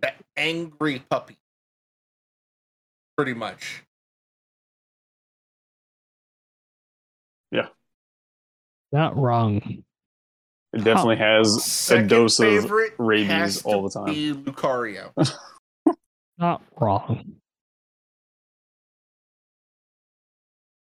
[0.00, 1.36] the angry puppy.
[3.16, 3.82] Pretty much.
[7.50, 7.68] Yeah.
[8.92, 9.84] Not wrong.
[10.74, 14.14] It definitely has Second a dose of rabies all the time.
[14.44, 15.12] Lucario.
[16.38, 17.36] Not wrong.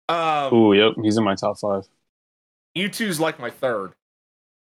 [0.09, 1.87] Um, Oh, yep, he's in my top five.
[2.77, 3.93] Mewtwo's like my third.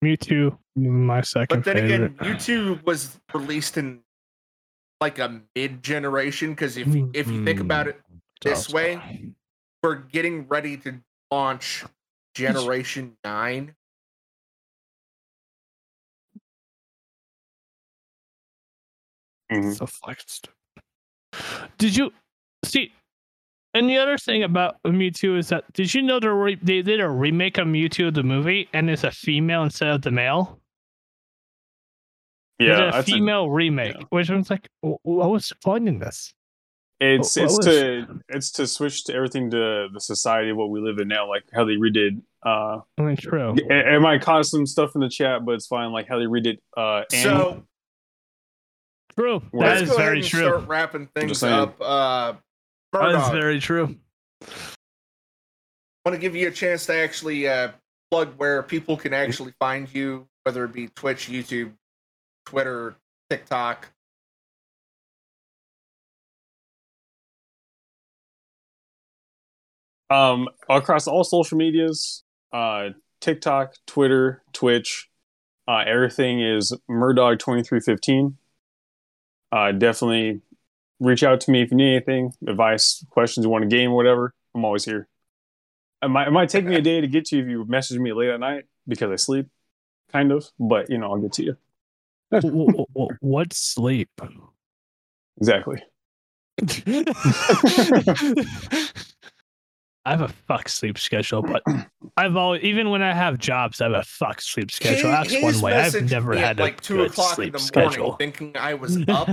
[0.03, 2.11] Mewtwo, my second But then favorite.
[2.21, 3.99] again, Mewtwo was released in
[5.01, 7.99] like a mid generation because if if you think about it
[8.41, 9.33] this way,
[9.83, 11.83] we're getting ready to launch
[12.35, 13.75] Generation Nine.
[19.51, 19.75] Mhm.
[19.77, 20.49] So flexed.
[21.77, 22.11] Did you
[22.65, 22.91] see?
[23.73, 26.99] And the other thing about Mewtwo is that did you know they re- they did
[26.99, 30.59] a remake of Mewtwo the movie and it's a female instead of the male?
[32.59, 34.03] Yeah, a that's a- female remake, yeah.
[34.09, 36.33] which I was like, what was the fun in this?
[37.01, 40.69] it's what it's was- to it's to switch to everything to the society of what
[40.69, 42.21] we live in now, like how they redid.
[42.45, 43.55] Uh, I mean, true.
[43.71, 45.91] I, I might cause some stuff in the chat, but it's fine.
[45.93, 46.57] Like how they redid.
[46.75, 47.23] Uh, Annie.
[47.23, 47.63] So
[49.19, 49.43] True.
[49.51, 50.39] Well, That let's is go ahead very and true.
[50.43, 51.75] start wrapping things up.
[51.81, 52.35] Uh,
[52.93, 53.97] That is very true.
[54.41, 54.45] I
[56.05, 57.73] want to give you a chance to actually uh,
[58.09, 61.73] plug where people can actually find you, whether it be Twitch, YouTube,
[62.45, 62.95] Twitter,
[63.29, 63.89] TikTok.
[70.09, 72.89] um, across all social medias, uh,
[73.21, 75.09] TikTok, Twitter, Twitch,
[75.67, 78.38] uh, everything is Murdawg twenty three fifteen.
[79.51, 80.41] Uh, definitely
[80.99, 84.33] reach out to me if you need anything, advice, questions, you want a game, whatever.
[84.55, 85.07] I'm always here.
[86.03, 87.99] It might, it might take me a day to get to you if you message
[87.99, 89.47] me late at night because I sleep,
[90.11, 90.47] kind of.
[90.59, 91.57] But you know, I'll get to you.
[92.31, 94.11] W- w- w- What's sleep?
[95.37, 95.81] Exactly.
[100.05, 101.61] I have a fuck sleep schedule, but
[102.17, 105.11] I've always, even when I have jobs, I have a fuck sleep schedule.
[105.11, 105.73] That's he's one way.
[105.73, 108.09] I've never me at had a like two good o'clock in sleep the schedule.
[108.11, 109.29] morning, thinking I was up.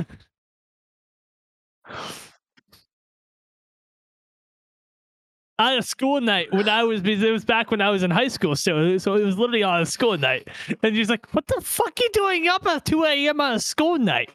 [5.59, 8.11] I had a school night when I was it was back when I was in
[8.11, 10.49] high school, so so it was literally on a school night.
[10.83, 13.41] And she's like, "What the fuck you doing up at two a.m.
[13.41, 14.31] on a school night?"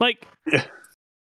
[0.00, 0.26] Like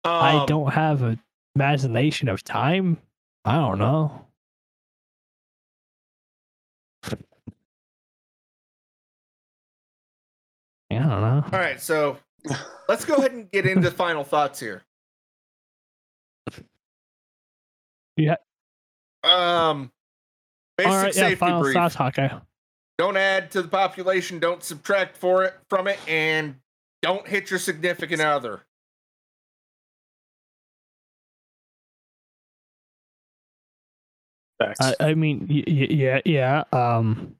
[0.05, 1.19] I Um, don't have an
[1.55, 2.97] imagination of time.
[3.43, 4.24] I don't know.
[10.97, 11.43] I don't know.
[11.51, 12.17] All right, so
[12.89, 14.83] let's go ahead and get into final thoughts here.
[18.17, 18.35] Yeah.
[19.25, 19.91] Um,
[20.77, 21.21] basic All right, yeah.
[21.23, 21.73] safety Final brief.
[21.73, 22.29] thoughts, Hawkeye.
[22.97, 24.39] Don't add to the population.
[24.39, 26.55] Don't subtract for it from it, and
[27.01, 28.61] don't hit your significant other.
[34.59, 34.79] Facts.
[34.81, 36.63] I, I mean, y- y- yeah, yeah.
[36.71, 37.35] Um,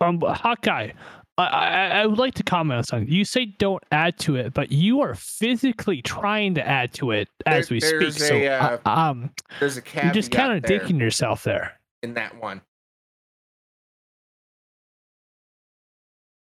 [0.00, 0.92] um, Hawkeye.
[1.38, 3.08] I, I, I would like to comment on something.
[3.08, 7.28] You say don't add to it, but you are physically trying to add to it
[7.46, 8.00] as There- we speak.
[8.00, 10.98] there's So, a, uh, uh, um, There's a you're caveat just kind of there dicking
[11.00, 11.78] yourself there.
[12.02, 12.60] in that one.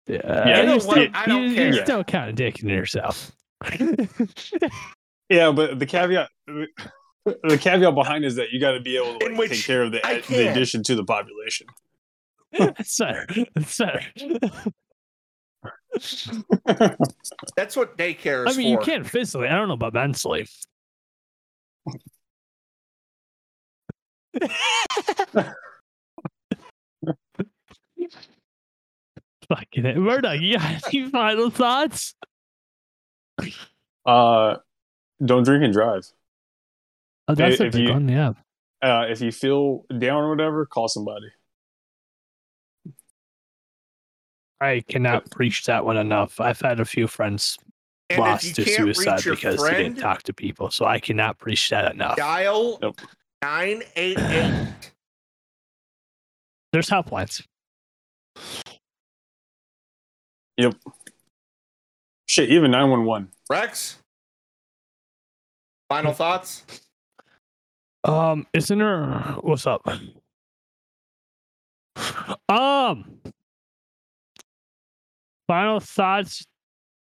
[0.09, 0.83] Uh, Yeah, You know you're what?
[0.83, 1.73] still, I don't you- care.
[1.73, 3.33] You're still kind of dicking yourself.
[5.33, 9.27] Yeah, but the caveat, the caveat behind is that you got to be able to
[9.37, 11.69] like, take care of the, the addition to the population.
[12.59, 13.27] That's sir.
[13.55, 14.01] That's better.
[17.57, 18.55] That's what daycare is.
[18.57, 18.81] I mean, for.
[18.81, 19.49] you can't physically.
[19.49, 20.47] I don't know about mentally.
[29.49, 29.97] Fucking it.
[29.97, 32.15] Murdawg, you got any final thoughts?
[34.07, 34.57] Uh,
[35.25, 36.07] don't drink and drive.
[37.27, 38.33] Oh, that's a if big you- one, yeah.
[38.83, 41.27] Uh, if you feel down or whatever, call somebody.
[44.61, 46.39] I cannot preach that one enough.
[46.41, 47.57] I've had a few friends
[48.11, 50.71] And lost to suicide reach your because they didn't talk to people.
[50.71, 52.17] So I cannot preach that enough.
[52.17, 53.01] dial Nope.
[53.43, 54.69] 988.
[56.73, 57.43] There's helplines.
[60.59, 60.75] Yep.
[62.27, 63.29] Shit, even nine one one.
[63.49, 63.97] Rex?
[65.89, 66.65] Final thoughts?
[68.05, 69.09] Um, isn't there
[69.41, 69.87] what's up?
[72.49, 73.20] Um
[75.51, 76.47] final thoughts.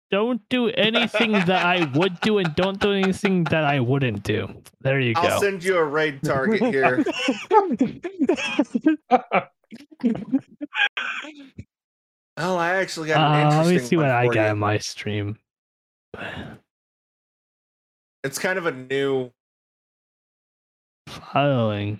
[0.09, 4.49] Don't do anything that I would do and don't do anything that I wouldn't do.
[4.81, 5.21] There you go.
[5.21, 7.05] I'll send you a raid target here.
[12.37, 14.51] Oh, I actually got an Uh, let me see one what I for got you.
[14.51, 15.37] in my stream.
[18.23, 19.31] It's kind of a new.
[21.07, 21.99] Following.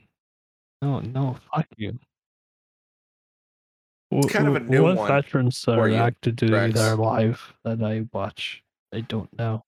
[0.82, 2.00] No, no, fuck you.
[4.28, 7.82] Kind of a new what one veterans for are active duty that are live that
[7.82, 8.62] I watch?
[8.94, 9.64] I don't know.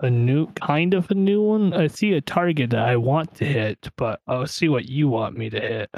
[0.00, 1.74] A new kind of a new one.
[1.74, 5.36] I see a target that I want to hit, but I'll see what you want
[5.36, 5.90] me to hit.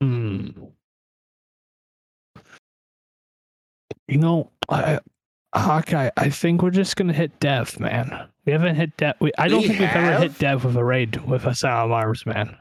[0.00, 0.48] Hmm.
[4.08, 5.00] You know, I,
[5.54, 8.28] Hawkeye, I think we're just gonna hit Dev, man.
[8.46, 9.14] We haven't hit Dev.
[9.20, 10.38] We, I don't We think we've ever hit have?
[10.38, 12.56] Dev with a raid with Asylum Arms, man.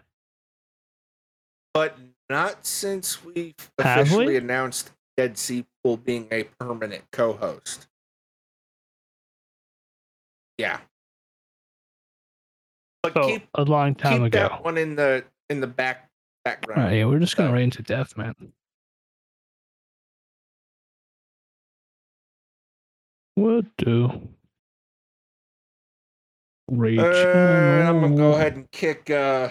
[1.73, 1.97] But
[2.29, 4.37] not since we officially we?
[4.37, 7.87] announced Dead Sea Pool being a permanent co host.
[10.57, 10.79] Yeah.
[13.03, 14.39] But So keep, a long time keep ago.
[14.49, 16.09] that one in the in the back
[16.45, 16.81] background.
[16.83, 18.35] right, yeah, we're just gonna So- raid into Dev, man.
[23.35, 24.29] What do?
[26.67, 29.49] Raid Uh, I'm gonna go ahead and kick uh